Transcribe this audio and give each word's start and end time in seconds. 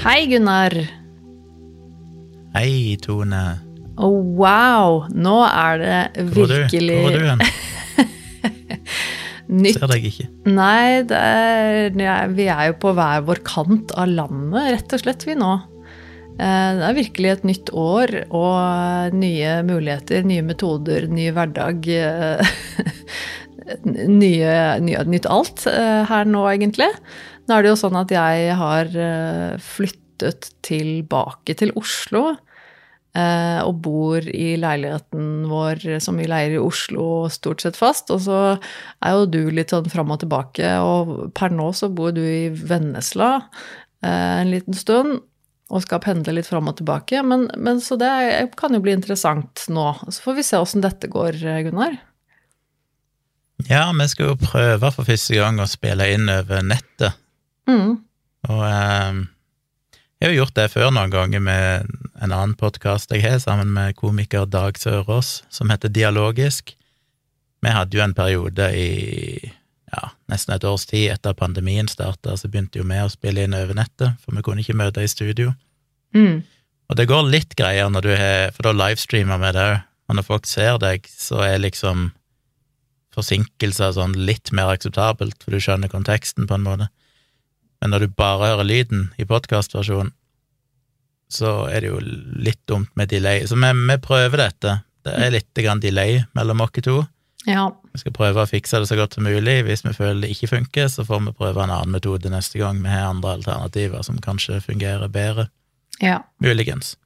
Hei, 0.00 0.26
Gunnar. 0.30 0.74
Hei, 2.54 2.96
Tone. 3.04 3.40
Oh, 4.00 4.22
wow, 4.40 5.04
nå 5.12 5.34
er 5.44 5.80
det 5.82 6.28
Hvor 6.32 6.48
du? 6.48 6.54
virkelig 6.56 6.96
Hvor 7.04 7.16
er 7.16 7.20
du 7.20 7.26
hen? 7.28 7.42
nytt. 9.60 9.76
Ser 9.76 9.90
deg 9.92 10.06
ikke. 10.08 10.28
Nei, 10.48 11.02
det 11.10 11.18
er, 11.20 11.90
vi 12.32 12.46
er 12.48 12.70
jo 12.70 12.78
på 12.80 12.94
hver 12.96 13.26
vår 13.28 13.42
kant 13.46 13.92
av 14.00 14.08
landet, 14.08 14.70
rett 14.78 14.96
og 14.96 15.02
slett, 15.04 15.26
vi 15.28 15.36
nå. 15.38 15.52
Eh, 16.40 16.70
Det 16.80 16.86
er 16.88 16.96
virkelig 16.96 17.32
et 17.34 17.44
nytt 17.52 17.72
år 17.76 18.14
og 18.30 19.18
nye 19.20 19.58
muligheter, 19.68 20.24
nye 20.26 20.46
metoder, 20.48 21.10
ny 21.12 21.28
hverdag. 21.36 21.90
eh, 21.92 22.40
Nye, 23.84 24.54
nye, 24.82 25.02
nytt 25.06 25.28
alt 25.30 25.66
eh, 25.70 26.00
her 26.08 26.24
nå, 26.26 26.40
egentlig. 26.50 26.88
Nå 27.50 27.56
er 27.58 27.66
det 27.66 27.72
jo 27.72 27.80
sånn 27.80 27.98
at 27.98 28.12
jeg 28.14 28.54
har 28.54 28.92
eh, 28.94 29.56
flyttet 29.58 30.52
tilbake 30.62 31.56
til 31.58 31.72
Oslo. 31.74 32.36
eh, 33.18 33.58
Og 33.66 33.80
bor 33.82 34.22
i 34.22 34.52
leiligheten 34.54 35.48
vår 35.50 35.98
som 35.98 36.20
vi 36.20 36.28
leier 36.30 36.54
i 36.54 36.60
Oslo 36.62 37.26
stort 37.26 37.64
sett 37.64 37.74
fast. 37.74 38.12
Og 38.14 38.20
så 38.28 38.36
er 38.54 39.16
jo 39.16 39.26
du 39.26 39.40
litt 39.50 39.74
sånn 39.74 39.90
fram 39.90 40.14
og 40.14 40.20
tilbake, 40.22 40.76
og 40.78 41.32
per 41.34 41.50
nå 41.50 41.72
så 41.74 41.90
bor 41.90 42.14
du 42.14 42.22
i 42.22 42.52
Vennesla 42.54 43.32
eh, 44.06 44.36
en 44.44 44.52
liten 44.54 44.78
stund. 44.78 45.18
Og 45.70 45.82
skal 45.82 46.02
pendle 46.02 46.36
litt 46.36 46.46
fram 46.46 46.70
og 46.70 46.78
tilbake. 46.78 47.18
Men, 47.26 47.48
men 47.58 47.82
så 47.82 47.98
det 47.98 48.10
kan 48.58 48.74
jo 48.74 48.80
bli 48.82 48.94
interessant 48.94 49.66
nå. 49.70 49.88
Så 50.06 50.22
får 50.22 50.38
vi 50.38 50.46
se 50.46 50.58
åssen 50.62 50.82
dette 50.86 51.10
går, 51.10 51.38
Gunnar. 51.66 51.98
Ja, 53.68 53.84
vi 53.94 54.06
skal 54.10 54.32
jo 54.32 54.38
prøve 54.40 54.90
for 54.94 55.06
første 55.06 55.38
gang 55.38 55.58
å 55.62 55.68
spille 55.70 56.08
inn 56.14 56.30
over 56.32 56.62
nettet. 56.66 57.19
Mm. 57.70 58.00
Og 58.50 58.64
eh, 58.66 59.20
jeg 60.20 60.26
har 60.26 60.34
jo 60.34 60.42
gjort 60.42 60.58
det 60.58 60.66
før 60.72 60.90
noen 60.92 61.12
ganger 61.12 61.42
med 61.44 61.94
en 62.20 62.34
annen 62.34 62.56
podkast 62.58 63.12
jeg 63.14 63.24
har, 63.24 63.38
sammen 63.42 63.70
med 63.76 63.96
komiker 63.96 64.48
Dag 64.50 64.78
Sørås, 64.78 65.40
som 65.52 65.70
heter 65.72 65.92
Dialogisk. 65.92 66.74
Vi 67.60 67.72
hadde 67.72 67.96
jo 67.96 68.04
en 68.04 68.16
periode 68.16 68.70
i 68.76 68.90
ja, 69.90 70.10
nesten 70.30 70.54
et 70.54 70.64
års 70.68 70.86
tid 70.88 71.10
etter 71.14 71.36
pandemien 71.36 71.88
starta, 71.90 72.36
så 72.36 72.48
begynte 72.48 72.80
jo 72.80 72.86
vi 72.86 73.00
å 73.02 73.10
spille 73.10 73.44
inn 73.44 73.56
over 73.56 73.76
nettet, 73.76 74.20
for 74.22 74.36
vi 74.36 74.44
kunne 74.46 74.62
ikke 74.64 74.78
møte 74.78 75.02
i 75.04 75.10
studio. 75.10 75.52
Mm. 76.14 76.42
Og 76.90 76.98
det 76.98 77.08
går 77.10 77.30
litt 77.30 77.54
greier 77.58 77.86
når 77.86 78.02
du 78.02 78.08
har 78.18 78.54
For 78.56 78.66
da 78.66 78.72
livestreamer 78.74 79.38
vi 79.38 79.52
det 79.54 79.66
òg, 79.66 79.76
og 80.10 80.16
når 80.18 80.26
folk 80.26 80.48
ser 80.50 80.78
deg, 80.82 81.04
så 81.06 81.44
er 81.46 81.60
liksom 81.62 82.08
forsinkelser 83.14 83.94
sånn 83.94 84.16
litt 84.18 84.50
mer 84.54 84.72
akseptabelt, 84.74 85.38
for 85.42 85.54
du 85.54 85.62
skjønner 85.62 85.90
konteksten 85.90 86.48
på 86.50 86.56
en 86.56 86.66
måte. 86.66 86.88
Men 87.80 87.94
når 87.94 88.04
du 88.04 88.16
bare 88.16 88.52
hører 88.52 88.68
lyden 88.68 89.08
i 89.18 89.26
podkastversjonen, 89.28 90.12
så 91.30 91.68
er 91.70 91.84
det 91.84 91.92
jo 91.92 92.00
litt 92.02 92.60
dumt 92.66 92.90
med 92.98 93.12
delay. 93.12 93.44
Så 93.46 93.56
vi, 93.56 93.70
vi 93.70 93.96
prøver 94.02 94.42
dette. 94.42 94.80
Det 95.06 95.14
er 95.14 95.32
litt 95.32 95.60
grann 95.62 95.80
delay 95.80 96.24
mellom 96.36 96.64
oss 96.64 96.74
to. 96.82 96.98
Ja. 97.46 97.70
Vi 97.94 98.02
skal 98.02 98.14
prøve 98.14 98.42
å 98.42 98.48
fikse 98.50 98.82
det 98.82 98.88
så 98.90 98.98
godt 98.98 99.14
som 99.16 99.24
mulig. 99.24 99.60
Hvis 99.64 99.84
vi 99.86 99.94
føler 99.96 100.24
det 100.24 100.32
ikke 100.34 100.50
funker, 100.50 100.90
så 100.92 101.06
får 101.06 101.22
vi 101.28 101.36
prøve 101.38 101.62
en 101.62 101.72
annen 101.72 101.94
metode 101.94 102.32
neste 102.32 102.60
gang. 102.60 102.82
Vi 102.82 102.90
har 102.90 103.08
andre 103.08 103.38
alternativer 103.38 104.02
som 104.06 104.18
kanskje 104.20 104.60
fungerer 104.64 105.08
bedre. 105.08 105.48
ja. 106.02 106.20
Muligens. 106.40 106.96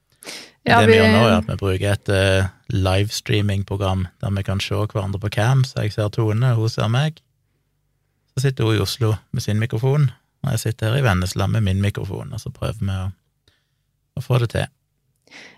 Ja, 0.64 0.81
det 0.81 0.88
vi 0.88 0.97
gjør 0.97 1.11
nå, 1.12 1.25
er 1.28 1.34
at 1.36 1.48
vi 1.50 1.56
bruker 1.61 1.91
et 1.92 2.09
uh, 2.09 2.47
livestreaming-program 2.72 4.06
der 4.22 4.31
vi 4.33 4.44
kan 4.47 4.62
se 4.64 4.78
hverandre 4.78 5.20
på 5.20 5.28
cam, 5.34 5.61
så 5.69 5.84
jeg 5.84 5.92
ser 5.92 6.09
Tone, 6.09 6.55
hun 6.56 6.72
ser 6.72 6.88
meg. 6.88 7.20
Så 8.33 8.47
sitter 8.47 8.64
hun 8.64 8.78
i 8.78 8.81
Oslo 8.81 9.11
med 9.31 9.44
sin 9.44 9.61
mikrofon, 9.61 10.09
og 10.45 10.55
jeg 10.55 10.62
sitter 10.62 10.92
her 10.92 11.00
i 11.00 11.05
Vennesla 11.06 11.48
med 11.50 11.64
min 11.67 11.83
mikrofon, 11.83 12.32
og 12.32 12.43
så 12.43 12.53
prøver 12.55 12.81
vi 12.81 12.94
å, 12.94 13.10
å 14.15 14.25
få 14.25 14.41
det 14.43 14.50
til. 14.55 14.72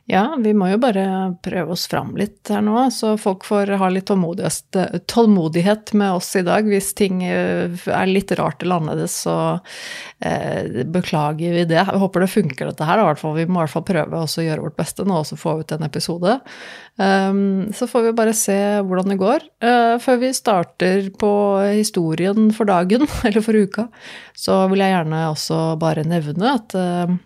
Ja, 0.09 0.37
vi 0.39 0.53
må 0.55 0.69
jo 0.71 0.77
bare 0.79 1.03
prøve 1.43 1.75
oss 1.75 1.89
fram 1.91 2.13
litt 2.15 2.47
her 2.53 2.61
nå, 2.63 2.79
så 2.95 3.17
folk 3.19 3.43
får 3.43 3.73
ha 3.81 3.89
litt 3.91 4.07
tålmodighet, 4.07 5.91
med 5.99 6.13
oss 6.15 6.29
i 6.39 6.45
dag. 6.47 6.69
Hvis 6.71 6.93
ting 6.95 7.25
eh, 7.27 7.75
er 7.91 8.07
litt 8.07 8.31
rart 8.39 8.63
eller 8.63 8.79
annerledes, 8.79 9.17
så 9.25 9.35
eh, 10.23 10.85
beklager 10.95 11.57
vi 11.59 11.65
det. 11.67 11.81
Jeg 11.81 12.03
håper 12.05 12.23
det 12.23 12.31
funker, 12.31 12.71
dette 12.71 12.87
her. 12.87 13.03
fall. 13.19 13.35
Vi 13.35 13.49
må 13.51 13.59
i 13.59 13.65
hvert 13.65 13.75
fall 13.75 13.87
prøve 13.89 14.21
å 14.23 14.47
gjøre 14.47 14.69
vårt 14.69 14.79
beste 14.79 15.03
nå, 15.03 15.25
og 15.25 15.43
få 15.43 15.57
ut 15.59 15.75
en 15.75 15.89
episode. 15.89 16.39
Um, 17.03 17.75
så 17.75 17.91
får 17.91 18.07
vi 18.07 18.15
bare 18.23 18.37
se 18.39 18.61
hvordan 18.87 19.11
det 19.11 19.19
går. 19.25 19.51
Uh, 19.59 19.99
før 19.99 20.23
vi 20.23 20.31
starter 20.39 21.11
på 21.19 21.33
historien 21.81 22.55
for 22.55 22.71
dagen, 22.71 23.11
eller 23.27 23.43
for 23.43 23.59
uka, 23.59 23.89
så 24.39 24.63
vil 24.71 24.87
jeg 24.87 24.95
gjerne 24.95 25.27
også 25.35 25.61
bare 25.83 26.07
nevne 26.07 26.55
at 26.61 26.79
uh, 26.79 27.19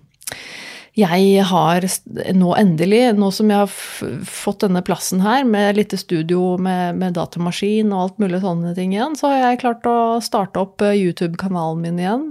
jeg 0.98 1.44
har 1.46 1.86
nå 2.34 2.50
endelig, 2.58 3.02
nå 3.14 3.30
som 3.34 3.50
jeg 3.52 3.62
har 3.62 4.24
fått 4.26 4.64
denne 4.64 4.82
plassen 4.86 5.22
her 5.22 5.44
med 5.46 5.78
lite 5.78 5.98
studio 6.00 6.56
med, 6.58 6.98
med 6.98 7.14
datamaskin 7.18 7.92
og 7.94 8.02
alt 8.02 8.18
mulig 8.22 8.42
sånne 8.42 8.74
ting 8.78 8.96
igjen, 8.96 9.14
så 9.18 9.30
har 9.30 9.44
jeg 9.44 9.62
klart 9.62 9.86
å 9.86 10.18
starte 10.24 10.62
opp 10.62 10.82
YouTube-kanalen 10.82 11.84
min 11.86 12.02
igjen. 12.02 12.28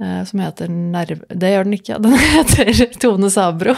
Som 0.00 0.40
heter 0.40 0.70
Nerve 0.72 1.26
Det 1.28 1.50
gjør 1.52 1.66
den 1.66 1.76
ikke, 1.76 1.98
den 2.04 2.14
heter 2.16 2.70
Tone 3.02 3.28
Sabro. 3.32 3.74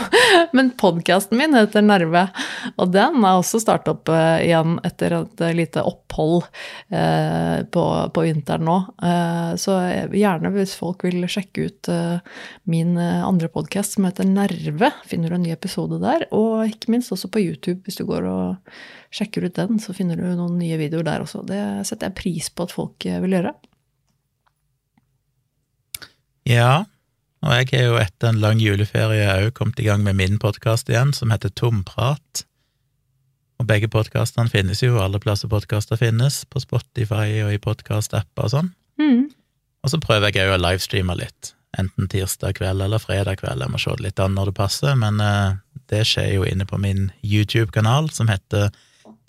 Men 0.54 0.70
podkasten 0.78 1.38
min 1.40 1.56
heter 1.56 1.82
Nerve. 1.82 2.28
Og 2.76 2.92
den 2.94 3.24
er 3.24 3.40
også 3.40 3.58
startet 3.62 3.90
opp 3.90 4.12
igjen 4.12 4.76
etter 4.86 5.16
et 5.18 5.42
lite 5.58 5.82
opphold 5.82 6.44
på 7.72 8.24
vinteren 8.26 8.66
nå. 8.68 8.76
Så 9.58 9.76
gjerne 10.14 10.52
hvis 10.54 10.76
folk 10.78 11.02
vil 11.08 11.26
sjekke 11.30 11.66
ut 11.66 11.90
min 12.70 12.94
andre 13.00 13.50
podkast 13.50 13.96
som 13.96 14.06
heter 14.06 14.28
Nerve, 14.28 14.92
finner 15.08 15.32
du 15.32 15.40
en 15.40 15.46
ny 15.48 15.52
episode 15.56 15.98
der. 16.02 16.28
Og 16.30 16.68
ikke 16.68 16.94
minst 16.94 17.12
også 17.14 17.32
på 17.32 17.42
YouTube, 17.42 17.82
hvis 17.86 17.98
du 17.98 18.06
går 18.08 18.28
og 18.30 18.72
sjekker 19.12 19.48
ut 19.48 19.58
den, 19.58 19.82
så 19.82 19.94
finner 19.96 20.20
du 20.20 20.30
noen 20.38 20.56
nye 20.60 20.78
videoer 20.80 21.06
der 21.08 21.26
også. 21.26 21.42
Det 21.48 21.62
setter 21.88 22.10
jeg 22.10 22.18
pris 22.22 22.52
på 22.52 22.68
at 22.68 22.74
folk 22.78 23.10
vil 23.26 23.38
gjøre. 23.40 23.54
Ja, 26.52 26.84
og 27.40 27.52
jeg 27.56 27.68
har 27.70 27.86
jo 27.86 27.94
etter 27.96 28.28
en 28.28 28.40
lang 28.42 28.58
juleferie 28.60 29.24
òg 29.38 29.54
kommet 29.56 29.78
i 29.80 29.86
gang 29.86 30.02
med 30.04 30.18
min 30.18 30.34
podkast 30.42 30.90
igjen, 30.90 31.14
som 31.16 31.32
heter 31.32 31.48
Tomprat. 31.56 32.42
Og 33.62 33.68
begge 33.70 33.88
podkastene 33.88 34.52
finnes 34.52 34.82
jo 34.84 34.98
alle 35.00 35.20
plasser 35.22 35.48
podkaster 35.48 35.96
finnes, 35.96 36.42
på 36.52 36.60
Spotify 36.60 37.40
og 37.46 37.54
i 37.54 37.60
podkast-apper 37.62 38.50
og 38.50 38.52
sånn. 38.52 38.70
Mm. 39.00 39.24
Og 39.82 39.94
så 39.94 40.02
prøver 40.02 40.28
jeg 40.28 40.50
òg 40.50 40.58
å 40.58 40.60
livestreame 40.60 41.16
litt, 41.22 41.54
enten 41.80 42.10
tirsdag 42.12 42.58
kveld 42.60 42.84
eller 42.84 43.00
fredag 43.00 43.40
kveld, 43.40 43.64
jeg 43.64 43.72
må 43.72 43.80
se 43.80 43.96
det 43.96 44.10
litt 44.10 44.20
an 44.20 44.36
når 44.36 44.52
det 44.52 44.58
passer, 44.60 44.98
men 44.98 45.24
uh, 45.24 45.56
det 45.88 46.04
skjer 46.10 46.34
jo 46.34 46.46
inne 46.52 46.68
på 46.68 46.82
min 46.84 47.08
YouTube-kanal, 47.24 48.12
som 48.12 48.28
heter 48.28 48.68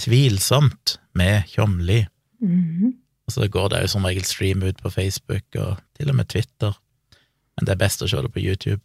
Tvilsomt 0.02 0.98
med 1.16 1.48
Tjomli. 1.56 2.04
Mm. 2.44 2.98
Og 3.24 3.38
så 3.38 3.48
går 3.48 3.72
det 3.72 3.86
jo 3.86 3.96
som 3.96 4.12
regel 4.12 4.28
stream 4.28 4.68
ut 4.68 4.82
på 4.84 4.92
Facebook 4.92 5.62
og 5.62 5.78
til 5.96 6.12
og 6.12 6.20
med 6.20 6.28
Twitter, 6.34 6.76
men 7.58 7.66
det 7.68 7.74
er 7.76 7.82
best 7.84 8.02
å 8.02 8.10
se 8.10 8.22
det 8.26 8.32
på 8.34 8.42
YouTube. 8.44 8.82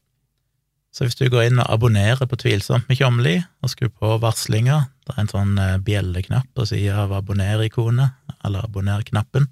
Så 0.93 1.05
hvis 1.05 1.19
du 1.19 1.29
går 1.31 1.51
inn 1.51 1.61
og 1.61 1.69
abonnerer 1.71 2.27
på 2.27 2.37
Tvilsomt 2.41 2.89
med 2.89 2.97
Tjomli, 2.99 3.37
og 3.63 3.71
skrur 3.71 3.91
på 3.93 4.15
varslinga, 4.23 4.79
det 5.07 5.15
er 5.15 5.21
en 5.23 5.31
sånn 5.31 5.59
eh, 5.61 5.77
bjelleknapp 5.85 6.49
på 6.57 6.65
sida 6.69 7.03
av 7.05 7.13
abonner-ikonet, 7.19 8.17
eller 8.45 8.65
abonner-knappen, 8.65 9.47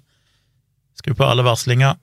skru 0.97 1.13
på 1.17 1.27
alle 1.27 1.45
varslinger. 1.45 1.95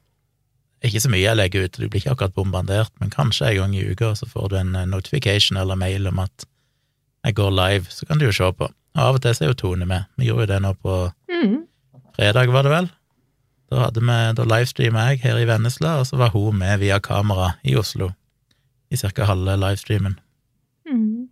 Ikke 0.84 1.00
så 1.00 1.10
mye 1.10 1.24
jeg 1.24 1.38
legger 1.38 1.66
ut, 1.66 1.78
du 1.80 1.88
blir 1.88 2.00
ikke 2.02 2.14
akkurat 2.14 2.34
bombardert, 2.36 2.92
men 3.00 3.10
kanskje 3.12 3.48
en 3.50 3.56
gang 3.62 3.74
i 3.78 3.84
uka 3.90 4.12
så 4.18 4.28
får 4.30 4.50
du 4.52 4.56
en 4.60 4.74
eh, 4.78 4.86
notification 4.90 5.58
eller 5.60 5.78
mail 5.80 6.06
om 6.10 6.22
at 6.22 6.46
jeg 7.24 7.38
går 7.38 7.54
live, 7.56 7.86
så 7.90 8.06
kan 8.06 8.20
du 8.20 8.26
jo 8.28 8.34
se 8.36 8.50
på. 8.52 8.66
Og 8.94 9.00
av 9.02 9.16
og 9.18 9.22
til 9.24 9.34
så 9.34 9.44
er 9.46 9.48
jo 9.50 9.56
Tone 9.58 9.86
med. 9.88 10.04
Vi 10.20 10.28
gjorde 10.28 10.44
jo 10.46 10.50
det 10.54 10.60
nå 10.62 10.74
på 10.78 10.96
Mm. 11.34 11.64
fredag, 12.16 12.52
var 12.54 12.62
det 12.62 12.70
vel? 12.70 12.86
Da, 13.72 13.88
vi, 13.94 14.18
da 14.36 14.44
livestreama 14.44 15.08
jeg 15.10 15.22
her 15.24 15.40
i 15.40 15.46
Vennesla, 15.48 15.96
og 16.00 16.08
så 16.08 16.18
var 16.20 16.34
hun 16.34 16.58
med 16.60 16.82
via 16.82 17.00
kamera 17.02 17.54
i 17.64 17.76
Oslo 17.80 18.12
i 18.92 18.98
ca. 19.00 19.24
halve 19.24 19.56
livestreamen. 19.58 20.18
Mm. 20.86 21.28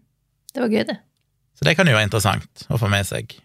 Det 0.55 0.65
var 0.65 0.73
gøy, 0.73 0.85
det. 0.89 0.99
Så 1.55 1.69
det 1.69 1.77
kan 1.77 1.89
jo 1.89 1.95
være 1.95 2.09
interessant 2.09 2.67
å 2.73 2.81
få 2.81 2.89
med 2.91 3.07
seg. 3.07 3.37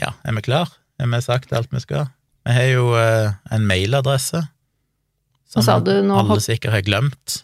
Ja, 0.00 0.12
er 0.24 0.36
vi 0.36 0.44
klar? 0.48 0.72
Er 1.00 1.08
vi 1.12 1.20
sagt 1.24 1.52
alt 1.56 1.72
vi 1.72 1.80
skal? 1.84 2.08
Vi 2.46 2.54
har 2.56 2.68
jo 2.70 2.92
eh, 2.98 3.36
en 3.52 3.66
mailadresse 3.68 4.42
som 5.46 5.62
sa 5.62 5.78
du 5.80 5.92
nå? 6.02 6.16
alle 6.18 6.40
sikkert 6.42 6.74
har 6.74 6.84
glemt. 6.86 7.40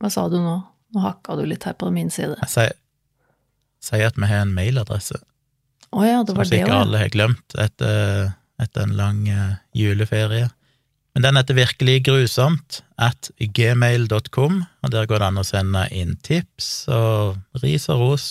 Hva 0.00 0.10
sa 0.12 0.26
du 0.32 0.38
nå? 0.40 0.56
Nå 0.94 1.02
hakka 1.04 1.36
du 1.36 1.44
litt 1.46 1.66
her 1.68 1.76
på 1.76 1.90
min 1.92 2.08
side. 2.10 2.38
Jeg 2.40 2.52
sier, 2.52 2.76
sier 3.84 4.08
at 4.08 4.16
vi 4.16 4.30
har 4.30 4.46
en 4.46 4.54
mailadresse 4.56 5.20
Å 5.94 6.04
ja, 6.04 6.20
det 6.22 6.34
som 6.34 6.42
sikkert 6.42 6.50
det 6.50 6.58
sikkert 6.58 6.76
alle 6.76 7.02
har 7.02 7.12
glemt 7.12 7.58
etter, 7.58 8.32
etter 8.60 8.84
en 8.84 8.96
lang 8.98 9.22
eh, 9.32 9.58
juleferie. 9.76 10.50
Men 11.16 11.24
den 11.24 11.38
heter 11.40 11.56
virkelig 11.56 12.02
grusomt 12.06 12.82
at 13.00 13.30
gmail.com, 13.38 14.60
og 14.84 14.92
der 14.92 15.08
går 15.08 15.22
det 15.22 15.30
an 15.30 15.40
å 15.40 15.46
sende 15.46 15.86
inn 15.94 16.14
tips 16.22 16.68
og 16.94 17.62
ris 17.64 17.88
og 17.90 18.04
ros. 18.04 18.26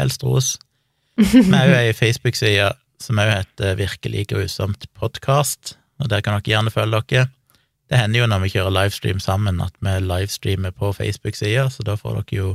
Helst 0.00 0.24
ros. 0.26 0.54
Vi 1.20 1.44
har 1.52 1.68
jo 1.70 1.76
ei 1.78 1.92
Facebook-side 1.94 2.72
som 3.02 3.20
òg 3.20 3.30
heter 3.30 3.76
Virkelig 3.78 4.28
grusomt 4.32 4.88
podkast, 4.98 5.76
og 6.02 6.10
der 6.10 6.24
kan 6.24 6.40
dere 6.40 6.56
gjerne 6.56 6.74
følge 6.74 7.02
dere. 7.12 7.28
Det 7.92 8.00
hender 8.00 8.24
jo 8.24 8.28
når 8.32 8.46
vi 8.46 8.52
kjører 8.54 8.72
livestream 8.72 9.18
sammen, 9.20 9.60
at 9.60 9.74
vi 9.84 9.92
livestreamer 10.00 10.72
på 10.74 10.90
Facebook-sida, 10.96 11.68
så 11.70 11.84
da 11.86 11.98
får 12.00 12.22
dere 12.22 12.38
jo 12.38 12.52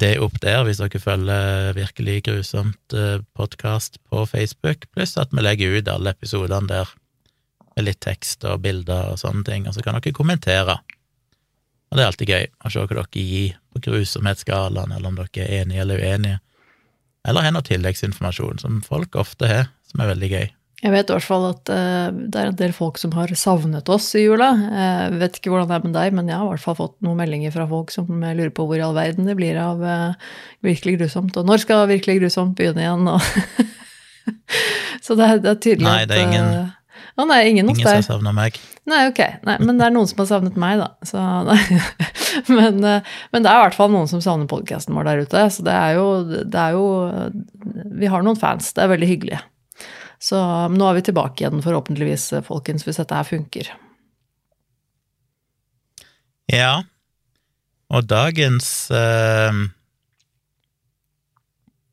det 0.00 0.16
opp 0.22 0.40
der 0.42 0.64
hvis 0.66 0.80
dere 0.82 1.00
følger 1.00 1.74
Virkelig 1.76 2.24
grusomt 2.28 2.96
eh, 2.96 3.22
podkast 3.36 4.00
på 4.10 4.24
Facebook, 4.30 4.88
pluss 4.94 5.16
at 5.20 5.32
vi 5.34 5.44
legger 5.44 5.78
ut 5.78 5.90
alle 5.90 6.14
episodene 6.14 6.70
der 6.70 6.90
med 7.74 7.88
litt 7.88 8.00
tekst 8.04 8.44
og 8.46 8.62
bilder 8.62 9.12
og 9.12 9.18
sånne 9.18 9.42
ting, 9.46 9.66
og 9.66 9.74
så 9.74 9.82
kan 9.82 9.98
dere 9.98 10.14
kommentere. 10.14 10.78
Og 11.90 11.98
det 11.98 12.04
er 12.04 12.10
alltid 12.10 12.30
gøy 12.30 12.46
å 12.46 12.70
se 12.70 12.82
hva 12.84 12.90
dere 12.90 13.22
gir 13.22 13.56
på 13.74 13.82
grusomhetsskalaen, 13.88 14.94
eller 14.94 15.10
om 15.10 15.18
dere 15.18 15.46
er 15.46 15.62
enige 15.62 15.82
eller 15.82 16.02
uenige, 16.02 16.40
eller 17.24 17.46
har 17.46 17.54
noe 17.56 17.66
tilleggsinformasjon, 17.66 18.60
som 18.62 18.82
folk 18.84 19.16
ofte 19.18 19.48
har, 19.50 19.72
som 19.90 20.04
er 20.04 20.12
veldig 20.12 20.30
gøy. 20.34 20.46
Jeg 20.84 20.92
vet 20.92 21.08
i 21.08 21.14
hvert 21.14 21.24
fall 21.24 21.46
at 21.48 21.70
uh, 21.72 22.10
det 22.12 22.40
er 22.40 22.50
en 22.50 22.58
del 22.58 22.74
folk 22.76 22.98
som 23.00 23.14
har 23.16 23.30
savnet 23.40 23.88
oss 23.88 24.10
i 24.18 24.26
jula. 24.26 24.50
Jeg 24.68 25.20
vet 25.22 25.38
ikke 25.38 25.52
hvordan 25.54 25.70
det 25.70 25.78
er 25.78 25.86
med 25.86 25.96
deg, 25.96 26.16
men 26.18 26.28
jeg 26.28 26.36
har 26.36 26.44
i 26.44 26.52
hvert 26.52 26.64
fall 26.66 26.76
fått 26.76 26.96
noen 27.06 27.16
meldinger 27.22 27.54
fra 27.54 27.64
folk 27.70 27.94
som 27.94 28.10
lurer 28.20 28.52
på 28.52 28.66
hvor 28.68 28.76
i 28.76 28.84
all 28.84 28.96
verden 28.96 29.30
det 29.30 29.38
blir 29.38 29.56
av 29.60 29.80
uh, 29.80 30.34
Virkelig 30.64 30.98
grusomt, 30.98 31.38
og 31.40 31.48
når 31.48 31.64
skal 31.64 31.88
Virkelig 31.88 32.18
grusomt 32.20 32.52
begynne 32.58 32.84
igjen? 32.84 33.08
Og 33.08 33.24
Så 35.04 35.16
det 35.16 35.24
er, 35.24 35.40
det 35.40 35.50
er, 35.54 35.60
tydelig 35.60 35.88
nei, 35.88 36.02
det 36.08 36.18
er 36.18 36.26
ingen, 36.28 36.50
at 36.52 36.68
uh, 36.68 37.24
Å 37.24 37.26
nei, 37.32 37.40
ingen. 37.48 37.72
Ingen 37.72 37.88
som 37.88 38.04
savner 38.04 38.36
meg. 38.36 38.60
Nei, 38.90 39.00
ok. 39.08 39.22
Nei, 39.48 39.56
men 39.64 39.80
det 39.80 39.86
er 39.86 39.92
noen 39.94 40.08
som 40.10 40.20
har 40.20 40.28
savnet 40.28 40.60
meg, 40.60 40.82
da. 40.82 40.90
Så, 41.08 41.22
men, 42.58 42.82
men, 42.82 43.40
det 43.40 43.48
er 43.48 43.56
i 43.56 43.64
hvert 43.64 43.76
fall 43.78 43.92
noen 43.94 44.10
som 44.10 44.20
savner 44.24 44.50
podkasten 44.50 44.96
vår 44.98 45.08
der 45.08 45.24
ute. 45.24 45.48
Så 45.54 45.64
det 45.64 45.72
er, 45.72 45.96
jo, 45.96 46.06
det 46.44 46.60
er 46.60 46.76
jo 46.76 46.86
Vi 48.02 48.10
har 48.12 48.26
noen 48.26 48.40
fans. 48.40 48.74
Det 48.76 48.84
er 48.84 48.92
veldig 48.92 49.08
hyggelig. 49.08 49.40
Så 50.24 50.38
nå 50.72 50.86
er 50.88 50.96
vi 50.96 51.04
tilbake 51.04 51.42
igjen, 51.42 51.60
forhåpentligvis, 51.64 52.30
folkens, 52.46 52.86
hvis 52.86 53.00
dette 53.00 53.16
her 53.18 53.26
funker. 53.28 53.68
Ja, 56.48 56.84
og 57.92 58.06
dagens 58.08 58.68
eh, 58.92 59.58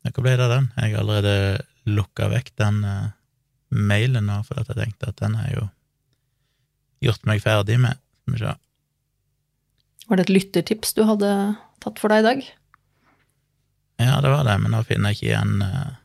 Hva 0.08 0.24
ble 0.24 0.34
det 0.36 0.46
av 0.46 0.52
den? 0.52 0.70
Jeg 0.76 0.94
har 0.94 1.02
allerede 1.02 1.36
lukka 1.88 2.28
vekk 2.32 2.52
den 2.60 2.82
eh, 2.88 3.12
mailen 3.72 4.28
nå, 4.28 4.40
for 4.46 4.60
jeg 4.60 4.78
tenkte 4.80 5.12
at 5.12 5.20
den 5.20 5.36
har 5.38 5.52
jo 5.52 5.68
gjort 7.08 7.28
meg 7.28 7.42
ferdig 7.44 7.78
med. 7.82 8.00
Skal 8.22 8.34
vi 8.34 8.42
se. 8.42 8.56
Var 10.08 10.18
det 10.18 10.26
et 10.26 10.36
lyttertips 10.36 10.96
du 10.96 11.04
hadde 11.08 11.30
tatt 11.82 12.00
for 12.02 12.12
deg 12.12 12.22
i 12.22 12.28
dag? 12.28 12.44
Ja, 14.02 14.20
det 14.24 14.32
var 14.32 14.46
det, 14.48 14.56
men 14.62 14.74
nå 14.74 14.82
finner 14.86 15.12
jeg 15.12 15.20
ikke 15.20 15.30
igjen 15.30 15.66
eh, 15.66 15.98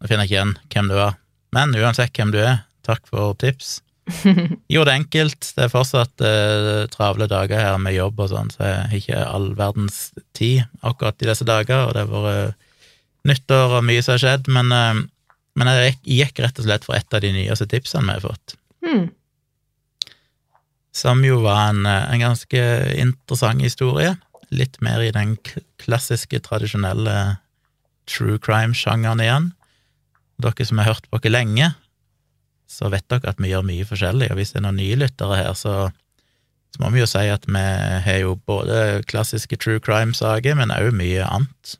nå 0.00 0.08
finner 0.08 0.24
jeg 0.24 0.30
ikke 0.30 0.38
igjen 0.38 0.56
hvem 0.72 0.90
du 0.90 0.96
er. 0.98 1.14
Men 1.54 1.76
uansett 1.76 2.16
hvem 2.16 2.32
du 2.34 2.40
er, 2.40 2.62
takk 2.86 3.04
for 3.10 3.36
tips. 3.40 3.80
Gjorde 4.72 4.90
det 4.90 4.96
enkelt. 4.96 5.52
Det 5.56 5.66
er 5.66 5.72
fortsatt 5.72 6.24
eh, 6.24 6.86
travle 6.92 7.28
dager 7.30 7.60
her 7.60 7.78
med 7.82 7.94
jobb 7.96 8.24
og 8.24 8.32
sånn, 8.32 8.50
så 8.54 8.66
jeg 8.66 8.80
har 8.80 8.98
ikke 8.98 9.22
all 9.26 9.48
verdens 9.58 10.00
tid 10.36 10.64
akkurat 10.86 11.20
i 11.22 11.30
disse 11.30 11.46
dager, 11.46 11.86
og 11.86 11.94
det 11.94 12.06
har 12.06 12.26
vært 12.26 12.50
eh, 12.50 12.66
nyttår 13.30 13.76
og 13.78 13.86
mye 13.86 14.02
som 14.04 14.16
har 14.16 14.24
skjedd, 14.24 14.50
men, 14.52 14.72
eh, 14.74 15.02
men 15.60 15.72
jeg 15.74 15.98
gikk 16.18 16.42
rett 16.44 16.60
og 16.62 16.68
slett 16.68 16.88
for 16.88 16.96
et 16.96 17.16
av 17.16 17.24
de 17.24 17.32
nyeste 17.36 17.68
tipsene 17.70 18.08
vi 18.08 18.16
har 18.16 18.24
fått. 18.24 18.56
Mm. 18.86 19.06
Som 20.96 21.22
jo 21.26 21.42
var 21.44 21.70
en, 21.70 21.84
eh, 21.86 22.08
en 22.14 22.24
ganske 22.24 22.64
interessant 22.96 23.62
historie. 23.62 24.16
Litt 24.50 24.80
mer 24.82 25.04
i 25.04 25.12
den 25.14 25.36
klassiske, 25.78 26.40
tradisjonelle 26.42 27.38
true 28.10 28.40
crime-sjangeren 28.42 29.22
igjen. 29.22 29.52
Dere 30.40 30.66
som 30.66 30.80
har 30.80 30.92
hørt 30.92 31.08
på 31.10 31.18
oss 31.20 31.30
lenge, 31.30 31.72
så 32.70 32.90
vet 32.92 33.08
dere 33.10 33.32
at 33.32 33.42
vi 33.42 33.50
gjør 33.50 33.66
mye 33.66 33.86
forskjellig, 33.88 34.30
og 34.30 34.38
hvis 34.38 34.54
det 34.54 34.60
er 34.60 34.66
noen 34.68 34.78
nye 34.78 34.98
lyttere 35.00 35.38
her, 35.40 35.52
så, 35.58 35.90
så 36.70 36.82
må 36.82 36.92
vi 36.94 37.02
jo 37.02 37.08
si 37.10 37.26
at 37.32 37.46
vi 37.50 37.64
har 38.06 38.20
jo 38.22 38.36
både 38.46 39.02
klassiske 39.10 39.58
true 39.58 39.82
crime-saker, 39.82 40.58
men 40.58 40.74
òg 40.74 40.92
mye 40.94 41.26
annet. 41.26 41.76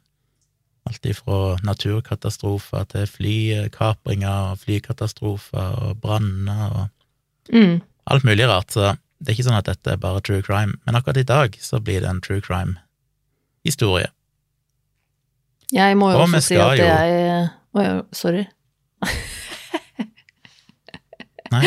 Alt 0.88 1.06
ifra 1.06 1.58
naturkatastrofer 1.62 2.88
til 2.90 3.06
flykapringer 3.06 4.50
og 4.50 4.64
flykatastrofer 4.64 5.78
og 5.86 6.00
branner 6.02 6.64
og 6.72 7.54
mm. 7.54 7.78
alt 8.10 8.26
mulig 8.26 8.48
rart, 8.50 8.74
så 8.74 8.96
det 9.20 9.30
er 9.30 9.36
ikke 9.36 9.46
sånn 9.50 9.60
at 9.60 9.68
dette 9.68 9.94
er 9.94 10.00
bare 10.00 10.22
true 10.24 10.42
crime, 10.42 10.78
men 10.86 10.96
akkurat 10.98 11.20
i 11.20 11.28
dag 11.28 11.54
så 11.60 11.78
blir 11.84 12.00
det 12.02 12.10
en 12.10 12.22
true 12.24 12.42
crime-historie. 12.42 14.10
Jeg 15.70 15.94
må 16.00 16.10
jo 16.10 16.18
Og 16.18 16.26
også 16.26 16.40
si 16.42 16.56
at 16.58 16.80
at 16.80 16.80
jo- 16.80 17.48
jeg 17.78 17.86
ja, 17.86 18.00
sorry. 18.12 18.46
Nei? 21.50 21.66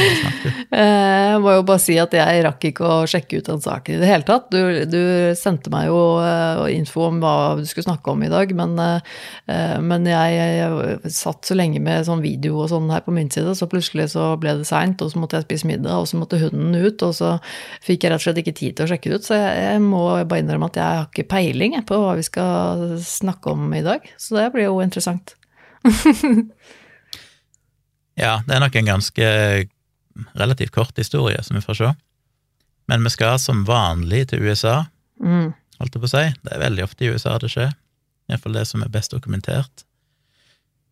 Eh, 0.71 1.33
Jeg 1.33 1.39
må 1.43 1.51
jo 1.57 1.63
bare 1.67 1.81
si 1.81 1.95
at 1.99 2.13
jeg 2.15 2.43
rakk 2.45 2.67
ikke 2.69 2.85
å 2.87 3.07
sjekke 3.09 3.41
ut 3.41 3.49
den 3.49 3.61
saken 3.63 3.97
i 3.97 3.99
det 3.99 4.07
hele 4.07 4.23
tatt. 4.27 4.45
Du, 4.53 4.85
du 4.87 5.01
sendte 5.35 5.71
meg 5.73 5.89
jo 5.89 5.97
eh, 6.23 6.61
info 6.77 7.07
om 7.09 7.19
hva 7.23 7.33
du 7.59 7.65
skulle 7.67 7.87
snakke 7.89 8.13
om 8.13 8.23
i 8.23 8.29
dag, 8.31 8.53
men, 8.55 8.77
eh, 8.79 9.75
men 9.83 10.07
jeg, 10.07 10.37
jeg 10.39 11.11
satt 11.13 11.49
så 11.49 11.57
lenge 11.57 11.81
med 11.83 12.07
sånn 12.07 12.23
video 12.23 12.61
og 12.63 12.71
sånn 12.71 12.87
her 12.93 13.03
på 13.03 13.15
min 13.15 13.31
side, 13.33 13.57
så 13.59 13.67
plutselig 13.71 14.11
så 14.15 14.29
ble 14.39 14.55
det 14.61 14.69
seint, 14.69 15.03
og 15.03 15.11
så 15.11 15.19
måtte 15.19 15.41
jeg 15.41 15.49
spise 15.49 15.69
middag, 15.73 15.99
og 15.99 16.07
så 16.09 16.21
måtte 16.21 16.39
hunden 16.41 16.79
ut, 16.79 17.03
og 17.03 17.17
så 17.19 17.35
fikk 17.83 18.05
jeg 18.07 18.13
rett 18.13 18.21
og 18.23 18.27
slett 18.29 18.43
ikke 18.45 18.57
tid 18.63 18.77
til 18.79 18.87
å 18.87 18.91
sjekke 18.93 19.11
det 19.11 19.19
ut. 19.19 19.27
Så 19.27 19.39
jeg, 19.41 19.61
jeg 19.67 19.83
må 19.83 20.05
bare 20.23 20.45
innrømme 20.45 20.71
at 20.71 20.79
jeg 20.79 21.01
har 21.01 21.07
ikke 21.11 21.29
peiling 21.35 21.75
på 21.89 21.99
hva 21.99 22.15
vi 22.19 22.27
skal 22.29 22.87
snakke 23.03 23.51
om 23.51 23.67
i 23.75 23.83
dag. 23.83 24.05
Så 24.15 24.39
det 24.39 24.51
blir 24.55 24.69
jo 24.71 24.79
interessant. 24.85 25.35
Ja, 28.15 28.43
det 28.45 28.53
er 28.55 28.61
nok 28.61 28.75
en 28.77 28.85
ganske 28.91 29.27
relativt 30.37 30.71
kort 30.75 30.97
historie, 31.01 31.39
som 31.43 31.55
vi 31.57 31.63
får 31.65 31.77
se. 31.79 31.87
Men 32.91 33.03
vi 33.05 33.09
skal 33.09 33.39
som 33.41 33.63
vanlig 33.65 34.27
til 34.29 34.43
USA, 34.45 34.83
Mm. 35.23 35.53
holdt 35.79 35.93
jeg 35.95 36.01
på 36.03 36.07
å 36.09 36.11
si. 36.11 36.23
Det 36.43 36.51
er 36.53 36.59
veldig 36.61 36.83
ofte 36.83 37.05
i 37.05 37.09
USA 37.13 37.37
det 37.39 37.49
skjer. 37.53 37.71
Iallfall 38.29 38.53
det 38.57 38.65
som 38.67 38.83
er 38.83 38.89
best 38.93 39.11
dokumentert. 39.13 39.83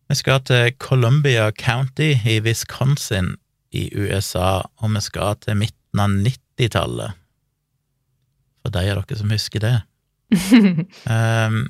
Vi 0.08 0.14
skal 0.18 0.40
til 0.40 0.72
Columbia 0.78 1.50
County 1.52 2.14
i 2.26 2.40
Wisconsin 2.40 3.36
i 3.72 3.86
USA, 3.94 4.62
og 4.82 4.90
vi 4.94 5.00
skal 5.00 5.36
til 5.36 5.56
midten 5.56 6.00
av 6.00 6.10
90-tallet. 6.10 7.12
For 8.62 8.70
de 8.74 8.90
av 8.90 9.04
dere 9.06 9.18
som 9.18 9.30
husker 9.30 9.60
det. 9.60 9.76
Um, 11.06 11.68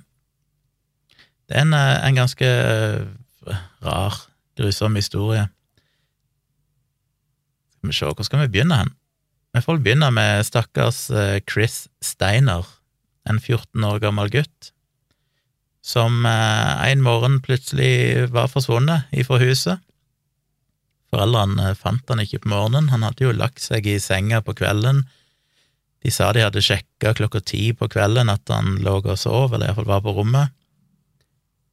det 1.53 1.59
er 1.61 1.67
en, 1.67 1.75
eh, 1.77 2.07
en 2.09 2.17
ganske 2.17 2.49
eh, 2.49 3.57
rar, 3.85 4.15
grusom 4.57 4.95
historie. 4.97 5.45
Skal 7.75 7.91
vi 7.91 7.97
se, 7.97 8.07
hvor 8.09 8.25
skal 8.25 8.41
vi 8.41 8.53
begynne 8.55 8.79
hen? 8.79 8.93
Vi 9.53 9.61
får 9.61 9.83
begynne 9.85 10.09
med 10.17 10.47
stakkars 10.49 11.11
eh, 11.11 11.43
Chris 11.45 11.91
Steiner, 12.01 12.65
en 13.29 13.37
14 13.37 13.85
år 13.85 14.01
gammel 14.01 14.33
gutt, 14.33 14.73
som 15.85 16.25
en 16.25 17.03
morgen 17.03 17.41
plutselig 17.43 18.31
var 18.33 18.49
forsvunnet 18.49 19.11
ifra 19.13 19.41
huset. 19.43 19.83
Foreldrene 21.13 21.75
fant 21.77 22.09
han 22.09 22.23
ikke 22.23 22.45
på 22.45 22.53
morgenen, 22.55 22.89
han 22.95 23.05
hadde 23.05 23.27
jo 23.27 23.35
lagt 23.35 23.61
seg 23.61 23.87
i 23.91 23.99
senga 24.01 24.41
på 24.47 24.55
kvelden. 24.57 25.03
De 26.03 26.11
sa 26.11 26.33
de 26.33 26.47
hadde 26.47 26.65
sjekka 26.65 27.13
klokka 27.19 27.43
ti 27.45 27.73
på 27.77 27.91
kvelden 27.93 28.31
at 28.33 28.49
han 28.49 28.79
lå 28.83 29.01
og 29.03 29.19
sov, 29.19 29.53
eller 29.53 29.69
iallfall 29.69 29.91
var 29.91 30.07
på 30.07 30.17
rommet, 30.17 30.55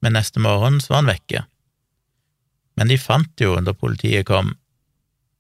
men 0.02 0.16
neste 0.16 0.40
morgen 0.40 0.80
så 0.82 0.94
var 0.94 1.02
han 1.04 1.12
vekke. 1.14 1.46
Men 2.80 2.88
de 2.88 2.98
fant 2.98 3.42
jo, 3.44 3.56
da 3.60 3.74
politiet 3.76 4.26
kom, 4.30 4.54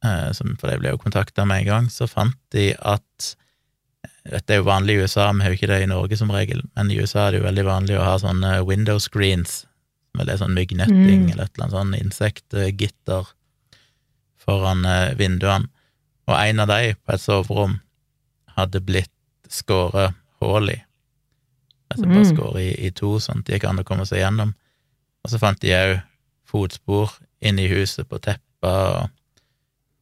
eh, 0.03 0.29
for 0.33 0.67
de 0.69 0.79
ble 0.81 0.91
jo 0.93 0.99
kontakta 1.01 1.45
med 1.47 1.63
en 1.63 1.69
gang, 1.69 1.89
så 1.91 2.07
fant 2.09 2.37
de 2.55 2.73
at 2.79 3.35
Dette 4.29 4.53
er 4.53 4.59
jo 4.59 4.67
vanlig 4.67 4.93
i 4.93 5.01
USA, 5.01 5.31
vi 5.33 5.41
har 5.41 5.49
jo 5.51 5.57
ikke 5.57 5.67
det 5.71 5.77
i 5.83 5.89
Norge 5.89 6.17
som 6.19 6.29
regel, 6.31 6.61
men 6.75 6.91
i 6.91 6.97
USA 6.99 7.25
er 7.27 7.31
det 7.31 7.39
jo 7.39 7.45
veldig 7.47 7.63
vanlig 7.65 7.95
å 7.97 8.03
ha 8.03 8.13
sånne 8.21 8.51
window 8.67 8.99
screens, 9.01 9.65
med 10.13 10.27
det 10.27 10.37
sånn 10.39 10.53
myggnetting 10.53 11.23
Mm. 11.25 11.31
eller 11.31 11.43
et 11.47 11.51
eller 11.55 11.65
annet 11.65 11.75
sånn 11.75 11.95
insektgitter 11.97 13.31
foran 14.37 14.85
eh, 14.85 15.15
vinduene, 15.19 15.67
og 16.27 16.35
en 16.37 16.59
av 16.59 16.67
de 16.67 16.93
på 16.93 17.13
et 17.15 17.21
soverom 17.23 17.79
hadde 18.57 18.81
blitt 18.85 19.11
skåret 19.49 20.13
hull 20.41 20.69
i. 20.69 20.77
Altså 21.89 22.05
bare 22.05 22.21
Mm. 22.25 22.29
skåret 22.35 22.61
i, 22.61 22.85
i 22.87 22.91
to, 22.91 23.15
sånn 23.19 23.39
at 23.39 23.45
de 23.45 23.53
gikk 23.57 23.63
an 23.69 23.79
å 23.81 23.83
komme 23.87 24.05
seg 24.05 24.19
gjennom. 24.21 24.53
Og 25.23 25.31
så 25.31 25.39
fant 25.41 25.59
de 25.61 25.71
òg 25.73 25.95
fotspor 26.49 27.15
inne 27.41 27.63
i 27.65 27.71
huset 27.71 28.07
på 28.09 28.19
tepper 28.21 29.01
og, 29.01 29.09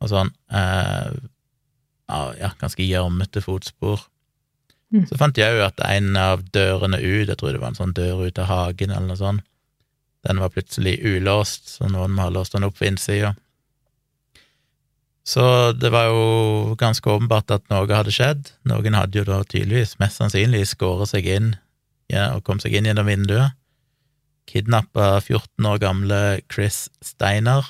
og 0.01 0.09
sånn. 0.11 0.31
Eh, 0.51 1.11
ja, 2.09 2.19
ja, 2.39 2.51
ganske 2.59 2.83
gjørmete 2.83 3.41
fotspor. 3.43 4.03
Mm. 4.93 5.05
Så 5.07 5.17
fant 5.19 5.35
de 5.35 5.43
òg 5.43 5.61
at 5.65 5.79
en 5.87 6.15
av 6.19 6.43
dørene 6.55 6.99
ut, 6.99 7.27
jeg 7.27 7.37
tror 7.37 7.51
det 7.55 7.61
var 7.61 7.73
en 7.73 7.79
sånn 7.79 7.93
dør 7.95 8.25
ut 8.27 8.39
av 8.39 8.47
hagen 8.51 8.91
eller 8.91 9.07
noe 9.07 9.19
sånt, 9.19 9.43
den 10.27 10.39
var 10.43 10.49
plutselig 10.51 10.97
ulåst, 11.07 11.69
så 11.77 11.87
noen 11.87 12.11
må 12.11 12.25
ha 12.25 12.29
låst 12.33 12.51
den 12.55 12.65
opp 12.67 12.75
på 12.79 12.87
innsida. 12.89 13.35
Så 15.27 15.71
det 15.75 15.91
var 15.91 16.07
jo 16.07 16.75
ganske 16.79 17.09
åpenbart 17.11 17.51
at 17.51 17.65
noe 17.71 17.87
hadde 17.91 18.11
skjedd. 18.15 18.51
Noen 18.67 18.95
hadde 18.95 19.19
jo 19.19 19.25
da 19.27 19.41
tydeligvis, 19.43 19.97
mest 19.99 20.19
sannsynlig, 20.21 20.63
skåret 20.67 21.11
seg 21.11 21.27
inn 21.31 21.49
ja, 22.11 22.31
og 22.35 22.43
kom 22.47 22.61
seg 22.63 22.75
inn 22.77 22.87
gjennom 22.87 23.09
vinduet. 23.09 23.55
Kidnappa 24.47 25.17
14 25.19 25.67
år 25.67 25.81
gamle 25.83 26.19
Chris 26.47 26.87
Steiner 27.03 27.65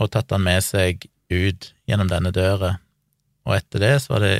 og 0.00 0.10
tatt 0.12 0.32
han 0.32 0.44
med 0.44 0.64
seg 0.64 1.06
ut 1.30 1.70
gjennom 1.88 2.08
denne 2.10 2.32
døra, 2.34 2.74
og 3.46 3.56
etter 3.56 3.82
det 3.82 3.94
så 4.02 4.14
var 4.14 4.24
det 4.24 4.34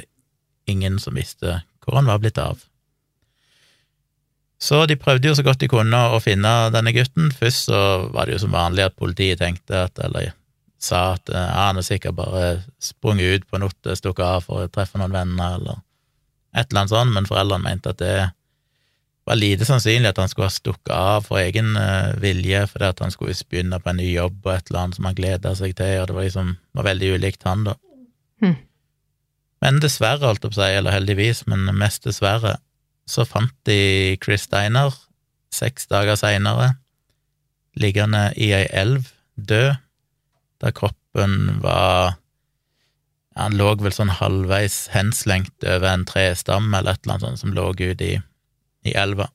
ingen 0.71 0.99
som 1.03 1.17
visste 1.17 1.61
hvor 1.81 1.97
han 1.99 2.09
var 2.09 2.21
blitt 2.23 2.41
av. 2.41 2.61
Så 4.61 4.83
de 4.87 4.99
prøvde 5.01 5.31
jo 5.31 5.37
så 5.37 5.45
godt 5.45 5.63
de 5.63 5.71
kunne 5.73 5.99
å 6.13 6.19
finne 6.21 6.51
denne 6.75 6.93
gutten. 6.93 7.31
Først 7.33 7.71
så 7.71 7.79
var 8.13 8.29
det 8.29 8.35
jo 8.35 8.43
som 8.43 8.53
vanlig 8.53 8.85
at 8.85 8.99
politiet 8.99 9.41
tenkte 9.41 9.87
at, 9.87 9.97
eller 10.05 10.35
sa 10.81 11.15
at 11.15 11.33
ja, 11.33 11.47
han 11.71 11.81
er 11.81 11.87
sikkert 11.87 12.19
bare 12.19 12.43
sprunget 12.83 13.41
ut 13.41 13.49
på 13.49 13.61
natta, 13.61 13.97
stukket 13.97 14.27
av 14.27 14.45
for 14.45 14.65
å 14.65 14.73
treffe 14.73 15.01
noen 15.01 15.17
venner, 15.17 15.57
eller 15.57 15.81
et 16.53 16.69
eller 16.69 16.83
annet 16.83 16.93
sånt, 16.93 17.15
men 17.17 17.29
foreldrene 17.29 17.65
mente 17.65 17.95
at 17.95 18.01
det 18.03 18.15
var 19.31 19.39
lite 19.39 19.67
sannsynlig 19.69 20.11
at 20.11 20.19
han 20.19 20.31
skulle 20.31 20.49
ha 20.49 20.55
stukket 20.55 20.91
av 20.95 21.29
for 21.29 21.39
egen 21.39 21.77
uh, 21.79 22.17
vilje, 22.23 22.65
fordi 22.73 22.89
at 22.89 23.03
han 23.05 23.15
skulle 23.15 23.37
begynne 23.51 23.79
på 23.79 23.93
en 23.93 24.01
ny 24.01 24.09
jobb 24.11 24.41
og 24.43 24.57
et 24.57 24.71
eller 24.71 24.81
annet 24.83 24.99
som 24.99 25.07
han 25.07 25.19
gleda 25.19 25.55
seg 25.59 25.77
til, 25.79 26.01
og 26.01 26.11
det 26.11 26.17
var 26.17 26.27
liksom 26.27 26.57
var 26.79 26.89
veldig 26.89 27.13
ulikt 27.15 27.47
han, 27.47 27.63
da. 27.69 27.77
Mm. 28.43 28.57
Men 29.61 29.79
dessverre, 29.85 30.25
holdt 30.25 30.43
jeg 30.43 30.55
på 30.55 30.59
å 30.59 30.63
si, 30.63 30.71
eller 30.81 30.97
heldigvis, 30.97 31.45
men 31.51 31.69
mest 31.79 32.09
dessverre, 32.09 32.57
så 33.11 33.27
fant 33.29 33.55
de 33.69 34.17
Chris 34.25 34.49
Steiner 34.49 34.95
seks 35.55 35.89
dager 35.91 36.19
seinere 36.19 36.73
liggende 37.79 38.31
i 38.39 38.51
ei 38.55 38.67
elv, 38.75 39.13
død, 39.37 39.79
der 40.61 40.75
kroppen 40.77 41.61
var 41.63 42.17
Han 43.39 43.55
lå 43.57 43.71
vel 43.79 43.95
sånn 43.95 44.11
halvveis 44.13 44.91
henslengt 44.93 45.65
over 45.65 45.87
en 45.89 46.03
trestam 46.05 46.75
eller 46.75 46.93
et 46.93 47.07
eller 47.07 47.15
annet 47.15 47.25
sånt 47.25 47.41
som 47.41 47.53
lå 47.57 47.69
ute 47.79 48.05
i, 48.05 48.17
i 48.85 48.95
elva, 48.97 49.29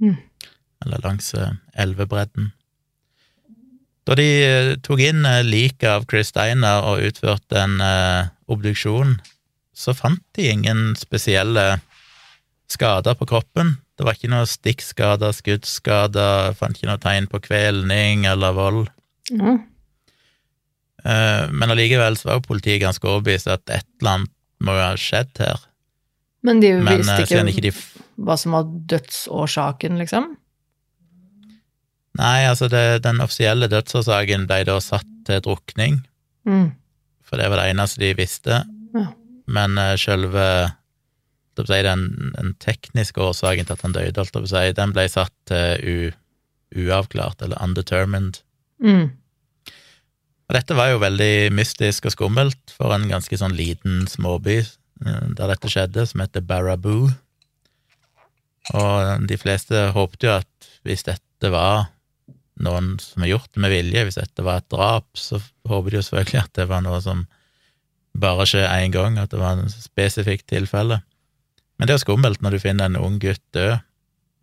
Mm. 0.00 0.16
eller 0.84 1.00
langs 1.04 1.32
eh, 1.34 1.52
elvebredden. 1.80 2.50
Da 4.06 4.14
de 4.14 4.26
eh, 4.44 4.74
tok 4.84 5.00
inn 5.00 5.24
eh, 5.24 5.40
liket 5.42 5.88
av 5.88 6.04
Chris 6.10 6.28
Steiner 6.28 6.84
og 6.84 7.00
utførte 7.06 7.56
en 7.62 7.80
obduksjon, 8.46 9.16
så 9.76 9.94
fant 9.96 10.20
de 10.36 10.50
ingen 10.52 10.94
spesielle 10.96 11.80
skader 12.68 13.14
på 13.16 13.26
kroppen. 13.28 13.78
Det 13.96 14.04
var 14.04 14.12
ikke 14.18 14.28
noe 14.30 14.44
stikkskader, 14.48 15.32
skuddskader, 15.32 16.52
fant 16.58 16.76
ikke 16.76 16.88
noe 16.90 17.00
tegn 17.00 17.26
på 17.32 17.40
kvelning 17.40 18.26
eller 18.28 18.52
vold. 18.56 18.88
Eh, 21.04 21.48
Men 21.52 21.70
allikevel 21.72 22.16
så 22.18 22.28
var 22.30 22.38
jo 22.40 22.46
politiet 22.48 22.82
ganske 22.82 23.06
overbevist 23.08 23.48
at 23.52 23.64
et 23.70 23.86
eller 24.00 24.12
annet 24.18 24.32
må 24.66 24.72
ha 24.76 24.92
skjedd 25.00 25.38
her. 25.42 25.60
Men 26.46 26.60
de 26.62 26.72
visste 26.78 27.16
Men, 27.16 27.22
ikke, 27.24 27.42
ikke 27.52 27.66
de 27.68 27.72
hva 28.16 28.36
som 28.40 28.56
var 28.56 28.68
dødsårsaken, 28.92 29.98
liksom? 30.00 30.32
Nei, 32.16 32.46
altså 32.48 32.70
det, 32.72 33.02
den 33.04 33.20
offisielle 33.20 33.68
dødsårsaken 33.68 34.46
ble 34.48 34.62
da 34.68 34.78
satt 34.80 35.08
til 35.28 35.42
drukning, 35.44 36.02
Mm. 36.46 36.70
for 37.26 37.40
det 37.40 37.48
var 37.50 37.58
det 37.58 37.72
eneste 37.72 37.98
de 37.98 38.12
visste. 38.14 38.60
Ja. 38.94 39.08
Men 39.50 39.74
uh, 39.78 39.96
å 39.98 41.64
si, 41.66 41.80
den, 41.82 42.04
den 42.36 42.52
tekniske 42.62 43.18
årsaken 43.18 43.66
til 43.66 43.74
at 43.74 43.82
han 43.82 43.96
døde, 43.96 44.24
si, 44.46 44.62
den 44.78 44.94
ble 44.94 45.08
satt 45.10 45.34
til 45.50 46.12
uh, 46.12 46.18
uavklart, 46.76 47.42
eller 47.42 47.58
undetermined. 47.62 48.40
Mm. 48.78 49.10
Og 50.46 50.54
dette 50.54 50.76
var 50.78 50.92
jo 50.92 51.02
veldig 51.02 51.50
mystisk 51.54 52.06
og 52.06 52.14
skummelt 52.14 52.74
for 52.74 52.94
en 52.94 53.08
ganske 53.10 53.38
sånn 53.38 53.56
liten 53.58 54.04
småby 54.10 54.60
eh, 54.60 55.24
der 55.34 55.50
dette 55.50 55.70
skjedde, 55.70 56.04
som 56.06 56.22
heter 56.22 56.44
Baraboo. 56.46 57.08
Og 58.74 59.26
de 59.28 59.38
fleste 59.38 59.90
håpte 59.94 60.26
jo 60.26 60.34
at 60.40 60.70
hvis 60.86 61.06
dette 61.06 61.50
var 61.52 61.90
noen 62.64 62.94
som 63.02 63.22
har 63.22 63.34
gjort 63.34 63.50
det 63.52 63.62
med 63.62 63.74
vilje, 63.74 64.04
hvis 64.08 64.18
dette 64.18 64.44
var 64.44 64.62
et 64.62 64.70
drap, 64.72 65.08
så 65.18 65.40
håper 65.68 65.92
de 65.92 66.00
jo 66.00 66.06
selvfølgelig 66.06 66.40
at 66.42 66.54
det 66.58 66.68
var 66.70 66.84
noe 66.86 67.00
som 67.04 67.26
bare 68.16 68.46
skjer 68.48 68.64
én 68.70 68.94
gang, 68.94 69.18
at 69.20 69.30
det 69.30 69.40
var 69.40 69.58
en 69.58 69.68
spesifikt 69.70 70.48
tilfelle. 70.48 71.02
Men 71.76 71.88
det 71.88 71.96
er 71.96 72.02
skummelt 72.02 72.40
når 72.40 72.56
du 72.56 72.62
finner 72.62 72.88
en 72.88 72.98
ung 72.98 73.18
gutt 73.20 73.42
død, 73.54 73.76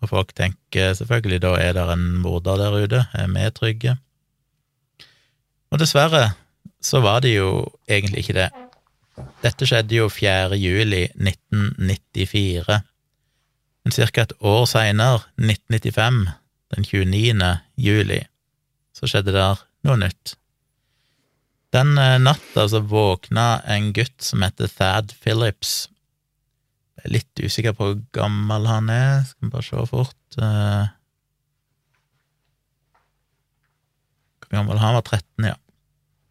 og 0.04 0.12
folk 0.12 0.34
tenker 0.38 0.94
selvfølgelig 1.00 1.42
da 1.42 1.54
er 1.58 1.76
det 1.78 1.86
en 1.90 2.06
morder 2.22 2.60
der 2.60 2.76
ute, 2.84 3.06
er 3.16 3.32
vi 3.32 3.50
trygge? 3.56 3.96
Og 5.74 5.82
dessverre 5.82 6.34
så 6.84 7.00
var 7.02 7.24
det 7.24 7.34
jo 7.34 7.64
egentlig 7.90 8.24
ikke 8.24 8.38
det. 8.38 8.50
Dette 9.42 9.66
skjedde 9.66 9.96
jo 9.96 10.10
4. 10.12 10.58
juli 10.60 11.06
1994. 11.16 12.82
Men 13.84 13.92
ca. 13.96 14.22
et 14.24 14.34
år 14.40 14.64
seinere, 14.70 15.24
1995, 15.42 16.22
den 16.74 16.86
29. 16.88 17.50
juli, 17.78 18.22
så 18.96 19.10
skjedde 19.10 19.34
der 19.36 19.60
noe 19.84 20.00
nytt. 20.00 20.38
Den 21.74 21.98
eh, 21.98 22.20
natta 22.22 22.68
så 22.70 22.80
våkna 22.86 23.60
en 23.66 23.92
gutt 23.94 24.22
som 24.24 24.44
heter 24.46 24.70
Thad 24.72 25.14
Phillips. 25.24 25.88
Jeg 27.00 27.10
er 27.10 27.16
litt 27.18 27.42
usikker 27.44 27.74
på 27.76 27.88
hvor 27.90 28.02
gammel 28.16 28.68
han 28.70 28.92
er, 28.94 29.24
skal 29.28 29.48
vi 29.48 29.54
bare 29.56 29.68
se 29.68 29.86
fort. 29.90 30.38
eh. 30.38 30.92
Hvor 34.44 34.54
gammel 34.54 34.80
han 34.80 34.96
var? 35.00 35.02
13, 35.10 35.50
ja. 35.50 35.58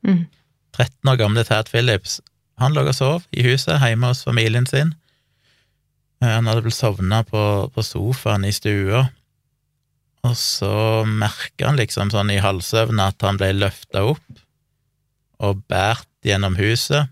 Mm. 0.07 0.25
13 0.73 1.11
år 1.11 1.19
gamle 1.21 1.45
Thad 1.45 1.69
Phillips, 1.69 2.21
han 2.63 2.73
lå 2.73 2.87
og 2.87 2.95
sov 2.97 3.27
i 3.35 3.45
huset 3.45 3.83
hjemme 3.83 4.09
hos 4.13 4.23
familien 4.25 4.67
sin. 4.71 4.95
Eh, 6.23 6.29
Han 6.29 6.47
hadde 6.47 6.63
vel 6.63 6.75
sovna 6.75 7.23
på, 7.27 7.43
på 7.75 7.83
sofaen 7.83 8.47
i 8.47 8.53
stua, 8.55 9.09
og 10.23 10.37
så 10.39 11.03
merka 11.09 11.67
han 11.67 11.81
liksom 11.81 12.13
sånn 12.15 12.31
i 12.31 12.43
halvsøvne 12.43 13.09
at 13.11 13.25
han 13.27 13.41
ble 13.41 13.51
løfta 13.57 14.05
opp 14.13 14.43
og 15.43 15.65
båret 15.67 16.07
gjennom 16.23 16.55
huset, 16.55 17.11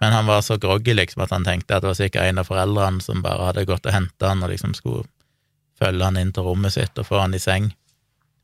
men 0.00 0.12
han 0.12 0.26
var 0.28 0.42
så 0.44 0.58
groggy 0.60 0.92
liksom 0.92 1.22
at 1.24 1.32
han 1.32 1.46
tenkte 1.46 1.72
at 1.78 1.84
det 1.84 1.88
var 1.88 1.96
sikkert 1.96 2.28
en 2.28 2.42
av 2.42 2.48
foreldrene 2.50 3.00
som 3.00 3.22
bare 3.24 3.48
hadde 3.48 3.64
gått 3.64 3.88
og 3.88 3.94
henta 3.96 4.34
han 4.34 4.44
og 4.44 4.52
liksom 4.52 4.74
skulle 4.76 5.06
følge 5.80 6.04
han 6.04 6.18
inn 6.20 6.34
til 6.36 6.44
rommet 6.44 6.74
sitt 6.74 7.00
og 7.00 7.08
få 7.08 7.22
han 7.22 7.36
i 7.36 7.40
seng. 7.40 7.70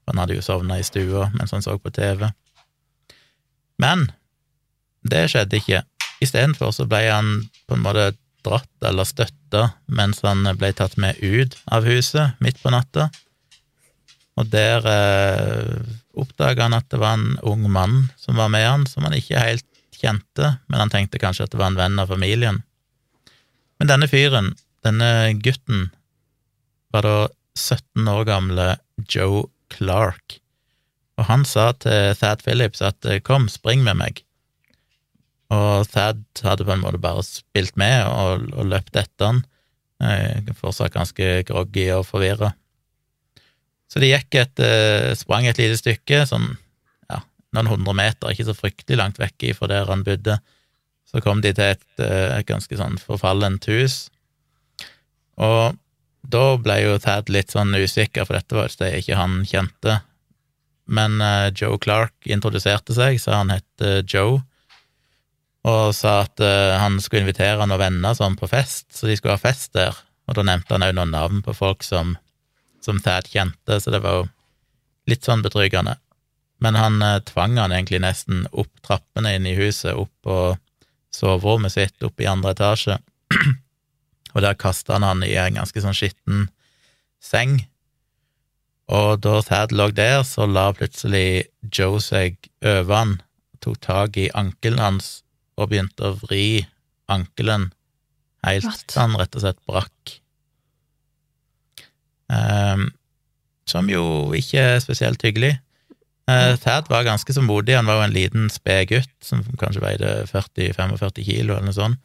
Han 0.08 0.20
hadde 0.20 0.38
jo 0.38 0.44
sovna 0.44 0.78
i 0.80 0.86
stua 0.86 1.28
mens 1.36 1.52
han 1.52 1.64
så 1.64 1.76
på 1.76 1.92
TV. 1.92 2.24
Men 3.84 4.08
det 5.04 5.26
skjedde 5.28 5.60
ikke. 5.60 5.82
Istedenfor 6.24 6.72
så 6.72 6.88
ble 6.88 7.04
han 7.10 7.34
på 7.68 7.76
en 7.76 7.84
måte 7.84 8.12
dratt 8.46 8.86
eller 8.86 9.08
støtta 9.08 9.68
mens 9.86 10.22
han 10.26 10.46
ble 10.58 10.72
tatt 10.76 10.96
med 11.00 11.18
ut 11.22 11.56
av 11.72 11.86
huset 11.88 12.38
midt 12.42 12.60
på 12.62 12.72
natta. 12.74 13.08
Og 14.40 14.48
der 14.52 14.86
eh, 14.88 15.82
oppdaga 16.16 16.66
han 16.66 16.76
at 16.76 16.88
det 16.92 17.00
var 17.02 17.18
en 17.18 17.36
ung 17.46 17.66
mann 17.70 18.08
som 18.20 18.38
var 18.40 18.50
med 18.52 18.64
han, 18.66 18.86
som 18.88 19.04
han 19.06 19.16
ikke 19.16 19.40
helt 19.40 19.68
kjente, 20.02 20.56
men 20.66 20.80
han 20.80 20.92
tenkte 20.92 21.20
kanskje 21.22 21.46
at 21.46 21.54
det 21.54 21.60
var 21.60 21.72
en 21.72 21.78
venn 21.78 22.00
av 22.00 22.10
familien. 22.10 22.62
Men 23.78 23.90
denne 23.90 24.08
fyren, 24.10 24.52
denne 24.86 25.34
gutten, 25.44 25.90
var 26.92 27.06
da 27.06 27.16
17 27.58 28.08
år 28.08 28.24
gamle 28.28 28.66
Joe 29.08 29.46
Clark, 29.72 30.38
og 31.20 31.28
han 31.28 31.44
sa 31.48 31.70
til 31.76 32.16
Thad 32.18 32.44
Phillips 32.44 32.82
at 32.84 33.04
eh, 33.04 33.20
kom, 33.24 33.48
spring 33.52 33.84
med 33.84 34.00
meg. 34.00 34.24
Og 35.52 35.88
Thad 35.90 36.22
hadde 36.46 36.64
på 36.64 36.74
en 36.74 36.82
måte 36.84 37.00
bare 37.02 37.24
spilt 37.26 37.76
med 37.80 38.06
og, 38.08 38.48
og 38.56 38.70
løpt 38.70 38.96
etter 38.96 39.28
han, 39.28 39.42
eh, 40.02 40.52
fortsatt 40.58 40.94
ganske 40.94 41.42
groggy 41.48 41.88
og 41.96 42.06
forvirra. 42.08 42.52
Så 43.92 44.00
de 44.00 44.08
gikk 44.08 44.38
et, 44.40 44.62
eh, 44.64 45.10
sprang 45.18 45.44
et 45.48 45.60
lite 45.60 45.76
stykke, 45.76 46.22
sånn 46.30 46.54
ja, 47.10 47.20
noen 47.52 47.68
hundre 47.74 47.96
meter, 47.98 48.32
ikke 48.32 48.48
så 48.48 48.56
fryktelig 48.56 49.00
langt 49.02 49.20
vekk 49.20 49.50
fra 49.58 49.68
der 49.68 49.90
han 49.90 50.06
bodde. 50.06 50.38
Så 51.04 51.20
kom 51.20 51.42
de 51.44 51.52
til 51.52 51.74
et, 51.74 51.84
eh, 52.00 52.38
et 52.38 52.48
ganske 52.48 52.78
sånn 52.78 52.96
forfallent 53.02 53.68
hus, 53.68 54.06
og 55.40 55.76
da 56.22 56.44
ble 56.62 56.78
jo 56.84 56.98
Thad 57.02 57.30
litt 57.32 57.52
sånn 57.54 57.74
usikker, 57.74 58.26
for 58.26 58.38
dette 58.38 58.56
var 58.56 58.68
et 58.68 58.76
sted 58.76 58.96
ikke 58.98 59.18
han 59.18 59.42
kjente. 59.48 59.98
Men 60.92 61.20
eh, 61.22 61.50
Joe 61.56 61.78
Clark 61.82 62.14
introduserte 62.30 62.94
seg, 62.96 63.18
sa 63.22 63.40
han 63.40 63.52
het 63.54 63.84
eh, 63.84 64.02
Joe, 64.06 64.40
og 65.68 65.92
sa 65.94 66.22
at 66.24 66.42
uh, 66.42 66.74
han 66.80 66.98
skulle 67.02 67.22
invitere 67.22 67.66
noen 67.66 67.80
venner 67.80 68.16
sånn 68.18 68.34
på 68.38 68.48
fest, 68.50 68.88
så 68.94 69.06
de 69.06 69.16
skulle 69.18 69.36
ha 69.36 69.42
fest 69.42 69.72
der. 69.78 69.98
Og 70.26 70.34
da 70.38 70.44
nevnte 70.46 70.74
han 70.74 70.86
òg 70.86 70.96
noen 70.96 71.14
navn 71.14 71.42
på 71.44 71.54
folk 71.54 71.86
som, 71.86 72.16
som 72.82 72.98
Thad 73.02 73.30
kjente, 73.30 73.78
så 73.78 73.94
det 73.94 74.02
var 74.02 74.20
jo 74.20 74.24
litt 75.10 75.26
sånn 75.26 75.44
betryggende. 75.44 75.96
Men 76.62 76.78
han 76.78 76.98
uh, 77.02 77.20
tvang 77.26 77.58
han 77.62 77.74
egentlig 77.74 78.02
nesten 78.02 78.46
opp 78.50 78.72
trappene 78.86 79.36
inn 79.36 79.46
i 79.46 79.56
huset, 79.58 79.94
opp 79.94 80.12
på 80.26 80.38
soverommet 81.14 81.74
sitt, 81.74 81.98
opp 82.02 82.18
i 82.22 82.30
andre 82.30 82.56
etasje. 82.56 82.98
og 84.34 84.42
der 84.42 84.58
kasta 84.58 84.96
han 84.96 85.06
han 85.06 85.26
i 85.26 85.34
en 85.38 85.60
ganske 85.60 85.82
sånn 85.84 85.96
skitten 85.96 86.48
seng. 87.22 87.60
Og 88.90 89.20
da 89.22 89.38
Thad 89.46 89.70
lå 89.70 89.92
der, 89.94 90.24
så 90.26 90.48
la 90.50 90.72
plutselig 90.74 91.52
Joe 91.70 92.02
seg 92.02 92.38
over 92.66 92.96
han, 92.96 93.20
tok 93.62 93.78
tak 93.84 94.18
i 94.18 94.32
ankelen 94.34 94.82
hans 94.82 95.20
og 95.58 95.70
begynte 95.70 96.08
å 96.08 96.16
vri 96.20 96.64
ankelen 97.12 97.70
helt 98.46 98.66
What? 98.66 98.86
til 98.88 99.02
han 99.02 99.18
rett 99.20 99.36
og 99.36 99.44
slett 99.44 99.60
brakk. 99.68 100.14
Um, 102.32 102.88
som 103.68 103.90
jo 103.90 104.32
ikke 104.36 104.62
er 104.74 104.80
spesielt 104.82 105.22
hyggelig. 105.22 105.54
Uh, 106.30 106.54
Tad 106.62 106.88
var 106.90 107.04
ganske 107.06 107.34
så 107.34 107.42
modig, 107.44 107.76
han 107.76 107.88
var 107.88 108.00
jo 108.00 108.06
en 108.06 108.14
liten 108.14 108.48
sped 108.52 108.88
gutt 108.92 109.12
som 109.24 109.42
kanskje 109.60 109.82
veide 109.82 110.14
40-45 110.30 111.22
kilo 111.26 111.56
eller 111.56 111.68
noe 111.68 111.76
sånt. 111.76 112.00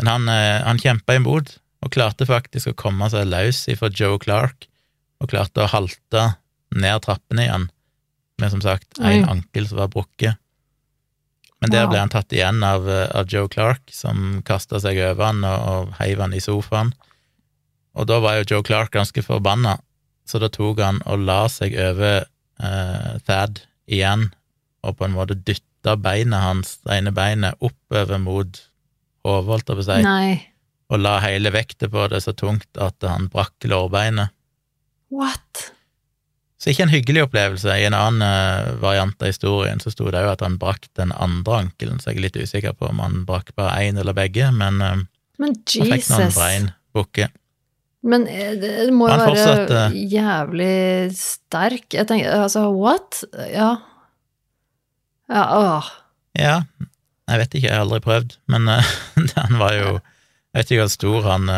Men 0.00 0.10
han, 0.12 0.28
uh, 0.30 0.64
han 0.66 0.80
kjempa 0.80 1.16
imot, 1.18 1.56
og 1.84 1.92
klarte 1.92 2.26
faktisk 2.28 2.72
å 2.72 2.78
komme 2.78 3.08
seg 3.12 3.28
løs 3.28 3.64
ifra 3.72 3.90
Joe 3.92 4.18
Clark, 4.22 4.68
og 5.22 5.30
klarte 5.32 5.64
å 5.64 5.70
halte 5.70 6.26
ned 6.76 7.04
trappene 7.04 7.46
igjen, 7.46 7.68
med 8.40 8.52
som 8.52 8.62
sagt 8.64 8.98
én 9.00 9.24
ankel 9.28 9.68
som 9.68 9.80
var 9.80 9.92
brukket. 9.92 10.36
Men 11.64 11.72
der 11.72 11.86
ble 11.88 12.00
han 12.02 12.12
tatt 12.12 12.32
igjen 12.36 12.60
av, 12.66 12.84
eh, 12.90 13.08
av 13.16 13.30
Joe 13.32 13.48
Clark, 13.48 13.88
som 13.92 14.42
kasta 14.46 14.80
seg 14.82 14.98
over 15.00 15.30
han 15.30 15.44
og, 15.46 15.68
og 15.72 15.94
heiv 16.00 16.20
han 16.20 16.36
i 16.36 16.42
sofaen. 16.42 16.92
Og 17.96 18.08
da 18.10 18.18
var 18.20 18.36
jo 18.38 18.48
Joe 18.50 18.66
Clark 18.66 18.92
ganske 18.92 19.24
forbanna, 19.24 19.78
så 20.28 20.40
da 20.42 20.50
tok 20.52 20.82
han 20.84 21.00
og 21.08 21.24
la 21.24 21.46
seg 21.52 21.76
over 21.80 22.26
eh, 22.26 23.12
Thad 23.24 23.62
igjen, 23.88 24.28
og 24.84 24.98
på 24.98 25.06
en 25.06 25.16
måte 25.16 25.38
dytta 25.38 25.96
beinet 25.96 26.44
hans, 26.44 26.76
det 26.84 26.98
ene 26.98 27.14
beinet, 27.16 27.56
oppover 27.64 28.20
mot 28.20 28.60
hodet, 29.26 29.48
holdt 29.48 29.72
jeg 29.72 29.78
på 29.78 29.82
å 29.82 29.88
si, 29.88 30.02
Nei. 30.04 30.34
og 30.92 31.00
la 31.02 31.16
hele 31.24 31.50
vekta 31.54 31.88
på 31.90 32.04
det 32.12 32.20
så 32.22 32.36
tungt 32.36 32.78
at 32.78 33.02
han 33.02 33.30
brakk 33.32 33.64
lårbeinet. 33.66 34.34
What? 35.10 35.70
Så 36.56 36.72
ikke 36.72 36.86
en 36.86 36.92
hyggelig 36.92 37.26
opplevelse. 37.26 37.68
I 37.68 37.84
en 37.84 37.96
annen 37.96 38.24
eh, 38.24 38.70
variant 38.80 39.16
av 39.20 39.28
historien 39.28 39.80
så 39.82 39.92
sto 39.92 40.08
det 40.12 40.22
jo 40.24 40.30
at 40.32 40.44
han 40.44 40.56
brakk 40.60 40.88
den 40.96 41.12
andre 41.12 41.58
ankelen, 41.66 41.98
så 42.00 42.10
jeg 42.10 42.20
er 42.20 42.24
litt 42.26 42.38
usikker 42.40 42.76
på 42.78 42.88
om 42.88 43.02
han 43.04 43.26
brakk 43.28 43.52
bare 43.58 43.82
én 43.84 44.00
eller 44.00 44.16
begge, 44.16 44.48
men 44.56 44.80
eh, 44.80 45.02
Men 45.36 45.52
han 45.52 45.90
fikk 45.92 46.08
noen 46.08 46.24
Jesus. 46.24 46.38
brein 46.38 46.70
bukke. 46.96 47.28
Men 48.06 48.24
eh, 48.32 48.54
det 48.56 48.88
må 48.96 49.10
jo 49.10 49.18
være 49.20 49.90
jævlig 49.92 51.12
sterk. 51.18 51.90
Jeg 51.92 52.08
tenker, 52.08 52.32
altså, 52.46 52.70
what? 52.72 53.20
Ja. 53.52 53.74
Ja, 55.28 55.44
åh. 55.58 55.92
Ja, 56.38 56.58
jeg 57.26 57.42
vet 57.42 57.54
ikke, 57.58 57.68
jeg 57.68 57.76
har 57.76 57.84
aldri 57.84 58.00
prøvd, 58.00 58.38
men 58.48 58.68
han 59.42 59.60
var 59.60 59.76
jo 59.76 59.96
Jeg 60.56 60.62
vet 60.62 60.70
ikke 60.72 60.84
hvor 60.86 60.92
stor 60.94 61.26
han 61.28 61.48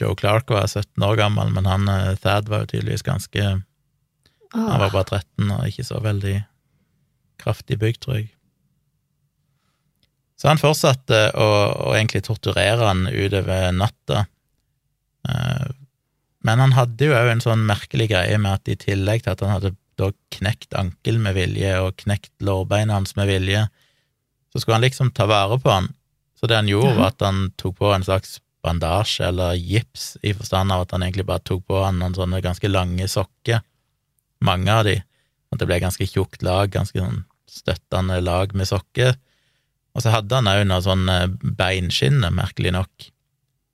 Joe 0.00 0.16
Clark 0.16 0.48
var, 0.48 0.64
17 0.64 1.02
år 1.04 1.18
gammel, 1.20 1.50
men 1.52 1.66
han 1.68 1.90
Thad 2.22 2.46
var 2.48 2.62
jo 2.62 2.70
tydeligvis 2.70 3.04
ganske 3.04 3.58
Han 4.56 4.80
var 4.80 4.92
bare 4.94 5.20
13 5.20 5.50
og 5.56 5.66
ikke 5.68 5.84
så 5.86 6.00
veldig 6.04 6.36
kraftig 7.42 7.78
bygd, 7.82 8.00
tror 8.04 8.18
jeg. 8.20 8.30
Så 10.36 10.50
han 10.50 10.60
fortsatte 10.60 11.18
å, 11.40 11.48
å 11.88 11.92
egentlig 11.96 12.22
torturere 12.26 12.90
han 12.90 13.06
utover 13.08 13.70
natta. 13.76 14.26
Eh, 15.28 15.66
Men 16.46 16.60
han 16.62 16.76
hadde 16.76 17.08
jo 17.08 17.14
òg 17.16 17.32
en 17.32 17.40
sånn 17.42 17.64
merkelig 17.66 18.10
greie 18.12 18.36
med 18.38 18.60
at 18.60 18.68
i 18.70 18.76
tillegg 18.78 19.24
til 19.24 19.32
at 19.32 19.40
han 19.42 19.54
hadde 19.56 19.72
da 19.98 20.10
knekt 20.36 20.76
ankelen 20.76 21.24
med 21.24 21.34
vilje 21.34 21.72
og 21.80 21.96
knekt 22.04 22.30
lårbeinet 22.44 22.94
hans 22.94 23.16
med 23.16 23.26
vilje, 23.32 23.64
så 24.52 24.60
skulle 24.60 24.76
han 24.76 24.84
liksom 24.84 25.10
ta 25.16 25.26
vare 25.26 25.56
på 25.58 25.72
han. 25.72 25.88
Så 26.38 26.46
det 26.46 26.58
han 26.60 26.68
gjorde, 26.68 26.92
var 27.00 27.14
at 27.14 27.24
han 27.24 27.48
tok 27.58 27.78
på 27.80 27.90
en 27.94 28.04
slags 28.04 28.36
bandasje 28.62 29.24
eller 29.30 29.56
gips, 29.56 30.18
i 30.22 30.34
forstand 30.36 30.70
av 30.74 30.84
at 30.84 30.92
han 30.92 31.02
egentlig 31.06 31.24
bare 31.26 31.42
tok 31.48 31.64
på 31.66 31.80
han 31.82 31.98
noen 31.98 32.14
sånne 32.14 32.42
ganske 32.44 32.68
lange 32.68 33.08
sokker, 33.08 33.64
mange 34.44 34.72
av 34.72 34.84
de, 34.88 34.98
at 35.52 35.60
det 35.60 35.68
ble 35.68 35.78
ganske 35.82 36.08
tjukt 36.08 36.44
lag, 36.44 36.70
ganske 36.72 36.98
sånn 37.00 37.24
støttende 37.50 38.18
lag 38.20 38.52
med 38.56 38.68
sokker. 38.68 39.14
Og 39.96 40.04
så 40.04 40.12
hadde 40.12 40.40
han 40.40 40.50
òg 40.50 40.64
noe 40.68 40.82
sånn 40.84 41.06
eh, 41.08 41.28
beinskinne, 41.56 42.30
merkelig 42.34 42.74
nok, 42.76 43.08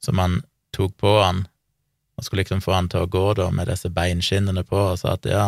som 0.03 0.21
han 0.23 0.41
tok 0.75 0.95
på 1.03 1.17
han, 1.19 1.45
og 2.17 2.27
skulle 2.27 2.45
liksom 2.45 2.63
få 2.63 2.77
han 2.77 2.91
til 2.93 3.05
å 3.05 3.11
gå 3.11 3.25
da 3.39 3.49
med 3.55 3.69
disse 3.71 3.91
beinskinnene 3.93 4.63
på, 4.69 4.79
og 4.93 5.01
sa 5.01 5.17
at 5.17 5.27
ja, 5.29 5.47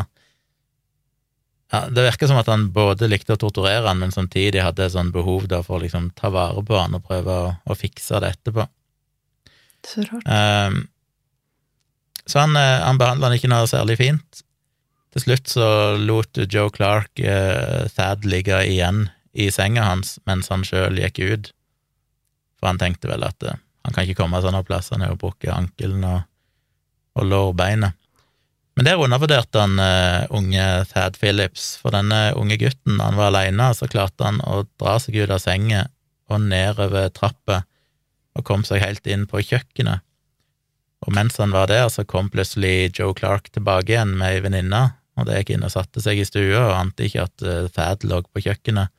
ja 1.72 1.82
Det 1.94 2.06
virker 2.06 2.30
som 2.30 2.40
at 2.40 2.50
han 2.50 2.68
både 2.74 3.08
likte 3.10 3.36
å 3.36 3.40
torturere 3.40 3.86
han, 3.86 4.00
men 4.02 4.14
samtidig 4.14 4.64
hadde 4.64 4.88
et 4.88 4.96
sånn 4.96 5.12
behov 5.14 5.46
da 5.50 5.62
for 5.66 5.78
å 5.78 5.84
liksom 5.84 6.10
ta 6.18 6.32
vare 6.34 6.64
på 6.66 6.80
han 6.80 6.96
og 6.98 7.06
prøve 7.06 7.38
å, 7.44 7.52
å 7.70 7.78
fikse 7.78 8.20
det 8.24 8.34
etterpå. 8.34 8.66
Så 9.84 10.04
rart. 10.08 10.26
Um, 10.26 10.82
så 12.26 12.40
han, 12.40 12.56
eh, 12.56 12.80
han 12.80 12.98
behandla 12.98 13.28
han 13.28 13.36
ikke 13.36 13.50
noe 13.52 13.68
særlig 13.68 13.98
fint. 14.00 14.43
Til 15.14 15.22
slutt 15.22 15.50
så 15.52 15.66
lot 15.94 16.38
Joe 16.50 16.72
Clark 16.74 17.20
eh, 17.22 17.86
Thad 17.94 18.24
ligge 18.26 18.58
igjen 18.66 19.04
i 19.34 19.46
senga 19.54 19.84
hans 19.86 20.16
mens 20.26 20.50
han 20.50 20.64
sjøl 20.66 20.98
gikk 20.98 21.20
ut, 21.22 21.50
for 22.58 22.72
han 22.72 22.80
tenkte 22.82 23.10
vel 23.10 23.22
at 23.22 23.46
eh, 23.46 23.60
han 23.86 23.94
kan 23.94 24.08
ikke 24.08 24.24
komme 24.24 24.40
sånne 24.42 24.64
plasser, 24.66 24.96
han 24.96 25.04
har 25.06 25.12
jo 25.12 25.20
brukket 25.20 25.52
ankelen 25.54 26.02
og, 26.08 26.24
og 27.14 27.28
lårbeinet. 27.30 27.94
Men 28.74 28.88
der 28.88 28.98
undervurderte 28.98 29.60
han 29.62 29.78
eh, 29.78 30.24
unge 30.34 30.64
Thad 30.90 31.20
Phillips, 31.20 31.76
for 31.78 31.94
denne 31.94 32.32
unge 32.34 32.58
gutten, 32.58 32.98
han 32.98 33.14
var 33.14 33.30
aleine, 33.30 33.70
så 33.78 33.86
klarte 33.86 34.26
han 34.26 34.42
å 34.42 34.64
dra 34.80 34.96
seg 34.98 35.20
ut 35.22 35.30
av 35.30 35.38
senga 35.44 35.84
og 36.26 36.42
nedover 36.42 37.12
trappa 37.14 37.62
og 38.34 38.42
kom 38.48 38.66
seg 38.66 38.82
helt 38.82 39.06
inn 39.06 39.28
på 39.30 39.44
kjøkkenet. 39.46 40.02
Og 41.06 41.14
mens 41.14 41.38
han 41.38 41.54
var 41.54 41.68
der, 41.70 41.86
så 41.92 42.02
kom 42.08 42.32
plutselig 42.32 42.96
Joe 42.98 43.14
Clark 43.14 43.52
tilbake 43.54 43.92
igjen 43.92 44.16
med 44.18 44.32
ei 44.32 44.42
venninne, 44.42 44.82
og 45.14 45.28
det 45.28 45.40
gikk 45.40 45.54
inn 45.54 45.66
og 45.66 45.72
satte 45.74 46.02
seg 46.02 46.18
i 46.18 46.26
stua 46.26 46.64
og 46.66 46.76
ante 46.76 47.06
ikke 47.06 47.26
at 47.28 47.44
eh, 47.46 47.68
Thad 47.74 48.06
lå 48.08 48.20
på 48.26 48.42
kjøkkenet. 48.44 48.90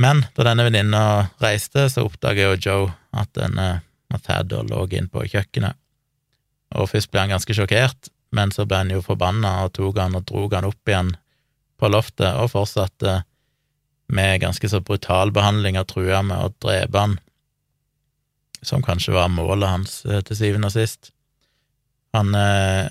Men 0.00 0.24
da 0.34 0.46
denne 0.46 0.66
venninna 0.66 1.02
reiste, 1.42 1.86
så 1.92 2.06
oppdaga 2.06 2.48
jo 2.48 2.58
Joe 2.58 2.90
at, 3.12 3.30
denne, 3.36 3.82
at 4.10 4.26
Thad 4.26 4.54
lå 4.54 4.86
inn 4.96 5.10
på 5.12 5.26
kjøkkenet. 5.28 5.78
Og 6.78 6.90
først 6.90 7.10
ble 7.10 7.24
han 7.24 7.34
ganske 7.34 7.54
sjokkert, 7.54 8.10
men 8.34 8.52
så 8.54 8.66
ble 8.66 8.84
han 8.84 8.92
jo 8.94 9.02
forbanna 9.02 9.64
og 9.64 9.74
tok 9.78 9.98
han 9.98 10.14
og 10.18 10.26
drog 10.28 10.54
han 10.54 10.68
opp 10.68 10.90
igjen 10.90 11.14
på 11.80 11.90
loftet 11.90 12.36
og 12.38 12.52
fortsatte 12.52 13.20
med 14.10 14.40
ganske 14.42 14.68
så 14.70 14.80
brutal 14.82 15.32
behandling 15.34 15.78
og 15.80 15.88
trua 15.90 16.22
med 16.26 16.38
å 16.38 16.52
drepe 16.62 16.98
han 16.98 17.18
som 18.62 18.82
kanskje 18.84 19.14
var 19.14 19.30
målet 19.32 19.70
hans 19.70 20.00
eh, 20.04 20.20
til 20.26 20.36
syvende 20.36 20.68
og 20.68 20.74
sist. 20.74 21.12
Han, 22.16 22.34
eh, 22.36 22.90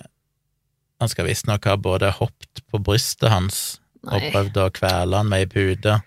han 1.00 1.12
skal 1.12 1.28
visstnok 1.30 1.68
ha 1.70 1.76
både 1.80 2.12
hoppet 2.18 2.64
på 2.70 2.82
brystet 2.84 3.32
hans 3.32 3.80
og 4.08 4.20
Nei. 4.20 4.32
prøvd 4.32 4.62
å 4.62 4.70
kvele 4.76 5.20
han 5.20 5.30
med 5.32 5.44
ei 5.44 5.50
pute, 5.52 6.00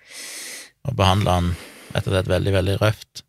og 0.89 0.97
behandle 0.97 1.37
han 1.37 1.51
rett 1.93 2.07
og 2.07 2.15
slett 2.15 2.31
veldig, 2.31 2.53
veldig 2.57 2.77
røft. 2.81 3.25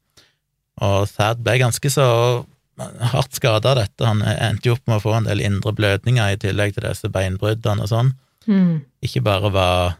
Og 0.83 1.09
Thad 1.11 1.43
ble 1.43 1.57
ganske 1.61 1.91
så 1.91 2.05
hardt 3.13 3.35
skada 3.37 3.73
av 3.73 3.81
dette. 3.81 4.05
Han 4.07 4.23
endte 4.23 4.69
jo 4.69 4.77
opp 4.77 4.87
med 4.87 4.97
å 4.97 5.03
få 5.03 5.17
en 5.17 5.27
del 5.27 5.43
indre 5.43 5.75
blødninger 5.75 6.33
i 6.33 6.39
tillegg 6.41 6.73
til 6.75 6.87
disse 6.87 7.11
beinbruddene 7.13 7.85
og 7.85 7.91
sånn. 7.91 8.13
Mm. 8.47 8.81
Ikke 9.05 9.21
bare 9.23 9.51
var 9.53 9.99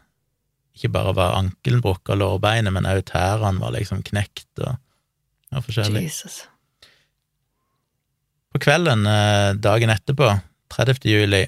ikke 0.74 0.90
bare 0.90 1.12
var 1.14 1.36
ankelen 1.38 1.82
brukket 1.84 2.16
og 2.16 2.18
lårbeinet, 2.18 2.72
men 2.74 2.88
òg 2.90 3.04
tærne 3.06 3.62
var 3.62 3.76
liksom 3.76 4.02
knekt 4.06 4.64
og, 4.64 4.74
og 5.54 5.62
forskjellig. 5.68 6.02
Jesus. 6.08 6.40
På 8.50 8.58
kvelden 8.62 9.06
eh, 9.06 9.52
dagen 9.62 9.92
etterpå, 9.94 10.32
30. 10.74 11.06
juli, 11.06 11.44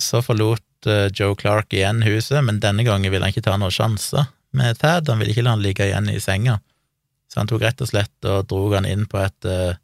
så 0.00 0.22
forlot 0.24 0.88
eh, 0.90 1.08
Joe 1.14 1.36
Clark 1.38 1.72
igjen 1.74 2.02
huset, 2.06 2.40
men 2.44 2.60
denne 2.62 2.86
gangen 2.86 3.12
ville 3.12 3.24
han 3.24 3.34
ikke 3.34 3.44
ta 3.46 3.56
noen 3.60 3.74
sjanser 3.74 4.26
med 4.54 4.78
Thad, 4.78 5.08
han 5.10 5.20
ville 5.20 5.34
ikke 5.34 5.44
la 5.46 5.56
han 5.56 5.64
ligge 5.64 5.88
igjen 5.88 6.08
i 6.10 6.20
senga. 6.22 6.60
Så 7.30 7.40
han 7.40 7.50
tok 7.50 7.64
rett 7.64 7.82
og 7.82 7.90
slett 7.90 8.28
og 8.30 8.46
dro 8.50 8.68
han 8.74 8.86
inn 8.86 9.06
på 9.10 9.18
et, 9.22 9.48
eh, 9.50 9.74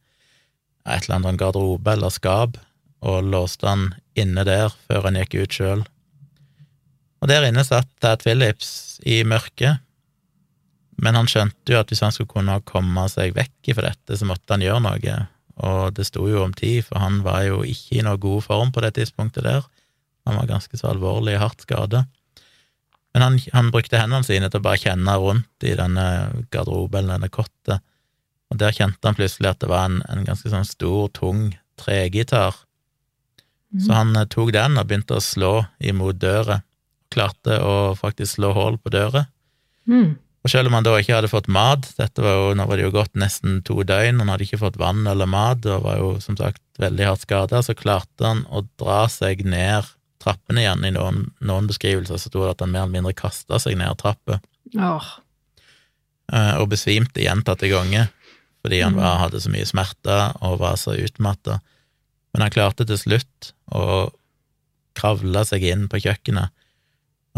et 0.87 1.05
eller 1.05 1.16
annet 1.16 1.33
sånn 1.33 1.40
garderobe 1.40 1.96
eller 1.96 2.14
skap, 2.14 2.59
og 3.01 3.25
låste 3.27 3.66
han 3.66 3.88
inne 4.18 4.44
der 4.46 4.70
før 4.87 5.09
han 5.09 5.18
gikk 5.18 5.40
ut 5.40 5.57
sjøl. 5.57 5.85
Og 7.20 7.29
der 7.29 7.49
inne 7.49 7.64
satt 7.66 7.88
Thad 8.01 8.23
Phillips 8.25 9.01
i 9.05 9.23
mørket, 9.25 9.81
men 11.01 11.16
han 11.16 11.29
skjønte 11.29 11.73
jo 11.73 11.81
at 11.81 11.90
hvis 11.90 12.03
han 12.05 12.12
skulle 12.12 12.31
kunne 12.31 12.61
komme 12.68 13.07
seg 13.09 13.35
vekk 13.37 13.73
fra 13.75 13.88
dette, 13.88 14.18
så 14.20 14.29
måtte 14.29 14.53
han 14.53 14.64
gjøre 14.64 14.85
noe, 14.85 15.18
og 15.61 15.94
det 15.96 16.07
sto 16.09 16.27
jo 16.29 16.44
om 16.44 16.53
tid, 16.57 16.85
for 16.87 17.01
han 17.01 17.20
var 17.25 17.44
jo 17.49 17.62
ikke 17.64 17.99
i 17.99 18.05
noe 18.05 18.20
god 18.20 18.44
form 18.44 18.73
på 18.73 18.85
det 18.85 18.94
tidspunktet 18.99 19.49
der. 19.49 19.64
Han 20.28 20.38
var 20.40 20.48
ganske 20.50 20.78
så 20.78 20.90
alvorlig 20.90 21.38
hardt 21.40 21.64
skada. 21.64 22.04
Men 23.14 23.24
han, 23.24 23.38
han 23.52 23.70
brukte 23.74 23.98
hendene 23.98 24.26
sine 24.26 24.50
til 24.50 24.61
å 24.61 24.66
bare 24.66 24.80
kjenne 24.80 25.16
rundt 25.18 25.66
i 25.66 25.74
denne 25.78 26.04
garderoben 26.52 27.02
eller 27.02 27.18
denne 27.18 27.33
kottet, 27.35 27.83
og 28.50 28.59
der 28.59 28.74
kjente 28.74 29.06
han 29.06 29.16
plutselig 29.18 29.52
at 29.52 29.61
det 29.62 29.70
var 29.70 29.87
en, 29.87 30.00
en 30.11 30.24
ganske 30.26 30.50
sånn 30.50 30.66
stor, 30.66 31.11
tung 31.14 31.52
tregitar. 31.78 32.56
Så 33.78 33.94
han 33.94 34.16
eh, 34.18 34.26
tok 34.30 34.50
den 34.54 34.78
og 34.78 34.88
begynte 34.90 35.18
å 35.18 35.22
slå 35.22 35.52
imot 35.78 36.18
døra. 36.18 36.61
Klarte 37.14 37.61
å 37.62 37.94
faktisk 37.98 38.38
slå 38.38 38.50
hull 38.56 38.80
på 38.83 38.90
døra. 38.90 39.28
Mm. 39.87 40.18
Og 40.40 40.50
selv 40.50 40.70
om 40.70 40.76
han 40.78 40.87
da 40.87 40.96
ikke 40.98 41.14
hadde 41.18 41.30
fått 41.30 41.50
mat, 41.52 41.87
dette 41.98 42.24
var 42.24 42.37
jo, 42.37 42.50
nå 42.56 42.66
var 42.66 42.80
det 42.80 42.87
jo 42.87 42.94
gått 42.94 43.18
nesten 43.18 43.61
to 43.66 43.83
døgn, 43.87 44.22
han 44.22 44.33
hadde 44.33 44.46
ikke 44.46 44.62
fått 44.62 44.78
vann 44.80 45.04
eller 45.11 45.28
mat, 45.28 45.66
og 45.68 45.85
var 45.85 45.98
jo 46.00 46.11
som 46.24 46.38
sagt 46.38 46.62
veldig 46.80 47.06
hardt 47.11 47.26
skada, 47.26 47.61
så 47.62 47.76
klarte 47.76 48.24
han 48.24 48.42
å 48.48 48.64
dra 48.80 49.04
seg 49.12 49.44
ned 49.44 49.85
trappene 50.22 50.62
igjen. 50.64 50.85
I 50.85 50.92
noen, 50.94 51.24
noen 51.40 51.66
beskrivelser 51.70 52.18
så 52.20 52.28
sto 52.30 52.44
det 52.44 52.54
at 52.54 52.64
han 52.64 52.72
mer 52.74 52.85
eller 52.85 52.98
mindre 52.98 53.16
kasta 53.16 53.59
seg 53.62 53.78
ned 53.80 53.98
trappa, 54.00 54.40
oh. 54.76 55.11
eh, 56.33 56.54
og 56.61 56.70
besvimte 56.72 57.24
gjentatte 57.24 57.70
ganger, 57.72 58.11
fordi 58.61 58.83
han 58.85 58.92
Mm. 58.94 59.00
var, 59.00 59.18
hadde 59.24 59.40
så 59.40 59.50
mye 59.52 59.66
smerter 59.68 60.37
og 60.44 60.59
var 60.61 60.76
så 60.76 60.92
utmatta. 60.98 61.61
Men 62.33 62.42
han 62.44 62.52
klarte 62.54 62.85
til 62.87 62.98
slutt 63.00 63.52
å 63.72 64.11
kravle 64.94 65.44
seg 65.48 65.64
inn 65.64 65.88
på 65.88 66.00
kjøkkenet, 66.02 66.50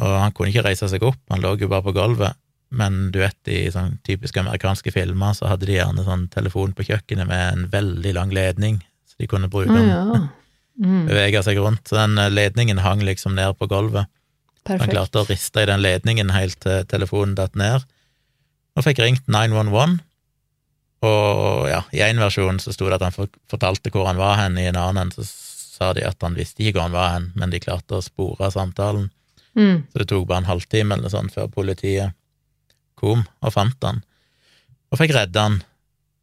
Og 0.00 0.08
han 0.08 0.32
kunne 0.32 0.48
ikke 0.48 0.62
reise 0.64 0.86
seg 0.88 1.02
opp, 1.04 1.18
han 1.28 1.42
lå 1.44 1.50
jo 1.60 1.68
bare 1.68 1.84
på 1.84 1.92
gulvet. 1.92 2.32
Men 2.72 3.10
du 3.12 3.18
vet, 3.20 3.36
i 3.52 3.66
sånn 3.68 3.98
typiske 4.08 4.40
amerikanske 4.40 4.88
filmer 4.90 5.34
så 5.36 5.50
hadde 5.50 5.66
de 5.68 5.74
gjerne 5.76 6.04
sånn 6.06 6.22
telefon 6.32 6.72
på 6.72 6.86
kjøkkenet 6.88 7.28
med 7.28 7.42
en 7.52 7.66
veldig 7.68 8.14
lang 8.16 8.32
ledning, 8.32 8.78
så 9.04 9.20
de 9.20 9.28
kunne 9.28 9.50
bruke 9.52 9.68
den. 9.68 9.90
den, 9.90 9.90
ja. 9.92 10.28
Mm, 10.80 11.06
bevege 11.10 11.42
seg 11.44 11.58
rundt. 11.60 11.84
Så 11.88 11.98
den 11.98 12.16
eh, 12.18 12.30
ledningen 12.32 12.78
hang 12.84 13.02
liksom 13.04 13.34
ned 13.36 13.58
på 13.58 13.68
gulvet. 13.68 14.08
Han 14.68 14.78
klarte 14.94 15.20
å 15.20 15.26
riste 15.28 15.62
i 15.64 15.66
den 15.68 15.82
ledningen 15.82 16.30
helt 16.30 16.60
til 16.62 16.84
telefonen 16.88 17.34
datt 17.34 17.56
ned, 17.58 17.82
og 18.78 18.84
fikk 18.86 19.02
ringt 19.02 19.26
911. 19.26 19.98
Og 21.02 21.66
ja, 21.68 21.80
i 21.90 22.02
én 22.06 22.20
versjon 22.22 22.60
så 22.62 22.70
sto 22.72 22.86
det 22.86 23.00
at 23.00 23.08
han 23.08 23.28
fortalte 23.50 23.90
hvor 23.90 24.06
han 24.06 24.20
var 24.20 24.38
hen, 24.38 24.58
i 24.58 24.68
en 24.70 24.78
annen 24.78 25.10
så 25.10 25.24
sa 25.26 25.90
de 25.96 26.04
at 26.06 26.22
han 26.22 26.36
visste 26.38 26.62
ikke 26.62 26.76
hvor 26.78 26.86
han 26.86 26.94
var 26.94 27.10
hen, 27.16 27.26
men 27.34 27.50
de 27.50 27.58
klarte 27.62 27.98
å 27.98 28.04
spore 28.04 28.52
samtalen. 28.54 29.10
Mm, 29.58 29.82
Så 29.90 29.98
det 29.98 30.06
tok 30.08 30.28
bare 30.30 30.44
en 30.44 30.48
halvtime 30.48 30.94
eller 30.96 31.10
sånn 31.12 31.28
før 31.32 31.50
politiet 31.52 32.14
kom 32.96 33.24
og 33.42 33.52
fant 33.52 33.82
han, 33.84 33.98
og 34.92 35.00
fikk 35.00 35.12
redda 35.16 35.48
han. 35.48 35.58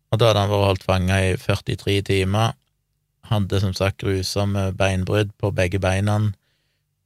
Og 0.09 0.17
da 0.17 0.31
hadde 0.31 0.45
han 0.45 0.49
vært 0.53 0.67
holdt 0.69 0.87
fanga 0.87 1.19
i 1.27 1.35
43 1.37 1.99
timer, 2.07 2.55
hadde 3.29 3.61
som 3.61 3.73
sagt 3.77 4.01
grusomme 4.03 4.69
beinbrudd 4.77 5.31
på 5.37 5.51
begge 5.55 5.81
beina, 5.81 6.19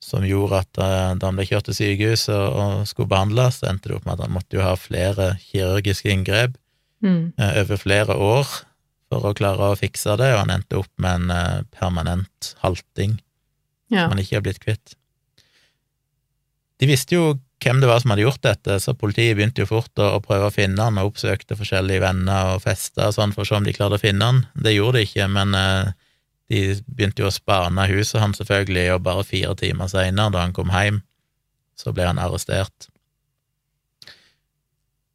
som 0.04 0.26
gjorde 0.28 0.64
at 0.64 0.82
eh, 0.84 1.14
da 1.20 1.30
han 1.30 1.40
ble 1.40 1.46
kjørt 1.48 1.70
til 1.70 1.78
sykehuset 1.78 2.36
og, 2.36 2.84
skulle 2.90 3.12
behandles, 3.12 3.62
så 3.62 3.72
endte 3.72 3.90
det 3.90 3.98
opp 3.98 4.08
med 4.08 4.18
at 4.18 4.26
han 4.26 4.36
måtte 4.36 4.58
jo 4.58 4.66
ha 4.66 4.74
flere 4.80 5.34
kirurgiske 5.46 6.12
inngrep 6.12 6.58
mm, 7.06 7.22
eh, 7.40 7.62
over 7.64 7.80
flere 7.80 8.18
år 8.18 8.50
for 9.14 9.30
å 9.30 9.36
klare 9.38 9.72
å 9.72 9.80
fikse 9.80 10.18
det, 10.20 10.34
og 10.34 10.44
han 10.44 10.54
endte 10.58 10.82
opp 10.82 10.92
med 11.02 11.24
en 11.24 11.38
eh, 11.38 11.64
permanent 11.78 12.52
halting 12.66 13.16
ja. 13.94 14.04
som 14.04 14.16
han 14.16 14.22
ikke 14.24 14.40
har 14.40 14.46
blitt 14.46 14.62
kvitt. 14.64 14.98
De 16.82 16.90
visste 16.90 17.16
jo 17.16 17.36
hvem 17.64 17.80
det 17.80 17.88
var 17.88 18.02
som 18.04 18.12
hadde 18.12 18.26
gjort 18.26 18.44
dette, 18.44 18.76
så 18.84 18.92
politiet 19.00 19.38
begynte 19.38 19.64
jo 19.64 19.70
fort 19.70 20.02
å, 20.04 20.18
prøve 20.24 20.50
å 20.50 20.54
finne 20.54 20.84
han, 20.84 21.00
og 21.00 21.14
oppsøkte 21.14 21.56
forskjellige 21.56 22.04
venner 22.04 22.58
og 22.58 22.66
fester 22.66 23.08
og 23.08 23.16
sånn 23.16 23.32
for 23.32 23.46
å 23.46 23.48
se 23.48 23.56
om 23.56 23.64
de 23.64 23.76
klarte 23.76 23.96
å 23.96 24.04
finne 24.04 24.28
han. 24.28 24.42
Det 24.52 24.74
gjorde 24.76 25.00
de 25.00 25.08
ikke, 25.08 25.30
men 25.32 25.56
de 26.52 26.82
begynte 26.88 27.24
jo 27.24 27.30
å 27.30 27.34
spane 27.34 27.88
huset 27.90 28.22
hans 28.22 28.38
selvfølgelig, 28.42 28.94
og 28.96 29.04
bare 29.04 29.24
fire 29.24 29.56
timer 29.56 29.88
seinere, 29.92 30.32
da 30.34 30.44
han 30.44 30.54
kom 30.54 30.70
hjem, 30.74 31.02
så 31.80 31.94
ble 31.96 32.06
han 32.06 32.20
arrestert. 32.22 32.90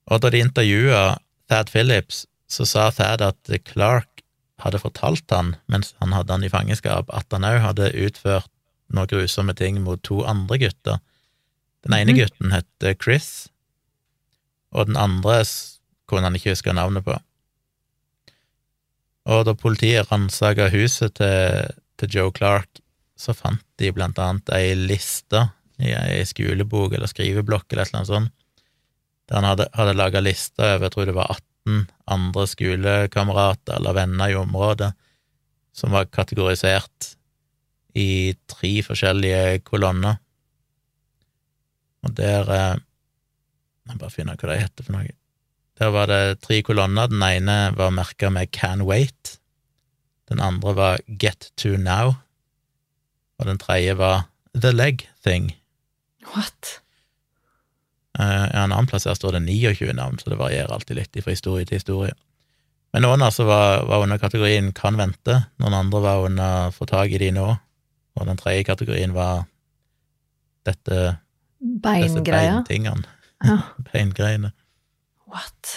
Og 0.09 0.23
da 0.23 0.31
de 0.33 0.41
intervjua 0.41 1.19
Thad 1.51 1.71
Phillips, 1.73 2.25
så 2.49 2.65
sa 2.69 2.89
Thad 2.91 3.23
at 3.25 3.51
Clark 3.69 4.23
hadde 4.65 4.81
fortalt 4.83 5.31
han, 5.31 5.55
mens 5.71 5.93
han 6.01 6.15
hadde 6.17 6.33
han 6.35 6.45
i 6.47 6.51
fangenskap, 6.53 7.13
at 7.15 7.29
han 7.35 7.47
òg 7.47 7.61
hadde 7.63 7.93
utført 7.95 8.49
noen 8.89 9.11
grusomme 9.11 9.53
ting 9.55 9.83
mot 9.85 10.01
to 10.03 10.23
andre 10.27 10.59
gutter. 10.65 10.99
Den 11.85 11.95
ene 11.95 12.13
Mhm. 12.13 12.19
gutten 12.19 12.53
het 12.53 12.99
Chris, 13.03 13.49
og 14.73 14.87
den 14.87 14.97
andre 14.97 15.45
kunne 16.09 16.23
han 16.25 16.35
ikke 16.35 16.51
huske 16.57 16.73
navnet 16.73 17.05
på. 17.05 17.21
Og 19.29 19.45
da 19.45 19.55
politiet 19.57 20.09
ransaka 20.09 20.71
huset 20.73 21.19
til, 21.19 21.73
til 22.01 22.15
Joe 22.15 22.33
Clark, 22.35 22.81
så 23.19 23.35
fant 23.37 23.65
de 23.81 23.91
blant 23.93 24.19
annet 24.23 24.51
ei 24.55 24.73
liste 24.79 25.43
i 25.83 25.93
ei 25.93 26.23
skolebok 26.27 26.95
eller 26.95 27.11
skriveblokk 27.11 27.67
eller 27.73 27.85
et 27.85 27.93
eller 27.93 28.01
annet 28.01 28.13
sånt, 28.13 28.33
der 29.29 29.39
han 29.39 29.49
hadde, 29.51 29.69
hadde 29.77 29.99
laga 29.99 30.23
liste 30.25 30.65
over, 30.65 30.87
jeg 30.87 30.95
tror 30.95 31.11
det 31.11 31.17
var 31.19 31.35
18 31.35 31.85
andre 32.15 32.47
skolekamerater 32.49 33.77
eller 33.77 33.99
venner 33.99 34.33
i 34.33 34.39
området, 34.39 34.91
som 35.77 35.93
var 35.95 36.09
kategorisert 36.11 37.13
i 37.99 38.35
tre 38.49 38.73
forskjellige 38.87 39.61
kolonner. 39.67 40.19
Og 42.07 42.15
der 42.17 42.53
eh, 42.55 42.77
Jeg 43.89 43.97
må 43.97 44.03
bare 44.03 44.13
finne 44.13 44.35
hva 44.37 44.51
det 44.51 44.61
heter 44.61 44.85
for 44.85 44.99
noe. 44.99 45.13
Der 45.79 45.93
var 45.95 46.11
det 46.11 46.41
tre 46.43 46.63
kolonner. 46.67 47.07
Den 47.07 47.23
ene 47.23 47.59
var 47.79 47.95
merka 47.95 48.31
med 48.31 48.51
Can 48.53 48.83
Wait. 48.83 49.39
Den 50.29 50.41
andre 50.41 50.75
var 50.77 50.99
Get 51.07 51.53
To 51.57 51.77
Now. 51.79 52.17
Og 53.39 53.47
den 53.47 53.59
tredje 53.59 53.95
var 53.99 54.27
The 54.55 54.73
Leg 54.73 55.09
Thing. 55.25 55.53
What? 56.35 56.81
Uh, 58.19 58.49
en 58.51 58.73
annen 58.73 58.89
plass 58.91 59.07
her 59.07 59.15
står 59.15 59.37
det 59.37 59.45
29 59.47 59.93
navn, 59.95 60.19
så 60.19 60.31
det 60.33 60.41
varierer 60.41 60.73
alltid 60.75 60.99
litt 60.99 61.19
fra 61.23 61.31
historie 61.31 61.69
til 61.69 61.79
historie. 61.79 62.17
Men 62.93 63.05
noen 63.05 63.23
altså 63.23 63.45
var, 63.47 63.85
var 63.87 64.03
under 64.03 64.19
kategorien 64.19 64.73
kan 64.75 64.99
vente, 64.99 65.37
noen 65.63 65.77
andre 65.77 66.01
var 66.03 66.25
under 66.27 66.73
få 66.75 66.89
tak 66.89 67.13
i 67.15 67.21
de 67.23 67.31
nå, 67.37 67.47
og 68.19 68.27
den 68.27 68.41
tredje 68.41 68.65
kategorien 68.67 69.15
var 69.15 69.45
dette, 70.67 71.19
disse 71.61 72.25
beintingene, 72.25 73.07
Ja. 73.45 73.61
beingreiene. 73.93 74.51
What? 75.29 75.77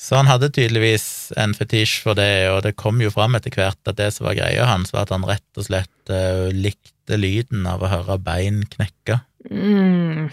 Så 0.00 0.16
han 0.16 0.28
hadde 0.30 0.52
tydeligvis 0.54 1.32
en 1.40 1.54
fetisj 1.56 1.98
for 2.04 2.16
det, 2.18 2.48
og 2.52 2.62
det 2.64 2.76
kom 2.80 3.00
jo 3.02 3.10
fram 3.12 3.36
etter 3.36 3.52
hvert 3.52 3.90
at 3.90 3.98
det 3.98 4.10
som 4.14 4.28
var 4.28 4.36
greia 4.38 4.68
hans, 4.68 4.92
var 4.94 5.06
at 5.06 5.14
han 5.14 5.26
rett 5.28 5.60
og 5.60 5.66
slett 5.68 6.12
uh, 6.12 6.48
likte 6.54 7.18
lyden 7.18 7.66
av 7.68 7.82
å 7.82 7.90
høre 7.90 8.18
bein 8.22 8.62
knekke. 8.70 9.18
Mm. 9.50 10.28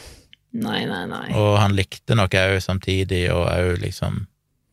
Nei, 0.63 0.84
nei, 0.86 1.04
nei. 1.10 1.26
Og 1.39 1.58
han 1.58 1.76
likte 1.76 2.15
nok 2.17 2.36
òg 2.38 2.60
samtidig 2.62 3.26
å 3.34 3.43
òg 3.50 3.82
liksom 3.82 4.26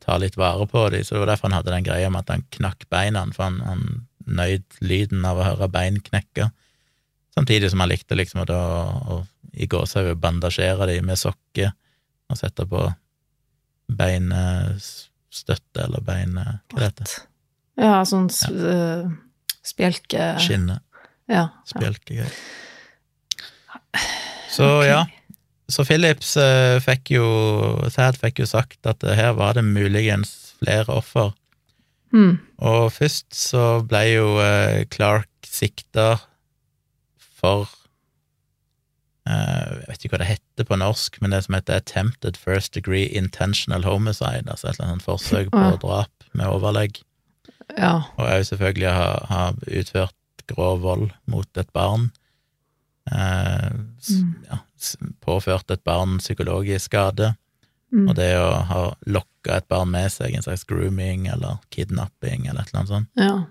ta 0.04 0.16
litt 0.20 0.36
vare 0.40 0.66
på 0.68 0.86
dem, 0.92 1.04
så 1.04 1.16
det 1.16 1.24
var 1.24 1.32
derfor 1.32 1.50
han 1.50 1.58
hadde 1.60 1.74
den 1.74 1.86
greia 1.86 2.12
med 2.12 2.24
at 2.24 2.34
han 2.34 2.46
knakk 2.56 2.86
beina, 2.92 3.24
for 3.36 3.48
han, 3.48 3.60
han 3.64 3.84
nøyd 4.28 4.80
lyden 4.84 5.24
av 5.28 5.40
å 5.40 5.46
høre 5.48 5.70
bein 5.72 6.00
knekke. 6.04 6.50
Samtidig 7.36 7.70
som 7.72 7.82
han 7.82 7.92
likte 7.92 8.18
liksom 8.18 8.42
å, 8.44 8.62
å 9.16 9.22
i 9.50 9.66
gåsehud 9.70 10.18
bandasjere 10.20 10.88
dem 10.90 11.08
med 11.08 11.18
sokker 11.18 11.72
og 12.30 12.38
sette 12.38 12.64
på 12.70 12.84
beinstøtte 13.90 15.84
eller 15.84 16.02
bein... 16.06 16.36
Hva 16.38 16.84
heter 16.86 17.04
det? 17.08 17.18
Ja, 17.80 18.00
sånn 18.06 18.28
s- 18.30 18.46
øh, 18.50 19.06
spjelke... 19.66 20.34
Skinne. 20.42 20.80
Ja. 21.30 21.34
ja. 21.34 21.44
Spjelkegreier. 21.70 22.32
Så 24.50 24.68
ja. 24.86 25.04
Så 25.70 25.84
Phillips 25.86 26.32
eh, 26.40 26.80
fikk 26.82 27.12
jo 27.14 27.26
Thad 27.94 28.16
fikk 28.18 28.40
jo 28.42 28.46
sagt 28.50 28.86
at 28.90 29.04
eh, 29.06 29.14
her 29.18 29.36
var 29.38 29.54
det 29.58 29.62
muligens 29.66 30.32
flere 30.58 30.90
offer. 30.98 31.30
Mm. 32.10 32.40
Og 32.66 32.88
først 32.90 33.28
så 33.38 33.78
ble 33.86 34.00
jo 34.16 34.32
eh, 34.42 34.82
Clark 34.90 35.30
sikta 35.46 36.16
for 37.38 37.68
eh, 37.70 37.79
Jeg 39.26 39.82
vet 39.88 40.04
ikke 40.04 40.14
hva 40.16 40.22
det 40.22 40.30
heter 40.30 40.64
på 40.66 40.78
norsk, 40.80 41.18
men 41.20 41.30
det 41.34 41.42
som 41.44 41.54
heter 41.54 41.76
Attempted 41.76 42.38
First 42.40 42.72
Degree 42.74 43.06
Intentional 43.16 43.84
Homicide, 43.84 44.46
altså 44.48 44.68
et 44.70 44.78
eller 44.78 44.94
annet 44.94 45.04
forsøk 45.04 45.50
på 45.52 45.66
drap 45.82 46.24
med 46.32 46.46
overlegg. 46.46 47.02
ja. 47.76 48.00
Og 48.16 48.24
òg 48.26 48.46
selvfølgelig 48.48 48.92
ha, 48.96 49.10
ha 49.28 49.42
utført 49.66 50.16
grov 50.50 50.80
vold 50.82 51.10
mot 51.30 51.60
et 51.60 51.68
barn. 51.72 52.10
Eh, 53.12 53.70
Mm. 54.10 54.34
ja, 54.50 54.58
påført 55.20 55.70
et 55.70 55.84
barn 55.84 56.18
psykologisk 56.18 56.84
skade. 56.90 57.34
Mm. 57.92 58.08
Og 58.08 58.14
det 58.16 58.30
å 58.38 58.50
ha 58.64 58.94
lokka 59.06 59.56
et 59.58 59.68
barn 59.68 59.90
med 59.90 60.10
seg, 60.12 60.34
en 60.34 60.42
slags 60.42 60.64
grooming 60.64 61.26
eller 61.28 61.58
kidnapping 61.74 62.46
eller 62.46 62.62
et 62.62 62.68
eller 62.72 62.80
annet 62.80 62.88
sånt. 62.94 63.08
ja. 63.16 63.44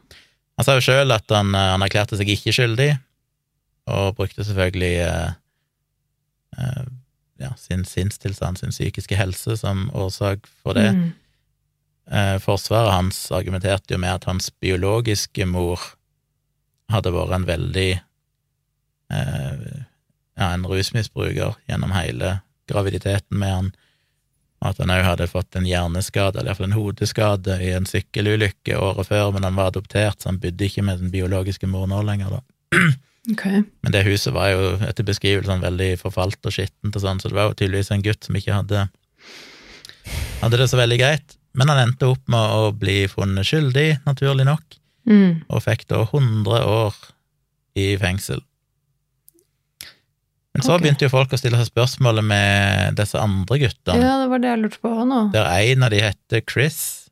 Han 0.59 0.65
sa 0.65 0.73
jo 0.75 0.81
sjøl 0.83 1.13
at 1.15 1.23
han, 1.31 1.53
eh, 1.55 1.69
han 1.71 1.81
erklærte 1.81 2.17
seg 2.19 2.27
ikke 2.27 2.51
skyldig, 2.51 2.99
og 3.87 4.15
brukte 4.17 4.43
selvfølgelig 4.43 4.95
eh, 5.05 5.27
eh, 5.27 5.31
ja, 7.39 7.53
sin 7.57 7.85
sinnstilstand, 7.85 8.59
sin 8.59 8.73
psykiske 8.75 9.15
helse, 9.15 9.57
som 9.57 9.87
årsak 9.95 10.47
for 10.63 10.77
det. 10.77 10.91
Mm. 10.95 11.09
Eh, 12.11 12.35
Forsvaret 12.43 12.91
hans 12.93 13.31
argumenterte 13.31 13.93
jo 13.93 14.01
med 14.01 14.17
at 14.17 14.27
hans 14.29 14.49
biologiske 14.59 15.45
mor 15.45 15.79
hadde 16.89 17.13
vært 17.13 17.35
en 17.37 17.47
veldig 17.47 17.89
eh, 19.13 19.67
ja, 20.39 20.47
en 20.49 20.65
rusmisbruker 20.67 21.59
gjennom 21.69 21.93
hele 21.93 22.39
graviditeten 22.69 23.37
med 23.37 23.53
han, 23.53 23.71
og 24.59 24.71
at 24.71 24.81
han 24.83 24.93
òg 24.93 25.05
hadde 25.05 25.29
fått 25.31 25.55
en 25.55 25.67
hjerneskade, 25.67 26.39
eller 26.39 26.51
iallfall 26.51 26.69
en 26.69 26.77
hodeskade, 26.77 27.59
i 27.63 27.71
en 27.77 27.87
sykkelulykke 27.89 28.77
året 28.77 29.07
før, 29.09 29.31
men 29.35 29.45
han 29.47 29.57
var 29.57 29.71
adoptert, 29.71 30.19
så 30.19 30.33
han 30.33 30.41
bodde 30.41 30.67
ikke 30.67 30.83
med 30.85 30.99
den 31.03 31.13
biologiske 31.13 31.69
mor 31.69 31.87
nå 31.89 32.01
lenger, 32.05 32.39
da. 32.39 32.79
Ok. 33.31 33.45
Men 33.83 33.91
det 33.93 34.05
huset 34.07 34.33
var 34.33 34.49
jo 34.53 34.69
etter 34.87 35.05
beskrivelsen 35.07 35.61
veldig 35.61 35.89
forfalt 36.01 36.39
og 36.47 36.55
skittent 36.55 36.95
og 36.95 37.03
sånn, 37.03 37.19
så 37.19 37.29
det 37.29 37.37
var 37.37 37.49
jo 37.49 37.57
tydeligvis 37.59 37.91
en 37.91 38.05
gutt 38.05 38.23
som 38.25 38.37
ikke 38.39 38.55
hadde 38.55 38.87
hadde 40.39 40.57
det 40.57 40.69
så 40.71 40.79
veldig 40.79 40.97
greit. 41.01 41.35
Men 41.57 41.69
han 41.71 41.81
endte 41.89 42.07
opp 42.07 42.21
med 42.31 42.53
å 42.55 42.69
bli 42.77 43.01
funnet 43.11 43.47
skyldig, 43.47 44.01
naturlig 44.07 44.45
nok, 44.47 44.75
Mm. 45.09 45.43
og 45.49 45.63
fikk 45.63 45.87
da 45.89 46.03
100 46.05 46.59
år 46.69 46.93
i 47.75 47.95
fengsel. 47.97 48.41
Men 50.53 50.61
så 50.61 50.73
okay. 50.75 50.83
begynte 50.83 51.07
jo 51.07 51.09
folk 51.13 51.31
å 51.33 51.39
stille 51.39 51.57
seg 51.57 51.69
spørsmålet 51.71 52.25
med 52.25 52.95
disse 52.99 53.17
andre 53.17 53.57
guttene, 53.61 54.01
Ja, 54.03 54.17
det 54.21 54.29
var 54.29 54.41
det 54.43 54.49
jeg 54.51 54.61
lurte 54.63 54.81
på 54.83 54.91
nå. 55.07 55.31
der 55.31 55.45
en 55.45 55.83
av 55.83 55.89
de 55.89 56.01
heter 56.03 56.41
Chris. 56.45 57.08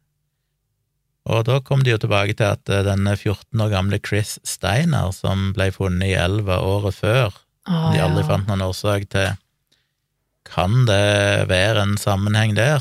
Og 1.27 1.43
da 1.47 1.57
kom 1.65 1.81
de 1.83 1.91
jo 1.91 1.97
tilbake 1.99 2.35
til 2.39 2.47
at 2.53 2.69
eh, 2.71 2.83
denne 2.87 3.15
14 3.17 3.59
år 3.65 3.71
gamle 3.73 3.99
Chris 4.03 4.37
Steiner, 4.47 5.09
som 5.15 5.49
ble 5.57 5.69
funnet 5.75 6.13
i 6.13 6.15
elva 6.19 6.59
året 6.63 6.95
før, 6.95 7.35
Ah, 7.67 7.89
De 7.91 7.99
aldri 7.99 8.21
ja. 8.23 8.27
fant 8.29 8.47
noen 8.47 8.61
årsak 8.63 9.09
til 9.11 9.33
Kan 10.47 10.85
det 10.87 11.49
være 11.49 11.81
en 11.83 11.97
sammenheng 11.99 12.53
der? 12.55 12.79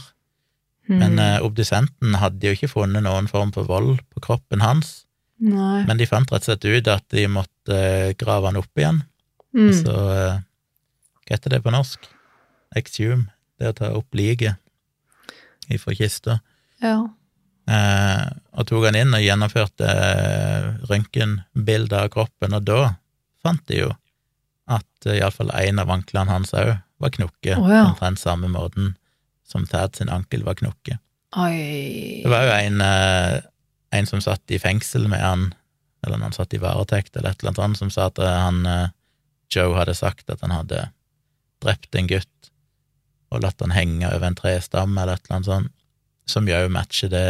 Men 0.86 1.16
Mm. 1.16 1.18
eh, 1.18 1.40
obdusenten 1.42 2.14
hadde 2.14 2.46
jo 2.46 2.52
ikke 2.54 2.68
funnet 2.70 3.02
noen 3.02 3.26
form 3.26 3.50
for 3.52 3.64
vold 3.66 3.98
på 4.14 4.20
kroppen 4.22 4.60
hans, 4.62 5.04
Nei. 5.40 5.82
men 5.84 5.96
de 5.98 6.06
fant 6.06 6.30
rett 6.30 6.46
og 6.46 6.56
slett 6.60 6.64
ut 6.70 6.86
at 6.86 7.02
de 7.10 7.26
måtte 7.26 7.74
eh, 7.74 8.12
grave 8.14 8.46
han 8.46 8.56
opp 8.62 8.70
igjen. 8.78 9.02
Mm. 9.52 9.72
Så 9.74 9.90
eh, 9.90 10.38
hva 11.26 11.34
heter 11.34 11.50
det 11.50 11.62
på 11.64 11.72
norsk? 11.74 12.06
Exhume. 12.76 13.26
Det 13.58 13.72
å 13.72 13.74
ta 13.74 13.90
opp 13.98 14.14
liket 14.14 14.54
ifra 15.68 15.96
kista. 15.98 16.38
Ja. 16.80 17.08
Eh, 17.66 18.26
og 18.54 18.68
tok 18.68 18.84
han 18.86 18.98
inn 18.98 19.14
og 19.16 19.24
gjennomførte 19.24 19.86
eh, 19.90 20.66
røntgenbilder 20.86 22.06
av 22.06 22.12
kroppen, 22.14 22.54
og 22.54 22.66
da 22.66 22.92
fant 23.42 23.64
de 23.66 23.80
jo 23.80 23.88
at 24.70 25.08
eh, 25.08 25.18
iallfall 25.18 25.50
én 25.58 25.82
av 25.82 25.90
anklene 25.90 26.30
hans 26.30 26.54
òg 26.54 26.76
var 27.02 27.12
knokke, 27.12 27.56
oh, 27.58 27.66
ja. 27.68 27.82
omtrent 27.90 28.22
samme 28.22 28.48
måten 28.52 28.94
som 29.46 29.66
Thad 29.68 29.98
sin 29.98 30.10
ankel 30.10 30.46
var 30.46 30.56
knokke. 30.58 30.98
Oi. 31.36 32.22
Det 32.22 32.30
var 32.30 32.46
jo 32.46 32.54
en, 32.54 32.80
eh, 32.86 33.40
en 33.98 34.08
som 34.08 34.22
satt 34.22 34.54
i 34.54 34.62
fengsel 34.62 35.10
med 35.10 35.22
han, 35.22 35.48
eller 36.06 36.22
han 36.22 36.34
satt 36.34 36.54
i 36.54 36.62
varetekt 36.62 37.16
eller 37.16 37.34
et 37.34 37.42
eller 37.42 37.64
annet 37.64 37.82
som 37.82 37.90
sa 37.90 38.06
at 38.12 38.22
han 38.22 38.62
Joe 39.50 39.74
hadde 39.74 39.94
sagt 39.98 40.30
at 40.30 40.42
han 40.44 40.54
hadde 40.54 40.84
drept 41.64 41.98
en 41.98 42.06
gutt 42.10 42.50
og 43.34 43.42
latt 43.42 43.62
han 43.62 43.74
henge 43.74 44.06
over 44.06 44.28
en 44.28 44.38
trestamme 44.38 45.02
eller 45.02 45.18
et 45.18 45.26
eller 45.26 45.38
annet 45.38 45.50
sånt, 45.50 45.72
som 46.30 46.46
jo 46.46 46.60
matcher 46.70 47.10
det 47.10 47.26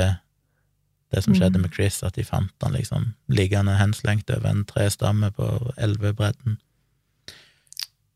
det 1.15 1.23
som 1.25 1.35
skjedde 1.35 1.59
Mm. 1.59 1.63
med 1.63 1.75
Chris, 1.75 2.03
at 2.03 2.15
de 2.15 2.25
fant 2.25 2.53
han 2.63 2.73
liksom 2.73 3.15
liggende 3.31 3.77
henslengt 3.79 4.31
over 4.31 4.49
en 4.51 4.65
trestamme 4.65 5.31
på 5.33 5.73
elvebredden. 5.79 6.59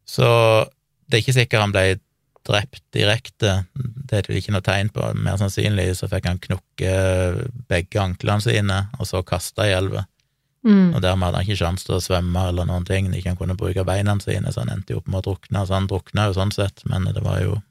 Så 0.06 0.26
det 1.08 1.18
er 1.18 1.22
ikke 1.22 1.38
sikkert 1.38 1.60
han 1.60 1.72
ble 1.74 2.00
drept 2.48 2.82
direkte, 2.96 3.66
det 3.76 4.16
er 4.18 4.22
det 4.26 4.40
ikke 4.40 4.54
noe 4.54 4.64
tegn 4.64 4.88
på. 4.90 5.04
Mer 5.14 5.36
sannsynlig 5.36 5.92
så 5.98 6.08
fikk 6.10 6.26
han 6.26 6.40
knukke 6.42 6.94
begge 7.68 8.00
anklene 8.00 8.42
sine, 8.42 8.88
og 8.98 9.06
så 9.06 9.22
kasta 9.26 9.68
i 9.68 9.74
elva. 9.76 10.06
Mm. 10.64 10.94
Og 10.94 11.00
dermed 11.00 11.24
hadde 11.28 11.36
han 11.40 11.46
ikke 11.46 11.60
sjanse 11.62 11.86
til 11.86 11.94
å 11.96 12.02
svømme 12.04 12.48
eller 12.50 12.66
noen 12.68 12.84
ting, 12.88 13.06
ikke 13.14 13.28
han 13.32 13.36
kunne 13.38 13.56
bruke 13.56 13.84
beina 13.86 14.16
sine, 14.20 14.50
så 14.52 14.64
han 14.64 14.72
endte 14.74 14.92
jo 14.92 14.98
opp 15.00 15.08
med 15.08 15.20
å 15.22 15.26
drukne. 15.30 15.62
Så 15.66 15.76
han 15.76 15.86
drukna 15.88 16.26
jo 16.28 16.36
sånn 16.36 16.52
sett, 16.52 16.82
men 16.90 17.04
det 17.04 17.22
var 17.22 17.40
jo 17.40 17.62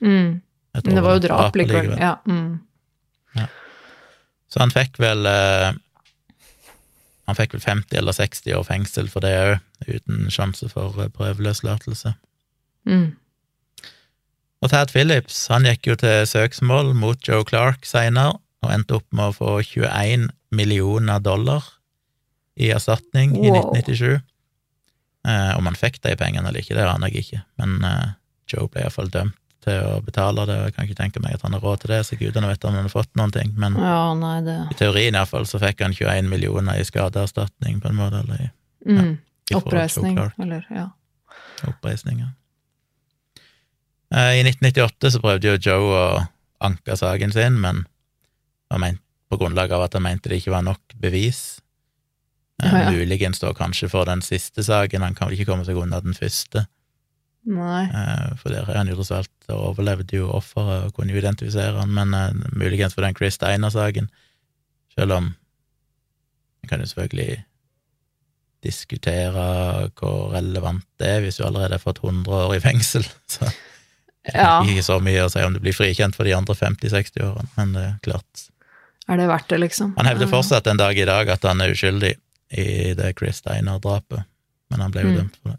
Mm. 0.00 0.40
Men 0.74 0.94
det 0.94 1.02
var 1.02 1.16
jo 1.16 1.18
drap 1.26 1.56
likevel. 1.56 1.98
Ja. 1.98 2.20
Mm. 2.28 2.60
Så 4.48 4.62
han 4.62 4.72
fikk 4.72 4.98
vel 5.02 5.28
eh, 5.28 5.76
Han 7.28 7.36
fikk 7.36 7.58
vel 7.58 7.60
50 7.60 7.98
eller 8.00 8.16
60 8.16 8.56
år 8.56 8.64
fengsel 8.64 9.10
for 9.12 9.20
det 9.24 9.34
òg, 9.36 9.56
uten 9.84 10.30
sjanse 10.32 10.70
for 10.72 10.96
eh, 11.02 11.10
prøveløslatelse. 11.12 12.14
Mm. 12.88 13.10
Og 14.64 14.72
Tad 14.72 14.94
Phillips 14.94 15.44
han 15.52 15.68
gikk 15.68 15.90
jo 15.90 15.96
til 16.00 16.24
søksmål 16.26 16.94
mot 16.96 17.20
Joe 17.22 17.44
Clark 17.46 17.84
seinere, 17.86 18.38
og 18.64 18.72
endte 18.74 18.96
opp 18.96 19.06
med 19.14 19.30
å 19.30 19.36
få 19.36 19.50
21 19.62 20.30
millioner 20.56 21.20
dollar 21.22 21.66
i 22.58 22.72
erstatning 22.74 23.36
i 23.36 23.52
1997. 23.52 24.16
Eh, 25.28 25.52
om 25.58 25.68
han 25.68 25.78
fikk 25.78 26.00
de 26.02 26.16
pengene 26.18 26.48
eller 26.48 26.64
ikke, 26.64 26.78
det 26.78 26.88
aner 26.88 27.12
jeg 27.12 27.26
ikke, 27.26 27.42
men 27.60 27.76
eh, 27.86 28.16
Joe 28.50 28.70
ble 28.72 28.86
iallfall 28.86 29.12
dømt 29.12 29.36
til 29.68 29.84
å 29.84 30.00
betale 30.04 30.46
det, 30.48 30.56
og 30.58 30.66
jeg 30.68 30.74
kan 30.76 30.88
ikke 30.88 30.98
tenke 31.02 31.22
meg 31.24 31.36
at 31.36 31.44
han 31.46 31.54
har 31.56 31.62
råd 31.64 31.84
til 31.84 31.92
det, 31.94 32.00
så 32.08 32.18
gudene 32.20 32.48
vet 32.50 32.64
om 32.64 32.74
han 32.76 32.88
har 32.88 32.92
fått 32.94 33.12
noen 33.20 33.34
ting, 33.36 33.52
men 33.60 33.76
Ja, 33.78 34.00
nei, 34.18 34.38
det 34.46 34.56
i 34.72 34.78
teorien 34.80 35.14
iallfall 35.20 35.46
så 35.48 35.60
fikk 35.62 35.84
han 35.84 35.94
21 35.96 36.28
millioner 36.32 36.80
i 36.80 36.86
skadeerstatning, 36.88 37.78
på 37.84 37.92
en 37.92 38.00
måte, 38.00 38.24
eller 38.24 38.48
i 38.48 38.50
mm. 38.96 39.14
i 39.52 39.56
Oppreisning, 39.60 40.18
eller 40.40 40.66
Ja. 40.74 40.88
oppreisning. 41.68 42.20
ja. 42.24 42.32
Eh, 44.14 44.40
I 44.40 44.42
1998 44.44 45.10
så 45.12 45.20
prøvde 45.20 45.50
jo 45.52 45.58
Joe 45.70 45.88
å 46.00 46.26
anke 46.64 46.96
saken 46.96 47.32
sin, 47.34 47.60
men 47.60 47.84
mente, 48.72 49.02
på 49.28 49.36
grunnlag 49.40 49.72
av 49.76 49.82
at 49.84 49.96
han 49.98 50.04
mente 50.06 50.30
det 50.30 50.40
ikke 50.40 50.54
var 50.54 50.64
nok 50.64 50.94
bevis. 51.00 51.60
Eh, 52.62 52.72
Ja, 52.72 52.78
ja. 52.84 52.90
Muligens 52.90 53.38
da 53.40 53.52
kanskje 53.54 53.88
for 53.92 54.04
den 54.08 54.22
siste 54.24 54.64
saken, 54.64 55.02
han 55.04 55.14
kan 55.14 55.28
vel 55.28 55.36
ikke 55.38 55.52
komme 55.52 55.64
seg 55.68 55.76
unna 55.76 56.00
den 56.00 56.14
første, 56.16 56.66
Nei. 57.48 57.84
eh, 57.88 58.34
for 58.36 58.52
der 58.52 58.66
er 58.68 58.76
han 58.82 58.88
jo 58.90 58.96
tross 58.98 59.10
alt 59.16 59.52
overlevde 59.54 60.18
jo 60.18 60.26
offeret 60.36 60.84
og 60.88 60.94
kunne 60.98 61.14
jo 61.14 61.20
identifisere 61.22 61.78
han, 61.80 61.88
men 61.96 62.12
uh, 62.12 62.32
muligens 62.52 62.92
for 62.94 63.06
den 63.06 63.16
Chris 63.16 63.38
Steiner-saken, 63.38 64.10
selv 64.98 65.12
om 65.16 65.30
en 66.62 66.68
kan 66.68 66.80
jo 66.82 66.86
selvfølgelig 66.90 67.38
diskutere 68.64 69.30
hvor 69.98 70.32
relevant 70.34 70.84
det 70.98 71.08
er 71.14 71.20
hvis 71.24 71.38
du 71.38 71.44
allerede 71.46 71.76
har 71.78 71.82
fått 71.82 72.00
100 72.02 72.28
år 72.48 72.56
i 72.56 72.60
fengsel. 72.64 73.06
Så 73.32 73.46
det 73.48 74.34
er 74.34 74.42
Ja. 74.42 74.60
ikke 74.66 74.82
så 74.84 74.98
mye 75.00 75.22
å 75.24 75.30
si 75.32 75.40
om 75.46 75.54
du 75.54 75.60
blir 75.62 75.72
frikjent 75.76 76.16
for 76.18 76.26
de 76.28 76.34
andre 76.36 76.52
50-60 76.58 77.22
årene, 77.24 77.48
men 77.56 77.72
det 77.76 77.84
er 77.86 77.94
klart. 78.04 78.42
Er 79.08 79.16
det 79.16 79.28
verdt 79.30 79.48
det, 79.48 79.60
liksom? 79.62 79.94
Han 79.96 80.04
hevder 80.10 80.28
fortsatt 80.28 80.66
en 80.68 80.76
dag 80.82 80.98
i 81.00 81.06
dag 81.08 81.30
at 81.32 81.46
han 81.48 81.62
er 81.64 81.72
uskyldig 81.72 82.10
i 82.58 82.66
det 82.98 83.14
Chris 83.16 83.40
Steiner-drapet, 83.40 84.26
men 84.68 84.80
han 84.84 84.92
ble 84.92 85.06
jo 85.06 85.08
Mm. 85.14 85.16
dømt 85.22 85.36
for 85.40 85.54
det. 85.54 85.58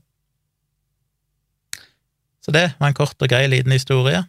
Så 2.50 2.56
det 2.58 2.72
var 2.80 2.90
en 2.90 2.98
kort 2.98 3.22
og 3.22 3.30
grei 3.30 3.44
liten 3.46 3.76
historie. 3.76 4.24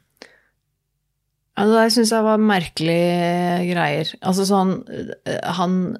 Altså, 1.56 1.72
det 1.72 1.92
syns 1.94 2.12
jeg 2.12 2.26
var 2.26 2.42
merkelige 2.50 3.70
greier. 3.70 4.11
Altså 4.20 4.44
sånn 4.48 4.74
eh, 5.24 5.40
Han 5.56 5.96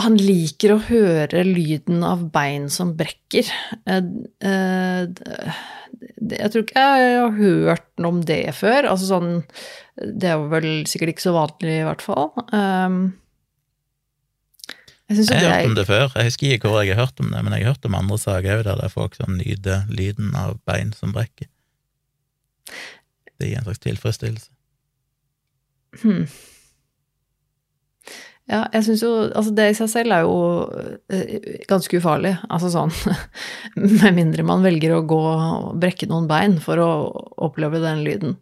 Han 0.00 0.16
liker 0.16 0.72
å 0.72 0.80
høre 0.88 1.44
lyden 1.44 2.00
av 2.00 2.24
bein 2.32 2.70
som 2.72 2.94
brekker. 2.96 3.52
Eh, 3.84 4.10
eh, 4.40 5.62
Jeg 6.32 6.52
tror 6.52 6.64
ikke 6.64 6.86
jeg 6.88 7.16
har 7.20 7.36
hørt 7.36 7.88
noe 8.00 8.16
om 8.16 8.22
det 8.24 8.46
før. 8.56 8.88
Altså 8.88 9.10
sånn 9.12 9.32
Det 10.00 10.32
er 10.32 10.48
vel 10.48 10.70
sikkert 10.88 11.12
ikke 11.12 11.28
så 11.28 11.36
vanlig, 11.36 11.82
i 11.82 11.84
hvert 11.90 12.04
fall. 12.08 12.32
Jeg 15.18 15.28
Jeg 15.28 15.42
har 15.44 15.56
hørt 15.60 15.70
om 15.70 15.74
det 15.78 15.86
før, 15.86 16.12
jeg 16.16 16.30
husker 16.30 16.54
ikke 16.56 16.68
hvor 16.72 16.82
jeg 16.82 16.96
har 16.96 17.06
hørt 17.06 17.20
om 17.20 17.30
det, 17.32 17.42
men 17.44 17.52
jeg 17.56 17.64
har 17.66 17.74
hørt 17.74 17.84
om 17.88 17.94
andre 17.98 18.18
saker 18.18 18.58
òg 18.58 18.64
der 18.68 18.78
det 18.80 18.84
er 18.88 18.94
folk 18.94 19.14
som 19.18 19.36
nyter 19.38 19.84
lyden 19.90 20.34
av 20.38 20.58
bein 20.66 20.92
som 20.96 21.12
brekker. 21.12 21.48
Det 23.40 23.48
gir 23.50 23.58
en 23.58 23.66
slags 23.66 23.82
tilfredsstillelse. 23.82 24.50
Hmm. 26.02 26.24
Ja, 28.50 28.64
jeg 28.74 28.82
syns 28.84 29.02
jo 29.04 29.10
Altså, 29.30 29.52
det 29.54 29.68
i 29.70 29.74
seg 29.78 29.88
selv 29.92 30.14
er 30.16 30.24
jo 30.26 30.32
eh, 31.14 31.60
ganske 31.70 32.00
ufarlig. 32.00 32.32
Altså 32.50 32.72
sånn 32.72 32.90
Med 34.02 34.16
mindre 34.16 34.42
man 34.46 34.64
velger 34.66 34.96
å 34.96 35.04
gå 35.08 35.18
og 35.30 35.68
brekke 35.80 36.08
noen 36.10 36.26
bein 36.30 36.56
for 36.60 36.80
å 36.82 36.88
oppleve 37.46 37.80
den 37.82 38.02
lyden. 38.06 38.34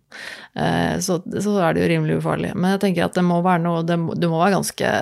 Eh, 0.57 0.97
Så, 1.05 1.21
så 1.27 1.57
er 1.61 1.77
det 1.77 1.85
jo 1.85 1.91
rimelig 1.93 2.21
ufarlig. 2.23 2.55
Men 2.57 2.75
jeg 2.75 2.83
tenker 2.87 3.07
at 3.11 3.19
det 3.19 3.27
må 3.29 3.43
være 3.45 3.63
noe 3.67 3.85
Det 3.87 3.99
må, 4.01 4.17
det 4.17 4.31
må 4.33 4.41
være 4.41 4.57
ganske 4.57 4.95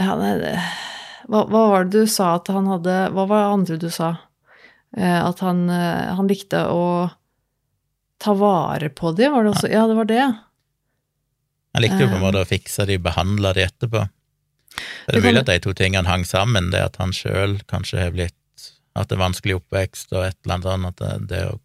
Ja, 0.00 0.14
det 0.16 0.56
hva, 1.30 1.44
hva 1.46 1.62
var 1.70 1.84
det 1.86 2.00
du 2.00 2.10
sa 2.10 2.32
at 2.38 2.48
han 2.50 2.66
hadde 2.70 2.94
Hva 3.14 3.26
var 3.28 3.42
det 3.44 3.50
andre 3.54 3.76
du 3.82 3.90
sa? 3.94 4.14
Eh, 4.96 5.18
At 5.22 5.42
han, 5.44 5.66
eh, 5.70 6.14
han 6.16 6.26
likte 6.30 6.64
å 6.72 7.10
ta 8.20 8.34
vare 8.36 8.88
på 8.92 9.12
de, 9.16 9.28
var 9.32 9.44
det 9.46 9.52
også? 9.54 9.68
Ja, 9.70 9.86
det 9.88 9.94
var 9.96 10.08
det. 10.10 10.24
Han 11.72 11.84
likte 11.84 12.00
jo 12.02 12.08
på 12.10 12.16
en 12.16 12.20
Eh. 12.20 12.24
måte 12.26 12.42
å 12.42 12.48
fikse 12.48 12.84
de, 12.88 12.98
behandle 12.98 13.52
de 13.56 13.62
etterpå. 13.68 14.02
Det 15.06 15.14
er 15.14 15.20
Det 15.20 15.22
mulig 15.24 15.40
at 15.40 15.46
de 15.46 15.58
to 15.64 15.72
tingene 15.72 16.06
hang 16.08 16.24
sammen, 16.28 16.70
det 16.74 16.82
at 16.84 16.96
han 17.00 17.12
sjøl 17.16 17.60
kanskje 17.70 18.02
har 18.02 18.10
blitt 18.16 18.34
Hatt 18.96 19.12
en 19.14 19.20
vanskelig 19.22 19.54
oppvekst 19.60 20.10
og 20.18 20.24
et 20.26 20.36
eller 20.44 20.56
annet 20.56 20.66
sånt, 20.66 20.86
at 20.88 20.96
det, 20.98 21.28
det 21.30 21.42
å 21.46 21.60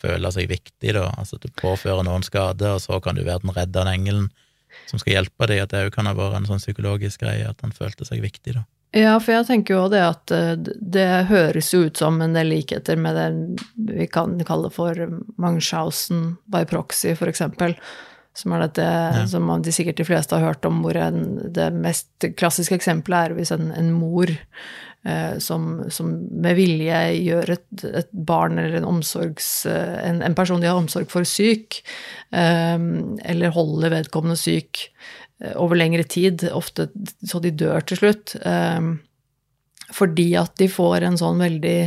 føle 0.00 0.30
seg 0.32 0.46
viktig, 0.48 0.92
da, 0.94 1.08
altså 1.18 1.34
at 1.34 1.42
du 1.42 1.50
påfører 1.58 2.04
noen 2.06 2.22
skade, 2.22 2.68
og 2.70 2.78
så 2.80 3.00
kan 3.02 3.16
du 3.18 3.24
være 3.26 3.42
den 3.42 3.50
reddende 3.56 3.90
engelen 3.90 4.28
som 4.90 5.02
skal 5.02 5.18
hjelpe 5.18 5.50
dem, 5.50 5.62
at 5.64 5.72
det 5.72 5.84
òg 5.88 5.92
kan 5.94 6.08
ha 6.10 6.14
vært 6.16 6.40
en 6.40 6.48
sånn 6.48 6.62
psykologisk 6.62 7.24
greie, 7.24 7.48
at 7.48 7.60
han 7.64 7.74
følte 7.74 8.06
seg 8.08 8.24
viktig, 8.24 8.56
da. 8.58 8.64
Ja, 8.94 9.16
for 9.18 9.34
jeg 9.34 9.48
tenker 9.48 9.74
jo 9.74 9.84
det 9.90 10.02
at 10.06 10.30
eh, 10.30 10.54
det 10.78 11.26
høres 11.26 11.72
jo 11.74 11.82
ut 11.88 11.98
som 11.98 12.20
en 12.22 12.36
del 12.36 12.52
likheter 12.52 12.98
med 13.00 13.18
det 13.18 13.28
vi 13.90 14.06
kan 14.06 14.36
kalle 14.46 14.70
for 14.70 14.94
Munchhausen 15.40 16.36
by 16.46 16.62
proxy, 16.70 17.16
for 17.18 17.30
eksempel. 17.30 17.74
Som 18.34 18.54
er 18.54 18.64
dette 18.64 19.26
som 19.30 19.50
de 19.62 19.72
sikkert 19.74 19.98
de 19.98 20.06
fleste 20.06 20.34
har 20.34 20.42
hørt 20.42 20.66
om, 20.66 20.80
hvor 20.82 20.96
en, 20.98 21.26
det 21.54 21.68
mest 21.74 22.26
klassiske 22.38 22.74
eksempelet 22.78 23.30
er 23.30 23.36
hvis 23.36 23.52
en, 23.54 23.68
en 23.74 23.92
mor 23.94 24.30
som, 25.38 25.84
som 25.92 26.12
med 26.40 26.56
vilje 26.56 27.00
gjør 27.18 27.50
et, 27.58 27.84
et 27.84 28.12
barn 28.12 28.58
eller 28.58 28.78
en 28.80 29.02
eh, 29.68 29.96
en, 30.08 30.22
en 30.24 30.36
person 30.36 30.62
de 30.62 30.70
har 30.70 30.80
omsorg 30.80 31.10
for, 31.12 31.28
syk, 31.28 31.82
eh, 32.32 32.78
eller 33.28 33.52
holder 33.56 33.92
vedkommende 33.98 34.38
syk 34.40 34.86
eh, 35.42 35.52
over 35.60 35.76
lengre 35.76 36.06
tid, 36.08 36.46
ofte 36.52 36.88
så 37.26 37.42
de 37.44 37.52
dør 37.52 37.84
til 37.84 38.00
slutt. 38.00 38.36
eh, 38.40 38.94
fordi 39.94 40.30
at 40.40 40.56
de 40.58 40.70
får 40.72 41.04
en 41.04 41.18
sånn 41.20 41.42
veldig 41.42 41.78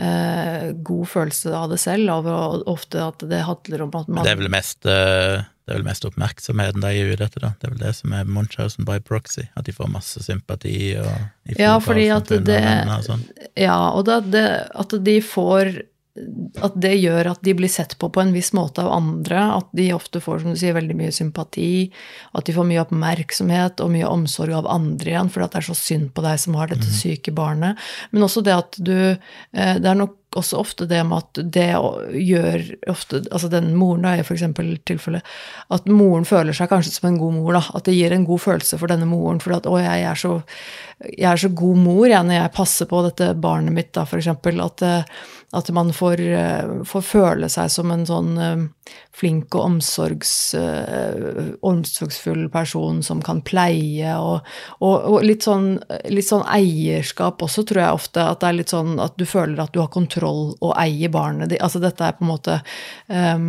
eh, 0.00 0.64
god 0.72 1.08
følelse 1.12 1.52
av 1.54 1.68
det 1.72 1.80
selv, 1.82 2.10
og 2.16 2.64
ofte 2.70 3.02
at 3.04 3.22
det 3.28 3.44
handler 3.46 3.84
om 3.84 3.92
at 3.92 4.08
man 4.08 4.24
Det 4.24 4.32
er 4.32 4.40
vel 4.40 4.52
mest, 4.52 4.88
eh, 4.88 5.44
det 5.68 5.74
er 5.74 5.82
vel 5.82 5.88
mest 5.90 6.06
oppmerksomheten 6.08 6.80
de 6.80 6.90
er 6.96 7.10
ute 7.12 7.26
etter, 7.26 7.42
da. 7.44 7.50
Det 7.60 7.68
er 7.68 7.74
vel 7.74 7.82
det 7.82 7.92
som 7.98 8.14
er 8.16 8.30
Munchhausen 8.32 8.86
by 8.88 9.02
proxy, 9.04 9.44
at 9.52 9.68
de 9.68 9.74
får 9.76 9.90
masse 9.92 10.22
sympati 10.24 10.78
og 10.96 11.58
Ja, 11.60 11.74
fordi 11.84 12.06
at 12.14 12.32
det 12.46 12.62
og 12.88 13.04
sånn. 13.04 13.26
Ja, 13.52 13.76
og 13.92 14.06
det, 14.08 14.22
det, 14.32 14.46
at 14.72 14.96
de 15.04 15.20
får 15.24 15.74
At 16.64 16.74
det 16.74 16.94
gjør 16.98 17.28
at 17.30 17.44
de 17.46 17.52
blir 17.54 17.70
sett 17.70 17.92
på 18.00 18.08
på 18.10 18.22
en 18.24 18.32
viss 18.34 18.48
måte 18.56 18.82
av 18.82 18.88
andre. 18.90 19.42
At 19.60 19.68
de 19.76 19.92
ofte 19.94 20.18
får, 20.24 20.40
som 20.42 20.56
du 20.56 20.58
sier, 20.58 20.74
veldig 20.74 20.96
mye 20.98 21.12
sympati. 21.14 21.92
At 22.32 22.48
de 22.48 22.56
får 22.56 22.66
mye 22.66 22.80
oppmerksomhet 22.82 23.84
og 23.84 23.92
mye 23.92 24.08
omsorg 24.08 24.56
av 24.56 24.66
andre 24.72 25.12
igjen, 25.12 25.30
fordi 25.30 25.52
det 25.52 25.60
er 25.60 25.68
så 25.68 25.76
synd 25.78 26.10
på 26.16 26.24
deg 26.24 26.40
som 26.42 26.56
har 26.58 26.72
dette 26.72 26.90
syke 26.90 27.30
barnet. 27.36 27.78
Men 28.10 28.26
også 28.26 28.42
det 28.42 28.56
at 28.56 28.80
du 28.80 28.96
eh, 28.96 29.76
Det 29.78 29.86
er 29.86 30.00
nok 30.00 30.16
også 30.36 30.58
ofte 30.60 30.86
det 30.88 31.00
med 31.08 31.22
at 31.22 31.38
det 31.56 31.70
gjør 32.20 32.64
ofte 32.92 33.22
Altså 33.32 33.48
den 33.48 33.70
moren 33.78 34.04
da, 34.04 34.12
i 34.16 34.24
f.eks. 34.24 34.44
tilfellet 34.88 35.24
At 35.72 35.88
moren 35.88 36.26
føler 36.28 36.56
seg 36.56 36.68
kanskje 36.68 36.92
som 36.92 37.08
en 37.08 37.18
god 37.20 37.34
mor, 37.38 37.56
da. 37.56 37.62
At 37.74 37.88
det 37.88 37.96
gir 37.96 38.12
en 38.12 38.26
god 38.28 38.42
følelse 38.44 38.78
for 38.80 38.92
denne 38.92 39.08
moren. 39.08 39.40
For 39.40 39.56
at 39.56 39.66
'å, 39.68 39.78
jeg 39.80 40.04
er 40.04 40.18
så, 40.18 40.42
jeg 41.06 41.30
er 41.30 41.40
så 41.40 41.48
god 41.54 41.76
mor 41.80 42.06
jeg, 42.08 42.24
når 42.26 42.40
jeg 42.40 42.54
passer 42.56 42.88
på 42.90 43.02
dette 43.06 43.32
barnet 43.40 43.74
mitt', 43.74 43.92
da, 43.94 44.04
f.eks. 44.04 44.28
At, 44.28 44.82
eh, 44.82 45.02
at 45.58 45.70
man 45.70 45.92
får, 45.92 46.20
eh, 46.20 46.72
får 46.84 47.02
føle 47.02 47.48
seg 47.48 47.70
som 47.70 47.90
en 47.90 48.04
sånn 48.06 48.38
eh, 48.38 48.66
flink 49.18 49.54
og 49.54 49.64
omsorgs, 49.64 50.54
omsorgsfull 51.66 52.48
person 52.52 53.02
som 53.02 53.22
kan 53.22 53.40
pleie, 53.42 54.12
og, 54.16 54.46
og, 54.78 54.94
og 54.94 55.24
litt, 55.26 55.42
sånn, 55.42 55.80
litt 56.06 56.28
sånn 56.28 56.46
eierskap 56.46 57.42
også, 57.42 57.64
tror 57.66 57.82
jeg 57.82 57.98
ofte. 57.98 58.22
At 58.22 58.40
det 58.40 58.48
er 58.48 58.58
litt 58.60 58.74
sånn 58.74 58.94
at 59.02 59.18
du 59.18 59.26
føler 59.26 59.58
at 59.64 59.74
du 59.74 59.80
har 59.82 59.90
kontroll 59.90 60.17
og 60.24 60.72
eie 60.80 61.08
barnet 61.12 61.52
ditt. 61.52 61.62
Altså 61.62 61.82
dette 61.82 62.04
er 62.04 62.16
på 62.18 62.24
en 62.26 62.32
måte 62.32 62.60
eh, 63.08 63.44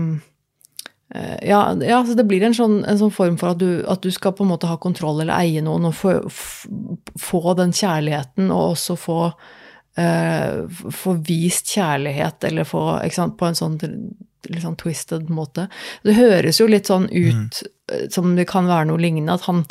ja, 1.41 1.61
ja, 1.81 2.05
så 2.05 2.13
det 2.13 2.27
blir 2.29 2.43
en 2.45 2.53
sånn, 2.53 2.83
en 2.85 2.99
sånn 2.99 3.13
form 3.13 3.37
for 3.41 3.55
at 3.55 3.61
du, 3.61 3.81
at 3.89 4.03
du 4.05 4.11
skal 4.13 4.35
på 4.37 4.45
en 4.45 4.51
måte 4.51 4.69
ha 4.69 4.77
kontroll 4.77 5.23
eller 5.23 5.33
eie 5.39 5.63
noen 5.65 5.87
og 5.89 5.95
få, 5.97 6.19
få 7.17 7.55
den 7.57 7.73
kjærligheten, 7.73 8.51
og 8.53 8.75
også 8.75 8.97
få 8.99 9.19
eh, 9.97 10.65
få 10.93 11.15
vist 11.25 11.73
kjærlighet, 11.73 12.43
eller 12.51 12.67
få 12.67 12.83
sant, 13.15 13.37
På 13.39 13.49
en 13.49 13.57
sånn 13.57 13.79
litt 14.47 14.63
sånn 14.63 14.77
twisted 14.79 15.29
måte. 15.33 15.67
Det 16.05 16.15
høres 16.17 16.61
jo 16.61 16.69
litt 16.69 16.89
sånn 16.89 17.09
ut 17.11 17.63
mm. 17.63 18.05
som 18.13 18.35
det 18.37 18.47
kan 18.49 18.69
være 18.69 18.89
noe 18.91 19.01
lignende, 19.01 19.35
at 19.35 19.47
han, 19.49 19.65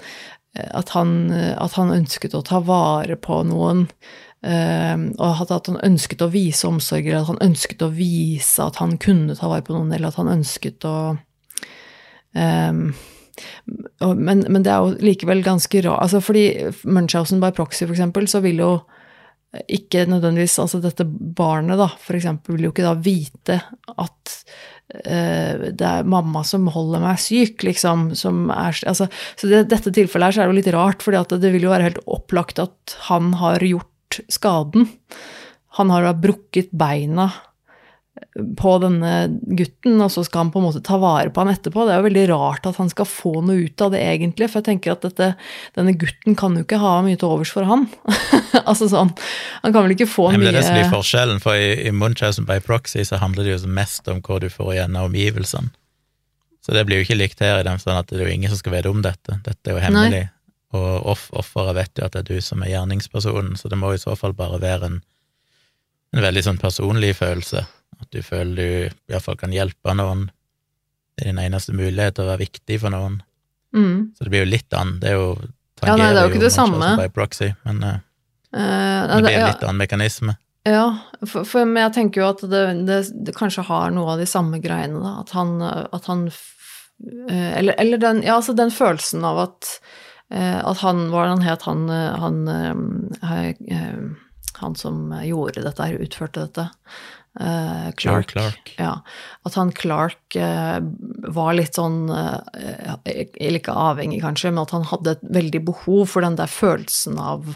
eh, 0.59 0.71
at 0.77 0.93
han, 0.97 1.31
eh, 1.35 1.55
at 1.57 1.79
han 1.79 1.95
ønsket 1.95 2.37
å 2.37 2.45
ta 2.47 2.61
vare 2.61 3.17
på 3.17 3.43
noen. 3.49 3.87
Eh, 4.46 4.96
og 5.18 5.44
at, 5.44 5.70
han 5.70 5.81
ønsket 5.83 6.22
å 6.22 6.33
vise 6.33 6.68
omsorg, 6.68 7.07
eller 7.07 7.22
at 7.22 7.33
han 7.33 7.42
ønsket 7.51 7.83
å 7.87 7.92
vise 7.94 8.62
at 8.64 8.83
han 8.83 8.98
kunne 9.03 9.38
ta 9.38 9.51
vare 9.51 9.66
på 9.66 9.77
noen, 9.77 9.92
eller 9.92 10.12
at 10.12 10.20
han 10.20 10.31
ønsket 10.38 10.87
å 10.88 10.98
Ehm, 12.37 12.92
og, 14.03 14.18
men, 14.18 14.44
men 14.51 14.64
det 14.66 14.72
er 14.72 14.83
jo 14.83 14.96
likevel 15.01 15.44
ganske 15.46 15.81
rart 15.87 16.03
altså 16.03 16.20
Fordi 16.24 16.72
Munchhausen 16.90 17.38
by 17.42 17.53
proxy, 17.55 17.87
for 17.87 17.94
eksempel, 17.94 18.27
så 18.31 18.42
vil 18.44 18.61
jo 18.64 18.72
ikke 19.70 20.03
nødvendigvis 20.11 20.59
Altså 20.61 20.81
dette 20.83 21.07
barnet, 21.07 21.79
da, 21.81 21.87
for 22.03 22.18
eksempel, 22.18 22.57
vil 22.57 22.68
jo 22.68 22.72
ikke 22.74 22.85
da 22.85 22.96
vite 23.01 23.61
at 23.94 24.35
uh, 25.07 25.68
det 25.72 25.87
er 25.88 26.11
mamma 26.11 26.42
som 26.44 26.68
holder 26.74 27.01
meg 27.01 27.22
syk, 27.22 27.64
liksom. 27.64 28.11
Som 28.18 28.51
er, 28.53 28.77
altså, 28.90 29.09
så 29.38 29.48
i 29.48 29.62
dette 29.70 29.94
tilfellet 29.94 30.29
her 30.29 30.37
så 30.37 30.42
er 30.42 30.51
det 30.51 30.53
jo 30.53 30.59
litt 30.59 30.74
rart, 30.77 31.05
for 31.05 31.16
det 31.16 31.55
vil 31.55 31.64
jo 31.64 31.72
være 31.72 31.88
helt 31.88 32.03
opplagt 32.05 32.61
at 32.61 32.98
han 33.09 33.33
har 33.40 33.64
gjort 33.64 33.88
skaden. 34.33 34.89
Han 35.79 35.93
har 35.95 36.07
da 36.07 36.15
brukket 36.17 36.73
beina 36.75 37.31
på 38.59 38.73
denne 38.83 39.13
gutten, 39.57 39.99
og 40.03 40.11
så 40.13 40.25
skal 40.27 40.45
han 40.45 40.51
på 40.55 40.61
en 40.61 40.67
måte 40.69 40.83
ta 40.85 40.99
vare 41.01 41.31
på 41.31 41.43
han 41.43 41.53
etterpå. 41.53 41.85
Det 41.87 41.95
er 41.95 42.01
jo 42.01 42.07
veldig 42.09 42.25
rart 42.33 42.67
at 42.69 42.79
han 42.81 42.91
skal 42.91 43.07
få 43.09 43.33
noe 43.47 43.69
ut 43.69 43.85
av 43.85 43.93
det, 43.95 44.03
egentlig. 44.03 44.49
For 44.51 44.61
jeg 44.61 44.69
tenker 44.73 44.95
at 44.95 45.05
dette, 45.07 45.31
denne 45.79 45.95
gutten 45.99 46.37
kan 46.39 46.57
jo 46.59 46.65
ikke 46.67 46.81
ha 46.83 46.97
mye 47.07 47.19
til 47.19 47.31
overs 47.31 47.53
for 47.55 47.69
han. 47.69 47.87
altså 48.69 48.89
sånn, 48.91 49.13
Han 49.63 49.75
kan 49.75 49.87
vel 49.87 49.95
ikke 49.95 50.11
få 50.11 50.31
Nei, 50.33 50.41
mye 50.43 50.49
det 50.49 50.55
er 50.55 50.61
det 50.61 50.69
som 50.69 50.79
blir 50.79 50.95
forskjellen, 50.95 51.43
for 51.45 51.59
i, 51.59 51.75
i 51.89 51.95
Munchausen 51.95 52.49
by 52.49 52.61
proxy 52.65 53.05
så 53.07 53.21
handler 53.23 53.47
det 53.47 53.57
jo 53.57 53.75
mest 53.79 54.11
om 54.11 54.23
hva 54.25 54.41
du 54.43 54.49
får 54.53 54.75
igjen 54.77 54.99
av 54.99 55.11
omgivelsene. 55.11 55.75
Så 56.65 56.75
det 56.77 56.83
blir 56.85 57.01
jo 57.01 57.07
ikke 57.07 57.17
likt 57.17 57.39
her, 57.41 57.63
i 57.63 57.65
den 57.65 57.79
forstand 57.79 58.03
at 58.03 58.11
det 58.11 58.19
er 58.19 58.29
jo 58.29 58.35
ingen 58.35 58.53
som 58.53 58.59
skal 58.61 58.75
vite 58.75 58.91
om 58.91 58.99
dette. 59.05 59.39
Dette 59.47 59.71
er 59.71 59.79
jo 59.79 59.81
hemmelig, 59.81 60.27
og 60.77 61.07
off 61.15 61.29
offeret 61.33 61.77
vet 61.79 62.01
jo 62.01 62.07
at 62.07 62.17
det 62.17 62.25
er 62.25 62.31
du 62.37 62.45
som 62.45 62.65
er 62.65 62.75
gjerningspersonen, 62.75 63.57
så 63.57 63.71
det 63.73 63.79
må 63.81 63.95
i 63.95 64.01
så 64.01 64.17
fall 64.19 64.35
bare 64.37 64.61
være 64.61 64.91
en, 64.91 64.99
en 66.17 66.25
veldig 66.25 66.45
sånn 66.45 66.61
personlig 66.61 67.15
følelse. 67.17 67.65
At 67.99 68.11
du 68.15 68.21
føler 68.23 68.59
du 68.59 69.15
iallfall 69.15 69.39
kan 69.41 69.55
hjelpe 69.55 69.95
noen. 69.97 70.29
Det 71.17 71.25
er 71.25 71.33
din 71.33 71.41
eneste 71.43 71.73
mulighet 71.75 72.19
til 72.19 72.27
å 72.27 72.33
være 72.33 72.45
viktig 72.45 72.83
for 72.83 72.95
noen. 72.95 73.23
mm. 73.75 74.13
Så 74.19 74.27
det 74.27 74.35
blir 74.35 74.45
jo 74.45 74.53
litt 74.53 74.77
annet. 74.77 75.01
Det 75.03 75.15
er 75.15 75.17
jo 75.19 75.31
Ja, 75.87 75.95
nei, 75.95 76.13
det 76.13 76.21
er 76.21 76.27
jo 76.27 76.35
ikke 76.35 76.45
det 76.45 76.55
samme. 76.55 76.95
by 76.99 77.09
proxy, 77.15 77.53
men 77.65 77.83
uh, 77.87 77.99
Eh, 78.57 79.17
det 79.17 79.23
blir 79.23 79.39
en 79.39 79.51
litt 79.51 79.65
annen 79.65 79.81
mekanisme. 79.83 80.35
Ja, 80.69 80.87
for, 81.25 81.47
for, 81.49 81.69
men 81.69 81.83
jeg 81.87 81.95
tenker 81.97 82.23
jo 82.23 82.29
at 82.33 82.43
det, 82.51 82.63
det, 82.89 82.99
det 83.27 83.35
kanskje 83.37 83.65
har 83.69 83.93
noe 83.95 84.15
av 84.15 84.23
de 84.23 84.29
samme 84.29 84.61
greiene, 84.65 85.01
da. 85.05 85.15
At 85.23 85.33
han, 85.37 85.57
at 85.65 86.09
han 86.11 86.27
eh, 86.29 87.53
eller, 87.61 87.77
eller 87.79 88.01
den, 88.03 88.23
ja, 88.27 88.39
altså 88.39 88.57
den 88.57 88.73
følelsen 88.75 89.25
av 89.29 89.43
at, 89.47 89.73
at 90.31 90.79
han 90.85 91.07
var 91.11 91.31
han 91.31 91.45
het, 91.45 91.62
han, 91.62 91.88
eh, 91.91 92.17
han, 92.21 92.49
eh, 92.49 93.49
eh, 93.49 94.01
han 94.61 94.75
som 94.77 95.12
gjorde 95.25 95.64
dette 95.64 95.87
her, 95.87 96.03
utførte 96.05 96.45
dette? 96.45 96.69
Uh, 97.41 97.93
Clark. 97.95 98.33
Clark. 98.33 98.75
Ja. 98.79 99.03
At 99.47 99.55
han 99.55 99.71
Clark 99.73 100.35
uh, 100.35 100.81
var 101.31 101.53
litt 101.55 101.77
sånn 101.79 102.09
uh, 102.11 102.41
Eller 103.07 103.61
ikke 103.61 103.77
avhengig, 103.79 104.19
kanskje, 104.25 104.51
men 104.51 104.64
at 104.64 104.73
han 104.75 104.88
hadde 104.91 105.12
et 105.14 105.23
veldig 105.37 105.61
behov 105.69 106.09
for 106.11 106.27
den 106.27 106.38
der 106.41 106.51
følelsen 106.51 107.21
av 107.23 107.55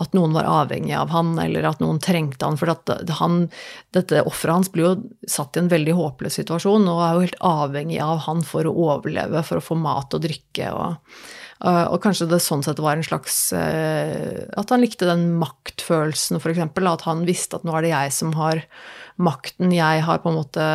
at 0.00 0.14
noen 0.16 0.32
var 0.32 0.48
avhengig 0.48 0.94
av 0.96 1.10
han, 1.12 1.34
eller 1.42 1.66
at 1.68 1.82
noen 1.82 1.98
trengte 2.00 2.46
han. 2.46 2.56
For 2.56 2.72
at 2.72 2.88
han, 3.18 3.50
dette 3.92 4.22
offeret 4.22 4.54
hans 4.54 4.72
blir 4.72 4.86
jo 4.86 4.94
satt 5.28 5.58
i 5.58 5.64
en 5.64 5.70
veldig 5.74 5.98
håpløs 5.98 6.38
situasjon, 6.38 6.88
og 6.88 7.02
er 7.02 7.12
jo 7.16 7.26
helt 7.26 7.42
avhengig 7.50 8.00
av 8.04 8.22
han 8.30 8.40
for 8.46 8.70
å 8.70 8.76
overleve, 8.86 9.42
for 9.44 9.60
å 9.60 9.66
få 9.68 9.76
mat 9.82 10.14
og 10.16 10.24
drikke. 10.24 10.70
og 10.72 11.18
og 11.58 11.98
kanskje 12.04 12.28
det 12.30 12.38
sånn 12.42 12.62
sett 12.62 12.78
var 12.78 12.94
en 12.94 13.06
slags 13.06 13.48
uh, 13.50 14.46
At 14.58 14.70
han 14.70 14.82
likte 14.82 15.08
den 15.08 15.24
maktfølelsen, 15.40 16.38
eksempel. 16.38 16.86
At 16.86 17.02
han 17.08 17.24
visste 17.26 17.58
at 17.58 17.66
nå 17.66 17.74
er 17.74 17.86
det 17.86 17.90
jeg 17.90 18.14
som 18.14 18.34
har 18.38 18.62
makten, 19.18 19.72
jeg 19.74 20.04
har 20.06 20.20
på 20.22 20.30
en 20.30 20.38
måte 20.38 20.66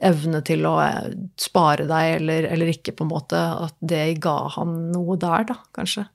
evne 0.00 0.40
til 0.48 0.64
å 0.64 0.78
uh, 0.80 1.10
spare 1.36 1.84
deg, 1.90 2.14
eller, 2.22 2.48
eller 2.54 2.72
ikke, 2.72 2.96
på 2.96 3.04
en 3.04 3.12
måte. 3.12 3.36
At 3.36 3.76
det 3.84 4.06
ga 4.24 4.38
han 4.56 4.78
noe 4.94 5.18
der, 5.20 5.44
da, 5.50 5.58
kanskje. 5.76 6.06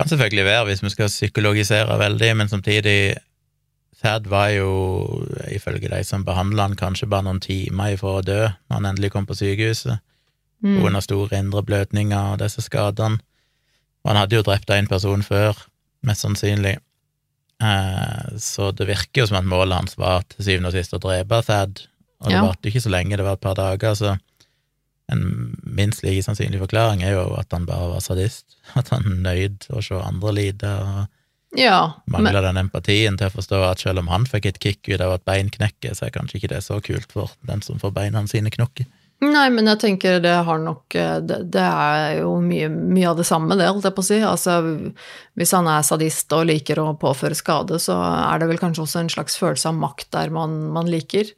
Kan 0.00 0.08
selvfølgelig 0.08 0.46
være, 0.48 0.64
hvis 0.70 0.82
vi 0.86 0.94
skal 0.94 1.12
psykologisere 1.12 1.98
veldig, 2.00 2.32
men 2.40 2.48
samtidig 2.48 2.96
Thad 4.02 4.24
var 4.26 4.48
jo, 4.50 4.70
ifølge 5.52 5.92
de 5.92 6.00
som 6.02 6.24
behandla 6.26 6.64
han, 6.64 6.78
kanskje 6.80 7.06
bare 7.12 7.28
noen 7.28 7.42
timer 7.44 7.92
ifra 7.94 8.16
å 8.18 8.24
dø 8.24 8.40
når 8.48 8.74
han 8.74 8.88
endelig 8.88 9.12
kom 9.14 9.28
på 9.28 9.36
sykehuset, 9.38 10.00
Mm. 10.62 10.78
Under 10.86 11.02
store 11.02 11.38
indre 11.42 11.62
blødninger 11.66 12.32
og 12.32 12.38
disse 12.38 12.62
skadene. 12.62 13.18
Og 14.02 14.10
han 14.10 14.20
hadde 14.20 14.36
jo 14.36 14.44
drept 14.46 14.70
én 14.70 14.88
person 14.90 15.22
før, 15.26 15.58
mest 16.06 16.22
sannsynlig. 16.24 16.76
Eh, 17.62 18.38
så 18.42 18.70
det 18.74 18.88
virker 18.88 19.22
jo 19.22 19.28
som 19.30 19.38
at 19.38 19.46
målet 19.46 19.78
hans 19.78 19.98
var 19.98 20.24
til 20.30 20.46
syvende 20.46 20.72
og 20.72 20.76
sist 20.76 20.94
å 20.96 21.00
drepe 21.02 21.42
Thad, 21.46 21.84
og 22.22 22.28
det 22.28 22.36
Ja. 22.36 22.42
varte 22.46 22.70
ikke 22.70 22.82
så 22.82 22.90
lenge, 22.90 23.16
det 23.16 23.24
var 23.24 23.32
et 23.38 23.40
par 23.40 23.54
dager, 23.54 23.94
så 23.94 24.18
en 25.10 25.56
minst 25.64 26.02
like 26.02 26.22
sannsynlig 26.22 26.58
forklaring 26.62 27.02
er 27.02 27.12
jo 27.12 27.34
at 27.38 27.50
han 27.52 27.66
bare 27.66 27.90
var 27.92 28.00
sadist. 28.00 28.56
At 28.78 28.88
han 28.88 29.22
nøyd 29.22 29.66
å 29.70 29.82
se 29.82 29.94
andre 29.94 30.32
lide 30.32 30.70
og 30.80 31.08
Ja, 31.58 31.92
men, 32.06 32.24
den 32.24 32.56
empatien 32.56 33.18
til 33.18 33.26
å 33.28 33.30
forstå 33.34 33.70
at 33.70 33.78
selv 33.78 33.98
om 33.98 34.08
han 34.08 34.24
fikk 34.24 34.46
et 34.46 34.58
kick 34.58 34.88
ut 34.88 35.02
av 35.02 35.12
at 35.12 35.24
bein 35.26 35.50
knekker, 35.50 35.92
så 35.92 36.06
er 36.06 36.10
kanskje 36.14 36.38
ikke 36.38 36.48
det 36.48 36.62
så 36.64 36.80
kult 36.80 37.12
for 37.12 37.30
den 37.44 37.60
som 37.60 37.78
får 37.78 37.92
beina 37.92 38.26
sine 38.26 38.48
knukket. 38.48 38.86
Nei, 39.22 39.44
men 39.54 39.68
jeg 39.70 39.78
tenker 39.78 40.16
det 40.22 40.32
har 40.46 40.58
nok 40.58 40.96
eh, 40.98 41.20
Det, 41.22 41.36
det 41.54 41.62
er 41.62 42.16
jo 42.24 42.32
mye, 42.42 42.66
mye 42.72 43.10
av 43.12 43.20
det 43.20 43.26
samme, 43.28 43.54
det, 43.58 43.68
holdt 43.70 43.86
jeg 43.86 43.94
på 43.94 44.02
å 44.02 44.08
si. 44.08 44.18
Altså, 44.26 44.56
hvis 45.38 45.52
han 45.54 45.68
er 45.70 45.84
sadist 45.86 46.34
og 46.34 46.48
liker 46.50 46.80
å 46.82 46.88
påføre 46.98 47.38
skade, 47.38 47.78
så 47.82 48.00
er 48.02 48.42
det 48.42 48.50
vel 48.50 48.58
kanskje 48.62 48.82
også 48.82 49.02
en 49.04 49.12
slags 49.12 49.38
følelse 49.38 49.70
av 49.70 49.78
makt 49.78 50.10
der 50.16 50.34
man, 50.34 50.56
man 50.74 50.90
liker. 50.90 51.30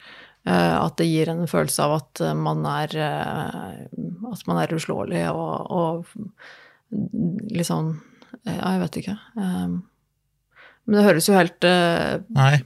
Eh, 0.49 0.75
At 0.81 0.97
det 1.01 1.11
gir 1.11 1.29
en 1.33 1.45
følelse 1.51 1.85
av 1.85 1.99
at 1.99 2.25
eh, 2.25 2.35
man 2.37 2.65
er 2.69 2.97
At 3.05 4.47
man 4.49 4.63
er 4.63 4.73
uslåelig 4.77 5.27
og, 5.33 5.55
og 5.69 7.53
litt 7.53 7.69
sånn 7.69 7.99
Ja, 8.45 8.75
jeg 8.75 8.81
vet 8.83 8.97
ikke. 9.03 9.15
Men 9.35 10.97
det 10.97 11.05
høres 11.07 11.29
jo 11.29 11.37
helt 11.37 11.65
Nei, 11.65 12.57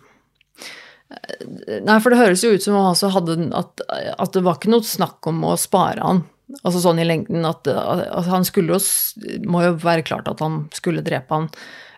Nei, 1.09 1.99
for 2.05 2.13
det 2.13 2.19
høres 2.21 2.43
jo 2.45 2.51
ut 2.53 2.65
som 2.65 2.75
han 2.77 2.91
også 2.91 3.09
hadde 3.15 3.37
at, 3.57 3.81
at 4.21 4.35
det 4.35 4.43
var 4.45 4.59
ikke 4.59 4.73
noe 4.73 4.85
snakk 4.85 5.25
om 5.31 5.41
å 5.49 5.55
spare 5.61 6.05
han. 6.05 6.25
Altså 6.63 6.83
sånn 6.85 7.01
i 7.01 7.07
lengden 7.07 7.45
at, 7.49 7.69
at 7.69 8.29
han 8.29 8.45
skulle 8.49 8.77
jo 8.77 9.41
Må 9.53 9.61
jo 9.67 9.75
være 9.83 10.05
klart 10.09 10.29
at 10.31 10.41
han 10.41 10.63
skulle 10.77 11.05
drepe 11.05 11.35
han. 11.35 11.49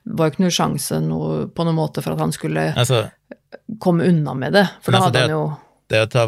Det 0.03 0.17
var 0.19 0.29
jo 0.29 0.35
ikke 0.35 0.45
noe 0.47 0.55
sjanse 0.55 1.01
noe, 1.05 1.45
på 1.51 1.67
noen 1.67 1.79
måte 1.79 2.03
for 2.03 2.15
at 2.17 2.23
han 2.23 2.35
skulle 2.35 2.71
altså 2.75 3.05
komme 3.83 4.07
unna 4.11 4.35
med 4.39 4.55
det. 4.59 4.65
For 4.83 4.95
da 4.95 5.03
altså, 5.03 5.11
hadde 5.11 5.19
det- 5.19 5.27
han 5.27 5.37
jo 5.37 5.45
det 5.91 6.01
å 6.05 6.11
ta, 6.11 6.25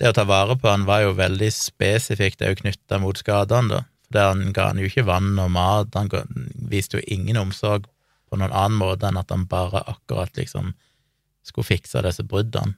det 0.00 0.08
å 0.08 0.14
ta 0.16 0.24
vare 0.24 0.56
på 0.56 0.68
han 0.70 0.86
var 0.88 1.02
jo 1.04 1.12
veldig 1.16 1.50
spesifikt 1.52 2.38
det 2.40 2.46
er 2.46 2.54
jo 2.54 2.62
knytta 2.62 2.98
mot 3.02 3.20
skadene, 3.20 3.68
da. 3.68 3.82
For 4.12 4.30
han 4.30 4.52
ga 4.56 4.70
han 4.70 4.80
jo 4.80 4.88
ikke 4.88 5.04
vann 5.04 5.34
og 5.42 5.50
mat, 5.52 5.92
han 5.94 6.08
viste 6.70 6.98
jo 7.00 7.04
ingen 7.12 7.36
omsorg 7.36 7.84
på 8.30 8.38
noen 8.40 8.52
annen 8.52 8.78
måte 8.80 9.08
enn 9.08 9.20
at 9.20 9.30
han 9.30 9.44
bare 9.50 9.84
akkurat 9.92 10.32
liksom 10.40 10.72
skulle 11.44 11.68
fikse 11.68 12.02
disse 12.06 12.24
bruddene. 12.26 12.74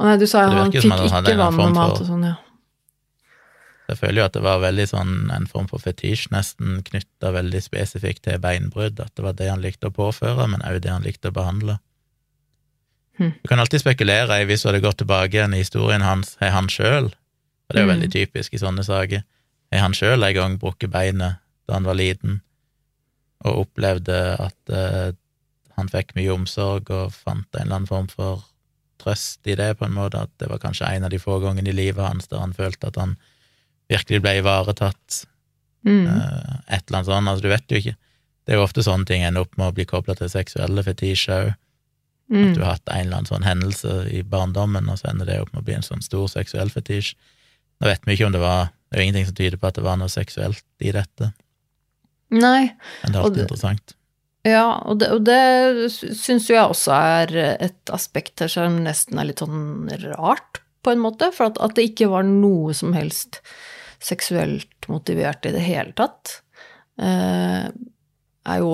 Å 0.00 0.06
nei, 0.08 0.16
du 0.18 0.26
sa 0.26 0.42
jo 0.46 0.54
han 0.56 0.72
fikk 0.72 0.88
han 0.90 1.24
ikke 1.24 1.38
vann 1.38 1.60
og 1.62 1.74
mat 1.76 2.00
og 2.00 2.06
sånn, 2.08 2.24
ja. 2.26 2.36
Jeg 3.88 3.96
føler 4.02 4.20
jo 4.20 4.24
at 4.26 4.34
det 4.36 4.42
var 4.44 4.58
veldig 4.60 4.84
sånn 4.90 5.12
en 5.32 5.46
form 5.48 5.68
for 5.70 5.80
fetisj, 5.80 6.26
nesten 6.34 6.82
knytta 6.84 7.30
veldig 7.32 7.60
spesifikt 7.64 8.26
til 8.26 8.40
beinbrudd, 8.42 8.98
at 9.00 9.14
det 9.16 9.24
var 9.24 9.36
det 9.38 9.48
han 9.48 9.62
likte 9.64 9.88
å 9.88 9.94
påføre, 9.94 10.44
men 10.50 10.60
òg 10.66 10.82
det 10.84 10.90
han 10.92 11.06
likte 11.06 11.30
å 11.30 11.36
behandle. 11.38 11.78
Hm. 13.18 13.32
Du 13.42 13.48
kan 13.48 13.62
alltid 13.62 13.80
spekulere 13.80 14.42
i, 14.42 14.44
hvis 14.48 14.62
du 14.62 14.68
hadde 14.68 14.82
gått 14.84 15.00
tilbake 15.00 15.38
igjen 15.38 15.56
i 15.56 15.62
historien 15.62 16.04
hans, 16.04 16.34
har 16.42 16.52
han 16.54 16.68
sjøl, 16.68 17.08
og 17.08 17.72
det 17.72 17.80
er 17.80 17.86
jo 17.86 17.88
Mm. 17.88 17.94
veldig 17.96 18.10
typisk 18.12 18.54
i 18.54 18.60
sånne 18.60 18.84
saker, 18.84 19.24
har 19.72 19.80
han 19.80 19.96
sjøl 19.96 20.22
en 20.24 20.34
gang 20.34 20.58
brukket 20.58 20.90
beinet 20.92 21.40
da 21.66 21.74
han 21.74 21.84
var 21.84 21.94
liten, 21.96 22.42
og 23.44 23.64
opplevde 23.66 24.18
at 24.38 24.70
eh, 24.70 25.12
han 25.78 25.88
fikk 25.92 26.14
mye 26.18 26.34
omsorg 26.34 26.90
og 26.90 27.12
fant 27.14 27.46
en 27.54 27.62
eller 27.64 27.76
annen 27.80 27.88
form 27.90 28.08
for 28.10 28.44
trøst 28.98 29.46
i 29.46 29.54
det, 29.54 29.76
på 29.78 29.86
en 29.86 29.94
måte, 29.94 30.20
at 30.26 30.30
det 30.42 30.48
var 30.50 30.58
kanskje 30.58 30.88
en 30.90 31.04
av 31.06 31.10
de 31.14 31.20
få 31.22 31.38
gangene 31.40 31.70
i 31.70 31.76
livet 31.76 32.02
hans 32.02 32.26
der 32.28 32.42
han 32.42 32.52
følte 32.56 32.90
at 32.90 32.96
han 32.98 33.16
virkelig 33.90 34.20
ble 34.24 34.36
ivaretatt, 34.42 35.24
Mm. 35.86 36.08
eh, 36.08 36.56
et 36.74 36.82
eller 36.90 36.98
annet 36.98 37.06
sånt, 37.06 37.28
altså 37.30 37.42
du 37.44 37.48
vet 37.48 37.70
jo 37.70 37.78
ikke. 37.78 37.94
Det 38.44 38.52
er 38.52 38.56
jo 38.58 38.64
ofte 38.66 38.82
sånne 38.82 39.06
ting 39.06 39.22
ender 39.22 39.44
opp 39.46 39.54
med 39.56 39.68
å 39.70 39.74
bli 39.76 39.84
kobla 39.86 40.16
til 40.18 40.28
seksuelle 40.28 40.82
fetisjer 40.82 41.44
òg. 41.46 41.54
At 42.28 42.34
Mm. 42.34 42.54
du 42.54 42.60
har 42.60 42.72
hatt 42.74 42.88
en 42.90 43.06
eller 43.06 43.16
annen 43.16 43.30
sånn 43.30 43.44
hendelse 43.46 44.10
i 44.12 44.22
barndommen, 44.22 44.88
og 44.90 44.98
så 44.98 45.08
ender 45.10 45.26
det 45.26 45.40
opp 45.40 45.52
med 45.54 45.62
å 45.62 45.64
bli 45.64 45.74
en 45.74 45.86
sånn 45.86 46.02
stor 46.02 46.26
seksuell 46.28 46.68
fetisj. 46.68 47.14
Nå 47.80 47.86
vet 47.86 48.04
vi 48.04 48.16
ikke 48.16 48.26
om 48.26 48.32
det 48.32 48.40
var 48.42 48.70
Det 48.90 48.98
er 48.98 49.04
jo 49.04 49.06
ingenting 49.12 49.26
som 49.26 49.34
tyder 49.34 49.56
på 49.58 49.66
at 49.68 49.74
det 49.74 49.84
var 49.84 49.96
noe 49.96 50.08
seksuelt 50.08 50.62
i 50.80 50.90
dette, 50.92 51.32
Nei, 52.30 52.72
men 53.02 53.12
det 53.12 53.14
er 53.16 53.22
alltid 53.22 53.42
interessant. 53.46 53.94
Ja, 54.48 54.64
og 54.88 55.00
det, 55.02 55.10
og 55.14 55.24
det 55.26 55.90
syns 55.92 56.48
jo 56.48 56.56
jeg 56.56 56.72
også 56.72 56.94
er 56.96 57.34
et 57.68 57.92
aspekt 57.94 58.42
her 58.44 58.50
som 58.52 58.80
nesten 58.84 59.20
er 59.20 59.28
litt 59.30 59.42
sånn 59.44 59.88
rart, 60.14 60.62
på 60.84 60.94
en 60.94 61.02
måte. 61.02 61.30
For 61.34 61.50
at, 61.50 61.60
at 61.62 61.76
det 61.76 61.90
ikke 61.90 62.10
var 62.12 62.26
noe 62.26 62.74
som 62.76 62.94
helst 62.96 63.42
seksuelt 64.04 64.88
motivert 64.90 65.46
i 65.48 65.54
det 65.54 65.64
hele 65.64 65.94
tatt, 65.98 66.40
eh, 67.02 67.66
er 68.48 68.62
jo 68.62 68.72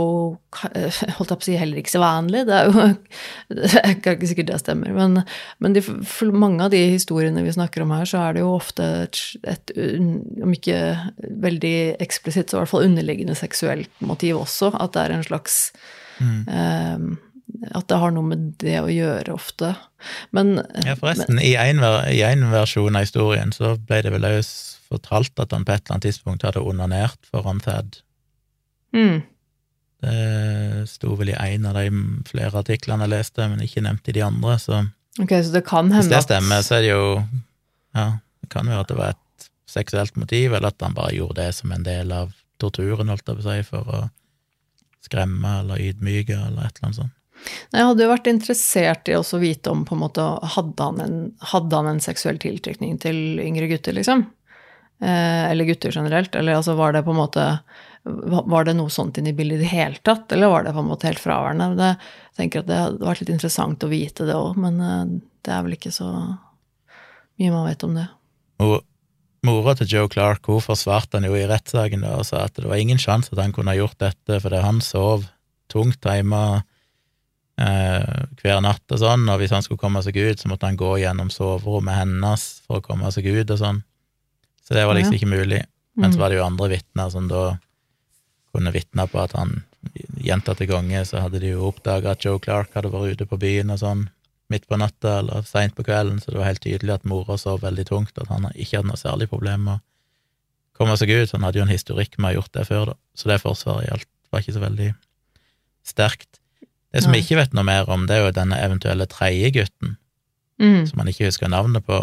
holdt 1.19 1.33
jeg 1.33 1.39
på 1.39 1.43
å 1.43 1.47
si 1.49 1.57
heller 1.61 1.81
ikke 1.81 1.93
så 1.95 2.01
vanlig. 2.03 2.45
Det 2.49 2.55
er 2.57 2.71
jo 2.71 2.87
Det 3.59 3.73
er 3.83 4.15
ikke 4.15 4.31
sikkert 4.31 4.51
det 4.53 4.61
stemmer, 4.63 4.95
men, 4.97 5.21
men 5.65 5.77
de, 5.77 5.83
for 5.83 6.33
mange 6.35 6.65
av 6.67 6.73
de 6.75 6.81
historiene 6.95 7.45
vi 7.45 7.53
snakker 7.57 7.85
om 7.85 7.93
her, 7.97 8.07
så 8.09 8.23
er 8.29 8.37
det 8.39 8.45
jo 8.45 8.55
ofte 8.57 8.87
et, 9.07 9.21
et 9.51 9.75
om 10.45 10.55
ikke 10.55 10.81
veldig 11.45 11.75
eksplisitt, 12.05 12.49
så 12.51 12.59
i 12.59 12.63
hvert 12.63 12.73
fall 12.73 12.89
underliggende 12.89 13.37
seksuelt 13.39 13.91
motiv 14.05 14.41
også. 14.45 14.73
At 14.79 14.95
det 14.97 15.07
er 15.07 15.19
en 15.19 15.29
slags 15.31 15.61
Mm. 16.23 16.45
eh, 16.47 17.71
At 17.75 17.89
det 17.91 17.97
har 17.99 18.13
noe 18.15 18.23
med 18.23 18.43
det 18.63 18.77
å 18.79 18.87
gjøre 18.87 19.33
ofte. 19.35 19.73
Men 20.31 20.61
Ja, 20.87 20.95
forresten, 20.95 21.41
i 21.43 21.57
en, 21.59 21.83
i 22.07 22.21
én 22.23 22.45
versjon 22.53 22.95
av 22.95 23.03
historien 23.03 23.51
så 23.55 23.73
ble 23.83 23.99
det 24.07 24.13
vel 24.15 24.27
også 24.29 24.79
fortalt 24.95 25.43
at 25.43 25.51
han 25.51 25.65
på 25.67 25.75
et 25.75 25.83
eller 25.83 25.97
annet 25.97 26.07
tidspunkt 26.07 26.47
hadde 26.47 26.63
onanert 26.63 27.19
foran 27.33 27.59
Thad. 27.65 27.99
mm, 28.95 29.23
Det 30.05 30.85
sto 30.91 31.15
vel 31.17 31.33
i 31.33 31.39
en 31.39 31.67
av 31.71 31.79
de 31.79 31.89
flere 32.29 32.61
artiklene 32.61 33.07
jeg 33.07 33.15
leste, 33.15 33.49
men 33.49 33.65
ikke 33.65 33.85
nevnt 33.87 34.11
i 34.11 34.17
de 34.17 34.25
andre, 34.27 34.59
så 34.61 34.85
Ok, 35.23 35.31
så 35.31 35.53
det 35.55 35.63
kan 35.63 35.93
hvis 35.95 36.11
det 36.11 36.25
stemmer, 36.27 36.65
så 36.67 36.79
er 36.79 36.83
det 36.83 36.91
jo 36.91 37.05
Ja, 37.95 38.07
det 38.43 38.51
kan 38.53 38.67
være 38.69 38.83
at 38.83 38.91
det 38.91 38.99
var 38.99 39.15
et 39.15 39.49
seksuelt 39.71 40.17
motiv, 40.21 40.53
eller 40.53 40.73
at 40.73 40.83
han 40.83 40.95
bare 40.95 41.15
gjorde 41.15 41.41
det 41.41 41.55
som 41.57 41.73
en 41.73 41.87
del 41.87 42.13
av 42.15 42.35
torturen, 42.63 43.11
holdt 43.11 43.27
jeg 43.27 43.39
på 43.39 43.45
å 43.45 43.47
si, 43.47 43.67
for 43.69 43.91
å 43.91 44.01
skremme 45.05 45.61
eller 45.63 45.83
ydmyke 45.83 46.37
eller 46.37 46.67
et 46.67 46.79
eller 46.79 46.89
annet 46.89 47.01
sånt. 47.03 47.15
Nei, 47.73 47.81
Jeg 47.81 47.89
hadde 47.91 48.05
jo 48.05 48.13
vært 48.13 48.31
interessert 48.31 49.11
i 49.11 49.17
å 49.19 49.41
vite 49.41 49.73
om 49.73 49.83
på 49.85 49.97
en 49.97 50.03
måte 50.05 50.25
hadde 50.55 50.87
han 50.87 51.03
en, 51.03 51.19
hadde 51.53 51.81
han 51.81 51.91
en 51.91 52.03
seksuell 52.03 52.39
tiltrekning 52.41 52.97
til 53.03 53.41
yngre 53.43 53.69
gutter, 53.73 53.97
liksom? 53.97 54.27
Eh, 55.03 55.51
eller 55.51 55.69
gutter 55.69 55.93
generelt? 55.93 56.35
Eller 56.39 56.57
altså 56.57 56.77
var 56.79 56.95
det 56.95 57.05
på 57.05 57.13
en 57.13 57.21
måte 57.21 57.47
Var 58.05 58.65
det 58.69 58.75
noe 58.77 58.93
sånt 58.93 59.17
inn 59.17 59.27
i 59.31 59.33
bildet 59.33 59.59
i 59.59 59.63
det 59.65 59.71
hele 59.73 59.97
tatt, 60.05 60.31
eller 60.33 60.51
var 60.53 60.65
det 60.67 60.75
på 60.77 60.83
en 60.83 60.91
måte 60.91 61.09
helt 61.09 61.23
fraværende? 61.23 61.71
Det, 61.79 61.93
jeg 62.35 62.37
tenker 62.41 62.61
at 62.65 62.67
det 62.69 62.81
hadde 62.83 63.07
vært 63.09 63.23
litt 63.23 63.31
interessant 63.33 63.87
å 63.87 63.89
vite 63.89 64.27
det 64.29 64.35
òg, 64.37 64.59
men 64.61 64.81
eh, 64.85 65.05
det 65.47 65.55
er 65.55 65.63
vel 65.65 65.77
ikke 65.79 65.93
så 65.95 66.11
mye 67.41 67.55
man 67.55 67.65
vet 67.71 67.87
om 67.87 67.95
det. 67.97 68.05
Og 68.65 68.77
mora 69.45 69.75
til 69.77 69.89
Joe 69.91 70.09
Clark 70.13 70.47
hun 70.49 70.61
forsvarte 70.65 71.17
han 71.19 71.27
jo 71.29 71.35
i 71.37 71.47
rettssaken 71.49 72.05
og 72.13 72.23
sa 72.29 72.45
at 72.45 72.55
det 72.61 72.69
var 72.69 72.77
ingen 72.81 73.01
sjanse 73.01 73.33
at 73.33 73.41
han 73.43 73.53
kunne 73.57 73.73
ha 73.73 73.81
gjort 73.81 73.99
dette, 74.05 74.39
fordi 74.41 74.61
han 74.65 74.79
sov 74.85 75.25
tungt 75.73 76.05
hjemme 76.05 76.43
eh, 77.61 78.23
hver 78.43 78.61
natt 78.65 78.95
og 78.95 79.01
sånn, 79.01 79.25
og 79.33 79.41
hvis 79.41 79.53
han 79.55 79.65
skulle 79.65 79.81
komme 79.81 80.03
seg 80.05 80.17
ut, 80.21 80.41
så 80.45 80.51
måtte 80.53 80.69
han 80.69 80.79
gå 80.81 80.95
gjennom 81.03 81.33
soverommet 81.33 82.03
hennes 82.03 82.47
for 82.67 82.81
å 82.81 82.85
komme 82.85 83.11
seg 83.15 83.29
ut 83.33 83.51
og 83.57 83.61
sånn. 83.61 83.83
Så 84.65 84.77
det 84.77 84.85
var 84.89 84.97
liksom 84.97 85.17
ikke 85.19 85.33
mulig. 85.33 85.65
Men 85.97 86.11
så 86.11 86.17
Mm. 86.19 86.21
var 86.21 86.29
det 86.31 86.37
jo 86.39 86.45
andre 86.47 86.69
vitner 86.73 87.11
som 87.13 87.29
da 87.29 87.43
kunne 88.55 88.73
vitne 88.75 89.05
på 89.11 89.21
at 89.21 89.35
han 89.37 89.63
gjentatte 90.25 90.67
ganger 90.71 91.05
så 91.05 91.21
hadde 91.25 91.41
de 91.43 91.51
jo 91.53 91.67
oppdaga 91.69 92.15
at 92.15 92.25
Joe 92.25 92.39
Clark 92.41 92.73
hadde 92.75 92.93
vært 92.93 93.19
ute 93.19 93.27
på 93.29 93.39
byen 93.43 93.71
og 93.75 93.81
sånn 93.83 94.07
midt 94.53 94.67
på 94.69 94.77
natta 94.81 95.19
eller 95.23 95.43
seint 95.49 95.75
på 95.77 95.85
kvelden, 95.87 96.21
så 96.21 96.31
det 96.31 96.39
var 96.41 96.49
helt 96.51 96.63
tydelig 96.65 96.93
at 96.95 97.05
mora 97.09 97.37
sov 97.41 97.63
veldig 97.65 97.85
tungt, 97.89 98.19
at 98.21 98.29
han 98.29 98.45
ikke 98.55 98.79
hadde 98.79 98.91
noe 98.91 99.01
særlig 99.01 99.29
problem 99.33 99.65
med 99.69 99.81
å 99.81 99.83
komme 100.79 100.97
seg 101.01 101.11
ut. 101.15 101.33
Han 101.33 101.47
hadde 101.47 101.59
jo 101.61 101.65
en 101.67 101.73
historikk 101.73 102.19
med 102.19 102.27
å 102.27 102.31
ha 102.31 102.37
gjort 102.39 102.53
det 102.57 102.67
før, 102.69 102.85
da, 102.93 102.97
så 103.17 103.31
det 103.33 103.41
forsvaret 103.43 103.89
i 103.89 103.93
alt 103.97 104.09
var 104.31 104.43
ikke 104.45 104.57
så 104.57 104.63
veldig 104.65 104.89
sterkt. 105.85 106.41
Det 106.95 107.03
som 107.03 107.13
vi 107.13 107.23
ikke 107.25 107.41
vet 107.41 107.55
noe 107.57 107.67
mer 107.67 107.89
om, 107.91 108.05
det 108.07 108.17
er 108.19 108.27
jo 108.29 108.35
denne 108.37 108.61
eventuelle 108.63 109.07
tredje 109.11 109.51
gutten, 109.59 109.97
Mm. 110.61 110.87
som 110.87 110.99
man 111.01 111.09
ikke 111.11 111.27
husker 111.27 111.49
navnet 111.51 111.83
på, 111.85 111.97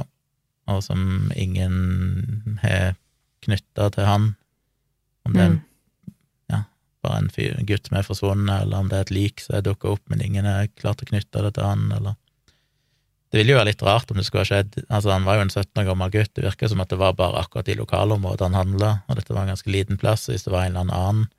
og 0.68 0.84
som 0.84 1.32
ingen 1.36 2.60
har 2.62 2.96
knytta 3.46 3.90
til 3.96 4.04
han. 4.06 4.36
Om 5.26 5.34
det 5.34 5.42
er 5.42 5.46
en 5.46 5.52
Mm. 5.54 5.62
Bare 7.06 7.22
en 7.22 7.30
fyr, 7.34 7.58
gutt 7.68 7.88
som 7.88 7.98
er 7.98 8.08
forsvunnet, 8.08 8.66
eller 8.66 8.84
om 8.84 8.90
det 8.90 8.98
er 8.98 9.08
et 9.08 9.14
lik 9.16 9.44
som 9.44 9.58
er 9.58 9.66
dukka 9.66 9.90
opp, 9.94 10.04
men 10.12 10.24
ingen 10.24 10.48
er 10.48 10.70
klart 10.80 11.04
å 11.04 11.10
knytte 11.10 11.44
det 11.46 11.56
til 11.58 11.68
han, 11.68 11.88
eller 11.96 12.18
Det 13.32 13.40
ville 13.40 13.54
jo 13.54 13.60
være 13.62 13.70
litt 13.70 13.84
rart 13.88 14.10
om 14.12 14.18
det 14.20 14.26
skulle 14.28 14.42
ha 14.44 14.50
skjedd 14.50 14.74
Altså, 14.90 15.08
han 15.14 15.24
var 15.24 15.38
jo 15.38 15.44
en 15.46 15.54
17 15.54 15.80
år 15.80 15.86
gammel 15.88 16.10
gutt, 16.12 16.34
det 16.36 16.44
virka 16.44 16.68
som 16.68 16.82
at 16.84 16.90
det 16.92 17.00
var 17.00 17.14
bare 17.16 17.40
akkurat 17.40 17.70
i 17.72 17.78
lokalområdet 17.80 18.50
han 18.50 18.58
handla, 18.60 18.90
og 19.08 19.16
dette 19.20 19.34
var 19.34 19.46
en 19.46 19.54
ganske 19.54 19.72
liten 19.72 19.98
plass, 20.02 20.28
og 20.28 20.36
hvis 20.36 20.48
det 20.48 20.52
var 20.54 20.66
en 20.66 20.76
eller 20.76 20.98
annen 20.98 21.30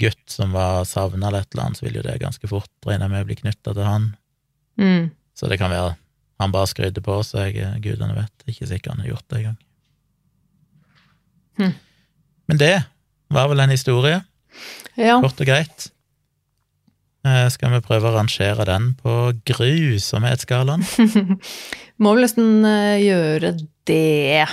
gutt 0.00 0.22
som 0.30 0.54
var 0.56 0.86
savna 0.88 1.28
eller 1.28 1.44
et 1.44 1.52
eller 1.52 1.66
annet, 1.66 1.78
så 1.78 1.86
ville 1.86 2.00
jo 2.00 2.06
det 2.06 2.20
ganske 2.22 2.48
fort 2.48 2.88
regne 2.88 3.10
med 3.12 3.22
å 3.22 3.28
bli 3.28 3.36
knytta 3.38 3.74
til 3.76 3.86
han. 3.86 4.14
Mm. 4.80 5.12
Så 5.36 5.50
det 5.52 5.60
kan 5.60 5.70
være 5.70 5.94
han 6.42 6.50
bare 6.50 6.66
skrudde 6.66 7.02
på 7.04 7.20
seg, 7.26 7.56
eh, 7.56 7.78
gudene 7.82 8.16
vet. 8.16 8.46
Ikke 8.50 8.66
sikkert 8.66 8.96
han 8.96 9.04
har 9.04 9.12
gjort 9.12 9.28
det 9.28 9.38
engang. 9.38 9.58
Hm. 11.60 11.74
Men 12.50 12.58
det 12.58 12.74
var 13.30 13.48
vel 13.52 13.62
en 13.62 13.74
historie. 13.74 14.22
Ja. 14.98 15.18
Kort 15.24 15.40
og 15.40 15.48
greit. 15.48 15.88
Eh, 17.24 17.46
skal 17.54 17.70
vi 17.76 17.80
prøve 17.86 18.10
å 18.10 18.16
rangere 18.16 18.64
den 18.66 18.92
på 18.98 19.12
grusomhetsskalaen? 19.46 20.82
Må 22.02 22.14
vel 22.16 22.24
nesten 22.26 22.64
eh, 22.66 22.98
gjøre 23.04 23.52
det. 23.86 24.46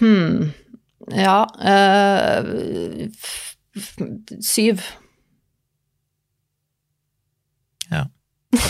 Hm. 0.00 0.52
Ja 1.16 1.42
eh, 1.62 3.08
Syv. 4.42 4.80
Ja. 7.92 8.00
Eh, 8.00 8.06
b- 8.06 8.08
b- 8.10 8.45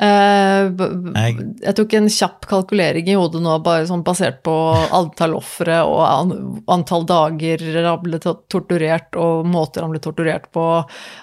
Jeg- 0.00 1.56
jeg 1.64 1.74
tok 1.76 1.94
en 1.98 2.06
kjapp 2.08 2.46
kalkulering 2.48 3.08
i 3.10 3.16
hodet 3.18 3.40
nå, 3.42 3.56
bare 3.62 3.86
sånn 3.88 4.04
basert 4.06 4.38
på 4.46 4.52
antall 4.94 5.34
ofre 5.34 5.80
og 5.82 6.62
antall 6.70 7.04
dager 7.08 7.58
han 7.84 7.98
ble 8.04 8.20
torturert, 8.22 9.16
og 9.18 9.44
måter 9.50 9.82
han 9.82 9.90
ble 9.90 9.98
torturert 10.00 10.46
på, 10.54 10.62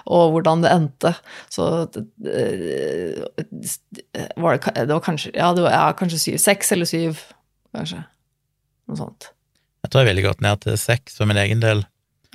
og 0.06 0.32
hvordan 0.34 0.62
det 0.62 0.70
endte. 0.74 1.14
Så 1.50 1.88
eh, 2.28 3.24
var 4.36 4.58
det, 4.58 4.74
det 4.76 4.92
var 4.92 5.00
kanskje 5.04 5.32
Ja, 5.34 5.52
det 5.56 5.62
var 5.64 5.72
ja, 5.74 5.86
kanskje 5.98 6.18
syv. 6.22 6.38
Seks 6.42 6.72
eller 6.76 6.86
syv, 6.88 7.22
kanskje. 7.74 8.04
Noe 8.88 8.96
sånt. 9.00 9.30
Jeg 9.84 9.90
tror 9.92 10.04
jeg 10.04 10.12
ville 10.14 10.26
gått 10.28 10.44
ned 10.44 10.60
til 10.64 10.76
seks 10.80 11.16
for 11.16 11.26
min 11.30 11.40
egen 11.40 11.60
del. 11.64 11.84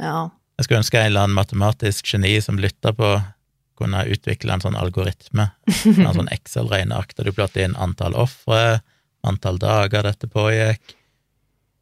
Ja. 0.02 0.30
Jeg 0.58 0.66
skulle 0.68 0.82
ønske 0.84 1.00
en 1.00 1.10
eller 1.12 1.26
annen 1.28 1.38
matematisk 1.38 2.10
geni 2.14 2.36
som 2.42 2.58
lytta 2.62 2.94
på, 2.98 3.16
kunne 3.84 4.02
utvikle 4.10 4.56
en 4.56 4.64
sånn 4.64 4.80
algoritme, 4.80 5.52
en 5.92 6.16
sånn 6.18 6.32
Excel-regneark 6.34 7.14
der 7.20 7.30
du 7.30 7.36
plotter 7.36 7.68
inn 7.68 7.78
antall 7.78 8.16
ofre, 8.18 8.82
antall 9.28 9.60
dager 9.62 10.04
dette 10.08 10.28
pågikk, 10.32 10.98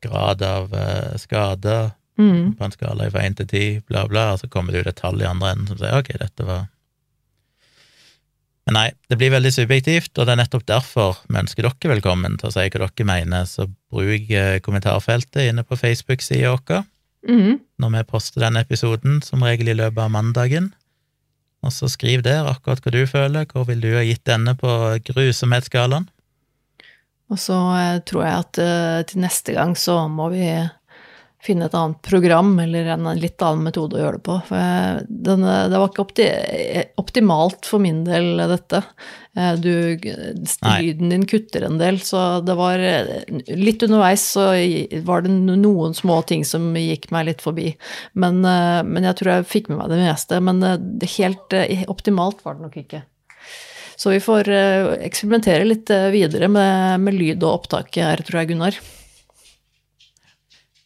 grad 0.01 0.41
av 0.45 0.73
eh, 0.73 1.17
skader 1.21 1.91
Mm. 2.19 2.51
på 2.59 2.65
en 2.67 2.73
skala 2.75 3.05
fra 3.09 3.21
én 3.23 3.33
til 3.33 3.47
ti, 3.47 3.61
bla, 3.87 4.03
bla, 4.05 4.33
og 4.33 4.41
så 4.41 4.49
kommer 4.51 4.75
det 4.75 4.81
ut 4.83 4.89
et 4.91 4.97
tall 4.99 5.21
i 5.23 5.25
andre 5.25 5.53
enden 5.55 5.69
som 5.71 5.77
sier 5.79 5.95
ok, 5.95 6.09
dette 6.19 6.45
var 6.45 6.65
Men 8.67 8.75
nei, 8.77 8.91
det 9.09 9.17
blir 9.17 9.31
veldig 9.33 9.51
subjektivt, 9.55 10.11
og 10.19 10.27
det 10.27 10.35
er 10.35 10.41
nettopp 10.43 10.65
derfor 10.69 11.21
vi 11.25 11.39
ønsker 11.39 11.65
dere 11.65 11.93
velkommen 11.95 12.35
til 12.37 12.51
å 12.51 12.53
si 12.53 12.67
hva 12.67 12.83
dere 12.83 13.07
mener, 13.09 13.47
så 13.49 13.65
bruk 13.65 14.29
eh, 14.29 14.59
kommentarfeltet 14.61 15.49
inne 15.49 15.63
på 15.65 15.79
Facebook-sida 15.79 16.51
vår 16.51 16.83
Mm. 17.27 17.59
når 17.77 17.89
vi 17.93 18.03
poster 18.09 18.41
denne 18.41 18.63
episoden, 18.65 19.19
som 19.21 19.43
regel 19.45 19.69
i 19.69 19.75
løpet 19.77 19.99
av 20.01 20.09
mandagen. 20.09 20.71
Og 21.61 21.73
så 21.73 21.89
skriv 21.91 22.23
der 22.25 22.47
akkurat 22.49 22.81
hva 22.81 22.93
du 22.93 23.03
føler, 23.09 23.45
hvor 23.51 23.67
vil 23.69 23.83
du 23.83 23.91
ha 23.93 24.01
gitt 24.05 24.23
denne 24.25 24.55
på 24.57 24.71
grusomhetsskalaen? 25.11 26.07
Og 27.31 27.39
så 27.39 27.57
eh, 27.77 27.99
tror 28.07 28.25
jeg 28.25 28.45
at 28.45 28.59
eh, 28.59 29.01
til 29.07 29.21
neste 29.23 29.55
gang 29.55 29.75
så 29.79 30.03
må 30.11 30.31
vi 30.33 30.47
finne 31.41 31.65
et 31.65 31.75
annet 31.77 31.97
program 32.05 32.53
eller 32.61 32.91
en 32.93 33.07
litt 33.17 33.41
annen 33.41 33.65
metode 33.65 33.97
å 33.97 34.01
gjøre 34.03 34.19
det 34.19 34.25
på. 34.27 34.35
For 34.45 35.01
den, 35.09 35.45
det 35.45 35.79
var 35.81 35.89
ikke 35.89 36.05
opti 36.05 36.27
optimalt 37.01 37.65
for 37.65 37.81
min 37.81 38.03
del, 38.05 38.35
dette. 38.51 38.83
Eh, 39.37 39.53
Du, 39.61 39.71
lyden 40.01 41.09
din 41.13 41.25
kutter 41.25 41.65
en 41.65 41.79
del, 41.81 41.99
så 42.05 42.41
det 42.45 42.55
var 42.59 42.81
litt 43.47 43.83
underveis 43.87 44.25
så 44.35 44.51
var 45.07 45.25
det 45.25 45.33
noen 45.33 45.97
små 45.97 46.21
ting 46.29 46.45
som 46.45 46.71
gikk 46.77 47.09
meg 47.15 47.31
litt 47.31 47.41
forbi. 47.41 47.71
Men, 48.13 48.43
eh, 48.45 48.81
men 48.85 49.09
jeg 49.09 49.21
tror 49.21 49.33
jeg 49.33 49.49
fikk 49.55 49.71
med 49.71 49.81
meg 49.81 49.91
det 49.95 50.01
meste. 50.03 50.41
Men 50.43 50.61
eh, 50.63 50.77
det 50.77 51.13
helt 51.17 51.57
optimalt 51.89 52.45
var 52.45 52.59
det 52.59 52.67
nok 52.67 52.81
ikke. 52.85 53.03
Så 54.01 54.09
vi 54.09 54.21
får 54.23 54.47
eksperimentere 55.05 55.65
litt 55.67 55.91
videre 56.09 56.47
med, 56.49 57.03
med 57.03 57.13
lyd 57.13 57.43
og 57.43 57.59
opptak 57.59 57.99
her, 58.01 58.23
tror 58.25 58.39
jeg, 58.41 58.49
Gunnar. 58.49 58.79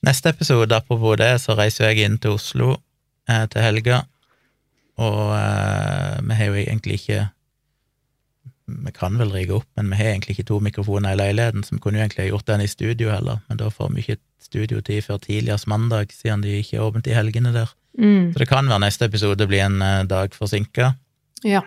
Neste 0.06 0.30
episode, 0.30 0.76
apropos 0.76 1.16
det, 1.18 1.32
så 1.42 1.56
reiser 1.58 1.90
jeg 1.90 2.06
inn 2.06 2.18
til 2.22 2.36
Oslo 2.38 2.76
eh, 3.30 3.46
til 3.50 3.64
helga, 3.66 4.04
og 5.02 5.32
eh, 5.36 6.20
vi 6.30 6.36
har 6.40 6.52
jo 6.52 6.60
egentlig 6.62 7.00
ikke 7.02 7.24
Vi 8.66 8.92
kan 8.96 9.18
vel 9.20 9.30
rigge 9.30 9.54
opp, 9.60 9.68
men 9.78 9.92
vi 9.92 9.98
har 10.00 10.08
egentlig 10.14 10.34
ikke 10.36 10.48
to 10.50 10.56
mikrofoner 10.64 11.14
i 11.14 11.18
leiligheten, 11.20 11.62
så 11.64 11.76
vi 11.76 11.82
kunne 11.84 12.00
jo 12.00 12.06
egentlig 12.06 12.24
ha 12.24 12.32
gjort 12.32 12.48
den 12.50 12.64
i 12.64 12.68
studio 12.72 13.12
heller, 13.14 13.42
men 13.50 13.60
da 13.62 13.68
får 13.70 13.92
vi 13.94 14.02
ikke 14.02 14.18
studiotid 14.42 15.04
før 15.06 15.20
tidligst 15.22 15.68
mandag, 15.70 16.14
siden 16.14 16.42
de 16.42 16.56
ikke 16.64 16.80
er 16.80 16.86
åpent 16.88 17.06
i 17.10 17.14
helgene 17.14 17.52
der. 17.54 17.70
Mm. 17.98 18.32
Så 18.34 18.42
det 18.42 18.48
kan 18.50 18.66
være 18.70 18.82
neste 18.82 19.06
episode 19.06 19.46
blir 19.50 19.62
en 19.68 19.82
eh, 19.86 20.04
dag 20.10 20.34
forsinka, 20.34 20.94
Ja. 21.46 21.62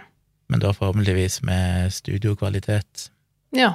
men 0.51 0.61
da 0.61 0.72
forhåpentligvis 0.74 1.43
med 1.47 1.93
studiokvalitet. 1.95 3.11
ja. 3.55 3.74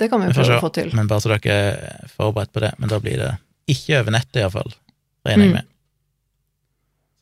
Det 0.00 0.06
kan 0.08 0.22
vi 0.22 0.30
prøve 0.32 0.54
å 0.56 0.60
få 0.62 0.68
til. 0.72 0.94
Men 0.96 1.08
bare 1.10 1.20
så 1.20 1.28
dere 1.28 1.56
er 1.60 2.06
forberedt 2.08 2.52
på 2.54 2.60
det. 2.64 2.70
Men 2.80 2.88
da 2.88 2.96
blir 3.04 3.18
det 3.20 3.34
ikke 3.68 3.98
over 4.00 4.10
nettet, 4.10 4.40
iallfall. 4.42 4.72
Regner 5.26 5.44
jeg 5.44 5.52
Mm. 5.52 5.54
med. 5.54 5.66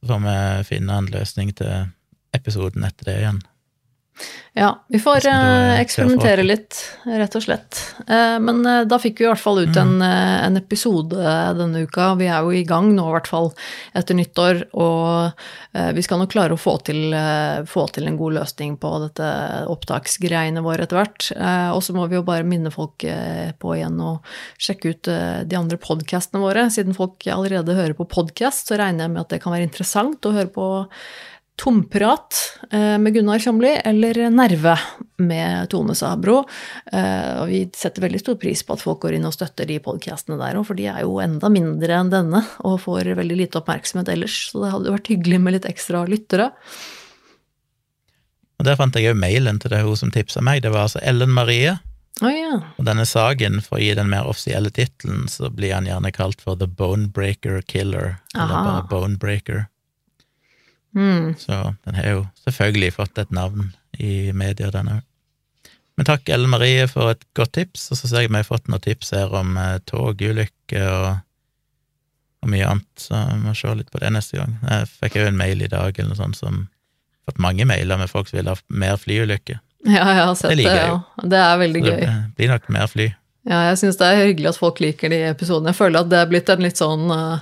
Så 0.03 0.09
får 0.09 0.20
vi 0.59 0.64
finne 0.64 0.99
en 0.99 1.07
løsning 1.11 1.55
til 1.57 1.89
episoden 2.34 2.84
etter 2.84 3.05
det 3.05 3.16
igjen. 3.18 3.41
Ja, 4.58 4.72
vi 4.90 4.98
får 4.98 5.26
eh, 5.30 5.76
eksperimentere 5.78 6.42
litt, 6.42 6.74
rett 7.06 7.34
og 7.38 7.42
slett. 7.44 7.78
Eh, 8.08 8.38
Men 8.42 8.64
eh, 8.66 8.80
da 8.90 8.96
fikk 8.98 9.20
vi 9.20 9.26
i 9.26 9.28
hvert 9.28 9.42
fall 9.42 9.60
ut 9.60 9.76
Mm. 9.76 9.78
en, 9.84 10.02
eh, 10.02 10.46
en 10.46 10.56
episode 10.58 11.14
denne 11.58 11.84
uka. 11.86 12.14
Vi 12.18 12.26
er 12.26 12.42
jo 12.42 12.50
i 12.50 12.64
gang 12.66 12.88
nå, 12.96 13.04
i 13.06 13.14
hvert 13.14 13.30
fall 13.30 13.52
etter 13.94 14.16
nyttår, 14.18 14.64
og 14.74 15.32
vi 15.94 16.02
skal 16.02 16.18
nok 16.18 16.32
klare 16.32 16.56
å 16.56 16.58
få 16.58 16.74
til, 16.82 17.12
få 17.68 17.84
til 17.92 18.08
en 18.08 18.16
god 18.18 18.34
løsning 18.40 18.76
på 18.80 18.90
dette 19.04 19.28
opptaksgreiene 19.70 20.62
våre 20.64 20.82
etter 20.88 20.98
hvert. 20.98 21.28
Og 21.76 21.82
så 21.84 21.94
må 21.94 22.08
vi 22.08 22.16
jo 22.18 22.24
bare 22.26 22.46
minne 22.48 22.72
folk 22.74 23.04
på 23.04 23.76
igjen 23.76 24.00
å 24.02 24.16
sjekke 24.58 24.90
ut 24.94 25.10
de 25.48 25.56
andre 25.60 25.78
podkastene 25.78 26.42
våre. 26.42 26.66
Siden 26.74 26.96
folk 26.96 27.28
allerede 27.30 27.76
hører 27.78 27.94
på 27.94 28.08
podkast, 28.10 28.66
så 28.72 28.80
regner 28.80 29.06
jeg 29.06 29.14
med 29.14 29.22
at 29.26 29.36
det 29.36 29.42
kan 29.44 29.54
være 29.54 29.68
interessant 29.68 30.26
å 30.26 30.34
høre 30.34 30.50
på 30.50 30.68
Tomprat 31.59 32.36
eh, 32.70 32.94
med 33.02 33.16
Gunnar 33.16 33.40
Kjomli 33.42 33.72
eller 33.84 34.20
Nerve 34.30 34.76
med 35.18 35.66
Tone 35.72 35.96
Sabro. 35.98 36.44
Eh, 36.92 37.32
Og 37.42 37.48
vi 37.50 37.64
setter 37.74 38.04
veldig 38.04 38.20
stor 38.22 38.36
pris 38.38 38.62
på 38.62 38.76
at 38.76 38.84
folk 38.84 39.00
går 39.02 39.16
inn 39.18 39.26
og 39.26 39.34
støtter 39.34 39.66
de 39.66 39.80
podkastene 39.82 40.38
der 40.38 40.61
òg, 40.61 40.68
for 40.68 40.78
de 40.78 40.86
er 40.86 41.02
jo 41.02 41.18
enda 41.24 41.50
mindre 41.50 41.98
enn 41.98 42.12
denne 42.14 42.44
og 42.62 42.78
får 42.84 43.11
veldig 43.18 43.40
lite 43.42 43.59
oppmerksomhet 43.59 44.12
ellers. 44.14 44.36
Så 44.52 44.62
det 44.62 44.70
hadde 44.76 44.94
vært 44.94 45.11
hyggelig 45.11 45.40
med 45.42 45.56
litt 45.59 45.66
ekstra 45.68 46.04
lyttere. 46.06 46.52
Og 48.59 48.66
der 48.66 48.78
fant 48.78 48.94
jeg 48.98 49.11
òg 49.11 49.18
mailen 49.18 49.59
til 49.62 49.70
det 49.74 49.82
hun 49.86 49.98
som 49.98 50.11
tipsa 50.14 50.42
meg. 50.42 50.62
Det 50.62 50.70
var 50.74 50.86
altså 50.86 51.02
Ellen 51.02 51.30
Marie. 51.34 51.76
Oh, 52.18 52.30
ja. 52.34 52.56
Og 52.78 52.86
denne 52.86 53.04
saken, 53.06 53.61
for 53.62 53.78
å 53.78 53.82
gi 53.82 53.92
den 53.94 54.09
mer 54.11 54.26
offisielle 54.26 54.72
tittelen, 54.74 55.28
så 55.30 55.50
blir 55.54 55.76
han 55.76 55.86
gjerne 55.86 56.11
kalt 56.14 56.40
for 56.42 56.59
The 56.59 56.66
Bonebreaker 56.66 57.61
Killer. 57.70 58.16
Eller 58.34 58.54
Aha. 58.54 58.64
bare 58.66 58.86
Bonebreaker. 58.90 59.66
Mm. 60.97 61.34
Så 61.39 61.74
den 61.84 61.95
har 61.99 62.09
jo 62.14 62.22
selvfølgelig 62.45 62.93
fått 62.97 63.18
et 63.20 63.30
navn 63.34 63.72
i 63.99 64.32
media, 64.32 64.70
den 64.74 64.89
òg. 64.97 65.05
Men 65.99 66.07
takk, 66.07 66.28
Ellen 66.30 66.51
Marie, 66.53 66.86
for 66.86 67.11
et 67.11 67.24
godt 67.34 67.57
tips. 67.59 67.89
Og 67.91 67.99
så 67.99 68.07
ser 68.07 68.22
jeg 68.22 68.30
vi 68.30 68.39
har 68.39 68.47
fått 68.47 68.68
noen 68.70 68.80
tips 68.84 69.11
her 69.16 69.32
om 69.34 69.57
eh, 69.59 69.80
togulykker 69.91 70.86
og, 70.86 71.16
og 72.45 72.53
mye 72.53 72.68
annet, 72.70 72.89
så 73.03 73.18
vi 73.32 73.41
må 73.49 73.55
se 73.59 73.72
litt 73.74 73.91
på 73.91 73.99
det 74.03 74.12
neste 74.14 74.39
gang. 74.39 74.55
Jeg 74.62 74.86
fikk 74.93 75.18
jo 75.18 75.26
en 75.26 75.41
mail 75.41 75.64
i 75.66 75.70
dag 75.72 75.91
eller 75.99 76.12
noe 76.14 76.20
sånt 76.20 76.39
som 76.39 76.66
fått 77.26 77.41
mange 77.43 77.66
mailer 77.68 77.99
med 78.01 78.09
folk 78.12 78.30
som 78.30 78.39
vil 78.39 78.49
ha 78.53 78.55
mer 78.70 78.95
flyulykker. 79.03 79.59
Ja, 79.86 80.05
jeg 80.07 80.22
har 80.26 80.34
sett 80.39 80.51
Det 80.51 80.57
det. 80.57 80.62
liker 80.62 80.78
jeg 80.78 80.89
ja. 80.91 81.26
Det 81.34 81.41
er 81.43 81.59
veldig 81.61 81.82
gøy. 81.84 81.99
det 82.01 82.14
blir 82.39 82.49
nok 82.55 82.70
mer 82.74 82.86
fly. 82.91 83.09
Ja, 83.49 83.62
jeg 83.70 83.78
syns 83.80 83.96
det 83.96 84.05
er 84.05 84.26
hyggelig 84.26 84.51
at 84.51 84.59
folk 84.61 84.76
liker 84.84 85.09
de 85.09 85.22
episodene. 85.30 85.72
Jeg 85.72 85.78
føler 85.78 86.03
at 86.03 86.11
det 86.12 86.18
er 86.20 86.28
blitt 86.28 86.51
en 86.53 86.61
litt 86.61 86.76
sånn 86.80 87.09
eh, 87.14 87.38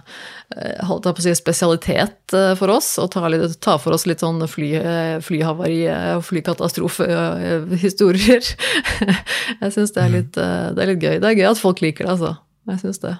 holdt 0.86 1.08
jeg 1.08 1.16
på 1.16 1.22
å 1.22 1.24
si 1.24 1.32
spesialitet 1.34 2.34
eh, 2.36 2.52
for 2.58 2.70
oss 2.76 2.92
å 3.02 3.08
ta, 3.10 3.26
ta 3.62 3.74
for 3.82 3.94
oss 3.96 4.06
litt 4.06 4.20
sånn 4.22 4.38
fly, 4.46 4.68
eh, 4.78 5.16
flyhavari 5.24 5.80
og 6.14 6.22
flykatastrofehistorier. 6.28 8.44
jeg 9.64 9.70
syns 9.74 9.92
det, 9.96 10.04
eh, 10.06 10.68
det 10.76 10.80
er 10.84 10.90
litt 10.92 11.02
gøy. 11.02 11.16
Det 11.18 11.28
er 11.32 11.38
gøy 11.40 11.48
at 11.50 11.62
folk 11.62 11.82
liker 11.82 12.06
det, 12.06 12.12
altså. 12.14 12.32
Jeg 12.70 12.78
syns 12.84 13.02
det. 13.02 13.14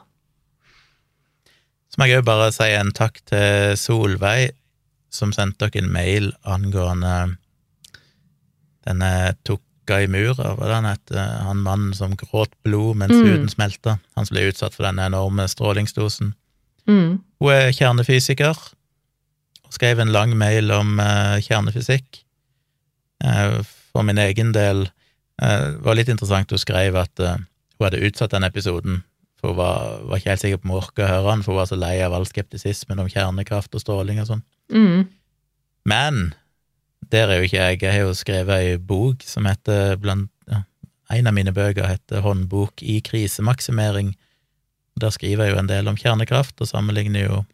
Så 1.91 1.95
må 1.99 2.07
jeg 2.07 2.23
òg 2.23 2.31
bare 2.31 2.55
si 2.55 2.69
en 2.77 2.95
takk 2.95 3.19
til 3.27 3.75
Solveig, 3.83 4.55
som 5.11 5.35
sendte 5.35 5.67
dere 5.67 5.83
en 5.83 5.91
mail 5.91 6.31
angående 6.47 7.35
denne 8.87 9.35
Tukka 9.87 10.01
i 10.03 10.09
mura, 10.11 10.57
det 10.59 10.73
han 10.75 10.87
het, 10.89 11.13
han 11.15 11.61
mannen 11.63 11.93
som 11.95 12.17
gråt 12.19 12.51
blod 12.67 12.97
mens 12.99 13.13
Mm. 13.15 13.23
huden 13.23 13.49
smelta, 13.49 13.99
han 14.17 14.27
som 14.27 14.35
ble 14.35 14.49
utsatt 14.51 14.75
for 14.75 14.83
denne 14.83 15.07
enorme 15.07 15.47
strålingsdosen. 15.47 16.35
Mm. 16.89 17.21
Hun 17.39 17.53
er 17.53 17.71
kjernefysiker, 17.71 18.57
og 19.63 19.73
skrev 19.73 20.01
en 20.01 20.11
lang 20.11 20.37
mail 20.37 20.71
om 20.75 20.99
uh, 20.99 21.39
kjernefysikk. 21.39 22.25
Uh, 23.23 23.63
for 23.63 24.03
min 24.03 24.19
egen 24.19 24.51
del 24.53 24.89
uh, 25.43 25.71
det 25.79 25.85
var 25.87 25.95
litt 25.95 26.11
interessant 26.11 26.51
hun 26.51 26.59
skrev 26.59 26.97
at 26.97 27.21
eh, 27.21 27.37
hun 27.79 27.85
hadde 27.87 28.03
utsatt 28.09 28.35
den 28.35 28.45
episoden, 28.45 29.05
for 29.39 29.53
hun 29.53 29.61
var, 29.61 30.01
var 30.03 30.19
ikke 30.19 30.31
helt 30.33 30.41
sikker 30.41 30.59
på 30.59 30.67
om 30.67 30.75
hun 30.75 30.81
orka 30.83 31.07
å 31.07 31.13
høre 31.13 31.31
den, 31.31 31.45
for 31.45 31.53
hun 31.55 31.61
var 31.61 31.71
så 31.71 31.79
lei 31.79 32.01
av 32.03 32.17
all 32.17 32.27
skeptisismen 32.27 32.99
om 32.99 33.09
kjernekraft 33.09 33.79
og 33.79 33.85
stråling 33.85 34.19
og 34.19 34.27
sånn. 34.33 34.43
Mm. 34.75 35.07
Men 35.87 36.35
der 37.13 37.31
er 37.31 37.39
jo 37.39 37.47
ikke 37.47 37.57
jeg. 37.61 37.83
Jeg 37.83 37.93
har 37.93 38.07
jo 38.07 38.15
skrevet 38.15 38.63
ei 38.63 38.79
bok 38.79 39.23
som 39.27 39.47
heter 39.49 39.97
blant 40.01 40.33
En 41.07 41.29
av 41.31 41.35
mine 41.37 41.53
bøker 41.55 41.87
heter 41.87 42.19
Håndbok 42.25 42.83
i 42.83 42.97
krisemaksimering. 42.99 44.17
Der 44.99 45.13
skriver 45.15 45.47
jeg 45.47 45.55
jo 45.55 45.61
en 45.61 45.69
del 45.71 45.87
om 45.87 45.95
kjernekraft, 45.95 46.59
og 46.59 46.67
sammenligner 46.67 47.29
jo 47.29 47.45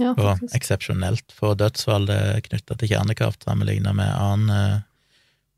Ja, 0.00 0.10
og 0.10 0.42
eksepsjonelt 0.52 1.30
få 1.32 1.54
dødsfall 1.54 2.10
knytta 2.48 2.74
til 2.76 2.90
kjernekraft, 2.90 3.46
sammenligna 3.46 3.94
med 3.96 4.10
annen 4.10 4.50
eh, 4.50 4.80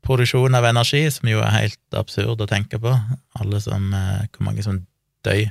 produksjon 0.05 0.55
av 0.55 0.67
energi, 0.69 1.01
som 1.11 1.27
jo 1.27 1.41
er 1.43 1.55
helt 1.57 1.97
absurd 1.97 2.45
å 2.45 2.47
tenke 2.47 2.79
på. 2.79 2.93
Alle 3.41 3.59
som, 3.59 3.89
eh, 3.93 4.27
Hvor 4.29 4.45
mange 4.45 4.63
som 4.63 4.85
dør 5.25 5.49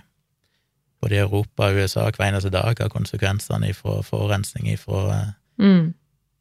både 1.02 1.14
i 1.14 1.18
Europa 1.18 1.68
og 1.68 1.82
USA 1.82 2.11
hver 2.11 2.30
eneste 2.30 2.50
dag 2.50 2.80
av 2.80 2.88
konsekvensene 2.90 3.74
fra 3.74 4.02
forurensning 4.02 4.70
fra 4.78 5.34
Mm. 5.59 5.94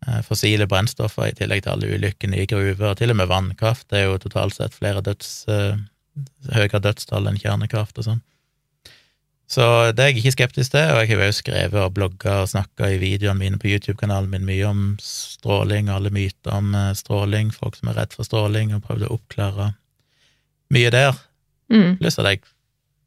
Eh, 0.07 0.21
fossile 0.25 0.67
brennstoffer, 0.69 1.29
i 1.29 1.35
tillegg 1.37 1.65
til 1.65 1.75
alle 1.75 1.91
ulykkene 1.97 2.39
i 2.41 2.47
gruver, 2.49 2.91
og 2.91 2.97
til 2.99 3.13
og 3.13 3.19
med 3.19 3.29
vannkraft. 3.31 3.89
Det 3.91 4.01
er 4.01 4.09
jo 4.09 4.21
totalt 4.23 4.57
sett 4.57 4.75
flere 4.77 5.03
døds, 5.05 5.45
eh, 5.51 5.77
høyere 6.55 6.81
dødstall 6.83 7.29
enn 7.29 7.39
kjernekraft 7.41 7.99
og 8.01 8.09
sånn. 8.09 8.23
Så 9.47 9.63
det 9.95 10.03
er 10.03 10.09
jeg 10.11 10.19
ikke 10.19 10.33
skeptisk 10.35 10.73
til, 10.73 10.89
og 10.91 10.99
jeg 10.99 11.15
har 11.15 11.29
jo 11.29 11.35
skrevet 11.37 11.79
og 11.79 11.93
blogga 11.95 12.41
og 12.41 12.49
snakka 12.51 12.89
i 12.91 12.99
videoene 12.99 13.39
mine 13.39 13.59
på 13.61 13.69
YouTube-kanalen 13.71 14.33
min 14.33 14.43
mye 14.47 14.65
om 14.67 14.81
stråling 14.99 15.87
og 15.87 16.01
alle 16.01 16.11
myter 16.11 16.51
om 16.57 16.75
eh, 16.75 16.91
stråling, 16.99 17.53
folk 17.55 17.79
som 17.79 17.93
er 17.93 18.01
redd 18.01 18.15
for 18.17 18.27
stråling, 18.27 18.75
og 18.75 18.83
prøvd 18.83 19.07
å 19.07 19.13
oppklare 19.15 19.69
mye 20.75 20.91
der. 20.91 21.15
Mm. 21.71 21.95
Pluss 22.01 22.19
at 22.19 22.27
jeg 22.27 22.43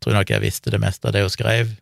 tror 0.00 0.16
nok 0.16 0.32
jeg 0.32 0.44
visste 0.46 0.72
det 0.72 0.80
meste 0.80 1.08
av 1.08 1.16
det 1.16 1.26
hun 1.26 1.32
skrev, 1.32 1.74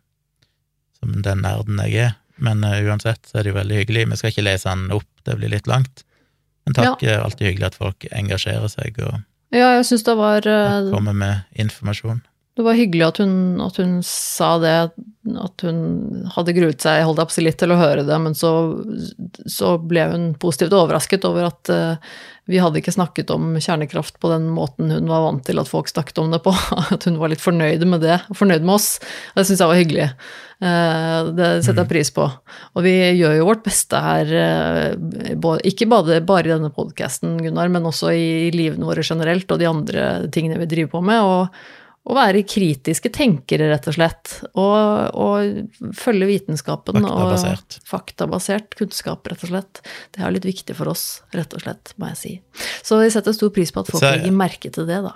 som 0.99 1.21
den 1.23 1.45
nerden 1.45 1.79
jeg 1.87 2.09
er. 2.09 2.17
Men 2.43 2.63
uh, 2.63 2.77
uansett 2.87 3.21
så 3.27 3.39
er 3.39 3.45
det 3.45 3.53
jo 3.53 3.59
veldig 3.59 3.81
hyggelig. 3.81 4.07
Vi 4.13 4.19
skal 4.21 4.33
ikke 4.33 4.47
lese 4.47 4.71
den 4.71 4.93
opp, 4.95 5.09
det 5.27 5.37
blir 5.39 5.51
litt 5.53 5.69
langt. 5.69 6.05
Men 6.67 6.77
takk, 6.77 7.03
ja. 7.03 7.17
er 7.17 7.25
alltid 7.25 7.51
hyggelig 7.51 7.71
at 7.71 7.79
folk 7.79 8.09
engasjerer 8.11 8.71
seg 8.71 8.99
og 9.03 9.21
Ja, 9.55 9.71
jeg 9.79 9.85
synes 9.89 10.05
det 10.05 10.17
var 10.19 10.45
Uh, 10.45 10.91
kommer 10.93 11.15
med 11.17 11.47
informasjon. 11.57 12.21
Det 12.59 12.65
var 12.65 12.75
hyggelig 12.75 13.05
at 13.05 13.19
hun, 13.21 13.33
at 13.63 13.77
hun 13.79 13.99
sa 14.03 14.57
det. 14.59 14.91
at 15.39 15.63
hun 15.63 15.77
hadde 16.35 16.55
gruet 16.57 16.83
seg 16.83 17.05
holdt 17.07 17.21
jeg 17.21 17.29
på 17.29 17.43
litt 17.45 17.57
til 17.61 17.71
å 17.71 17.77
høre 17.79 18.03
det, 18.03 18.17
men 18.19 18.35
så, 18.35 18.51
så 19.47 19.77
ble 19.79 20.03
hun 20.11 20.25
positivt 20.41 20.75
overrasket 20.75 21.23
over 21.29 21.47
at 21.47 21.71
uh, 21.71 22.11
vi 22.49 22.59
hadde 22.59 22.81
ikke 22.81 22.95
snakket 22.95 23.31
om 23.31 23.53
kjernekraft 23.61 24.17
på 24.19 24.31
den 24.33 24.49
måten 24.51 24.91
hun 24.91 25.07
var 25.07 25.23
vant 25.27 25.45
til 25.47 25.61
at 25.61 25.71
folk 25.71 25.87
snakket 25.87 26.19
om 26.19 26.33
det 26.33 26.41
på. 26.43 26.51
At 26.95 27.05
hun 27.05 27.19
var 27.21 27.31
litt 27.31 27.43
fornøyd 27.43 27.85
med 27.87 28.01
det, 28.01 28.17
fornøyd 28.35 28.65
med 28.65 28.75
oss. 28.79 28.95
Det 29.37 29.45
syns 29.45 29.61
jeg 29.61 29.69
var 29.69 29.79
hyggelig. 29.79 30.07
Uh, 30.59 31.31
det 31.37 31.49
setter 31.63 31.85
jeg 31.85 31.91
pris 31.91 32.09
på. 32.11 32.25
Og 32.75 32.83
vi 32.83 32.93
gjør 33.15 33.37
jo 33.37 33.47
vårt 33.47 33.63
beste 33.63 33.99
her, 34.03 34.31
uh, 34.35 35.57
ikke 35.63 35.87
bare, 35.87 36.19
bare 36.19 36.49
i 36.49 36.53
denne 36.53 36.71
podkasten, 36.75 37.37
Gunnar, 37.43 37.71
men 37.71 37.87
også 37.87 38.11
i 38.11 38.49
livene 38.55 38.87
våre 38.87 39.05
generelt 39.05 39.51
og 39.51 39.61
de 39.61 39.69
andre 39.69 40.07
tingene 40.33 40.59
vi 40.59 40.71
driver 40.73 40.97
på 40.97 41.05
med. 41.11 41.21
og 41.23 41.77
å 42.09 42.15
være 42.15 42.41
kritiske 42.47 43.11
tenkere, 43.13 43.67
rett 43.69 43.87
og 43.89 43.95
slett. 43.97 44.31
Og, 44.57 45.17
og 45.19 45.91
følge 45.97 46.29
vitenskapen. 46.29 46.97
Faktabasert. 47.03 47.77
Og 47.77 47.91
faktabasert 47.91 48.77
kunnskap, 48.79 49.29
rett 49.29 49.43
og 49.45 49.51
slett. 49.51 49.81
Det 50.15 50.23
er 50.23 50.33
litt 50.33 50.47
viktig 50.47 50.77
for 50.77 50.89
oss, 50.89 51.21
rett 51.35 51.53
og 51.53 51.65
slett, 51.65 51.93
må 52.01 52.09
jeg 52.13 52.19
si. 52.21 52.33
Så 52.87 52.97
vi 53.01 53.11
setter 53.13 53.35
stor 53.35 53.53
pris 53.53 53.73
på 53.75 53.83
at 53.83 53.91
folk 53.91 54.05
legger 54.07 54.33
merke 54.33 54.73
til 54.73 54.89
det, 54.89 55.03
da. 55.05 55.13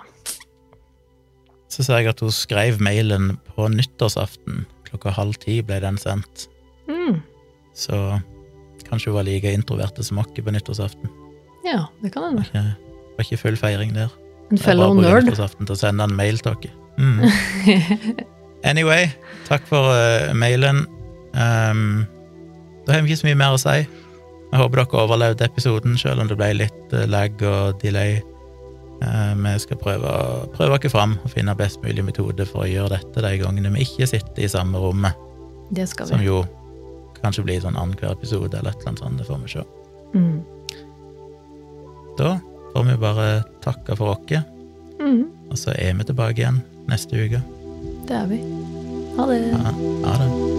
Så 1.72 1.82
ser 1.82 2.04
jeg 2.04 2.12
at 2.12 2.22
hun 2.22 2.30
skrev 2.34 2.78
mailen 2.84 3.34
på 3.56 3.66
nyttårsaften. 3.72 4.62
Klokka 4.94 5.10
halv 5.16 5.34
ti 5.42 5.58
ble 5.66 5.80
den 5.82 5.98
sendt. 5.98 6.46
Mm. 6.86 7.18
Så 7.74 7.98
kanskje 8.86 9.10
hun 9.10 9.18
var 9.18 9.26
like 9.26 9.50
introverte 9.50 10.04
som 10.06 10.20
oss 10.22 10.30
på 10.36 10.54
nyttårsaften. 10.54 11.10
Ja, 11.66 11.88
det 12.02 12.12
kan 12.14 12.28
hende. 12.28 12.44
Det 12.52 13.16
var 13.18 13.26
ikke 13.26 13.40
full 13.40 13.58
feiring 13.58 13.90
der. 13.96 14.12
En 14.52 14.60
fellow 14.60 14.94
nerd. 14.94 15.26
Nyttårsaften 15.26 15.66
til 15.66 15.74
å 15.74 15.80
sende 15.80 16.06
en 16.06 16.14
mail 16.14 16.38
til. 16.38 16.70
Mm. 17.00 17.26
Anyway, 18.64 19.10
takk 19.44 19.66
for 19.68 19.92
uh, 19.92 20.30
mailen. 20.32 20.86
Um, 21.36 22.06
da 22.86 22.94
har 22.94 23.02
vi 23.04 23.12
ikke 23.12 23.20
så 23.20 23.26
mye 23.28 23.36
mer 23.36 23.56
å 23.56 23.60
si. 23.60 23.82
Jeg 23.84 24.60
håper 24.60 24.80
dere 24.80 25.02
overlevde 25.02 25.44
episoden, 25.44 25.98
selv 26.00 26.22
om 26.22 26.30
det 26.30 26.38
ble 26.40 26.48
litt 26.62 26.94
uh, 26.96 27.04
lag 27.04 27.44
og 27.44 27.82
delay. 27.82 28.22
Uh, 29.02 29.34
vi 29.36 29.54
skal 29.60 29.78
prøve, 29.80 30.10
prøve 30.54 30.78
oss 30.78 30.92
fram 30.94 31.16
og 31.22 31.32
finne 31.32 31.56
best 31.58 31.82
mulig 31.82 32.04
metode 32.06 32.46
for 32.48 32.64
å 32.64 32.70
gjøre 32.70 32.94
dette 32.94 33.24
de 33.24 33.32
gangene 33.42 33.72
vi 33.74 33.84
ikke 33.84 34.08
sitter 34.08 34.46
i 34.46 34.50
samme 34.50 34.80
rommet. 34.80 35.18
Det 35.74 35.88
skal 35.90 36.08
vi. 36.08 36.14
Som 36.14 36.24
jo 36.24 36.42
kanskje 37.20 37.44
blir 37.46 37.62
sånn 37.64 37.78
annenhver 37.80 38.14
episode 38.14 38.58
eller 38.58 38.74
et 38.74 38.82
eller 38.82 38.92
annet 38.92 39.04
sånt. 39.04 39.20
Det 39.20 39.28
får 39.28 39.42
vi 39.42 39.52
se. 39.54 39.64
Mm. 40.14 40.40
Da 42.20 42.36
får 42.72 42.88
vi 42.90 42.98
bare 43.02 43.28
takke 43.64 43.98
for 43.98 44.14
oss, 44.14 44.42
mm. 45.00 45.22
og 45.50 45.58
så 45.58 45.74
er 45.74 45.94
vi 45.98 46.06
tilbake 46.10 46.44
igjen 46.44 46.62
neste 46.90 47.26
uke. 47.26 47.42
Det 48.08 48.18
er 48.22 48.28
vi. 48.30 48.42
Ha 49.18 49.30
det. 49.30 49.40
Ha, 49.54 49.78
ha 50.04 50.18
det. 50.22 50.53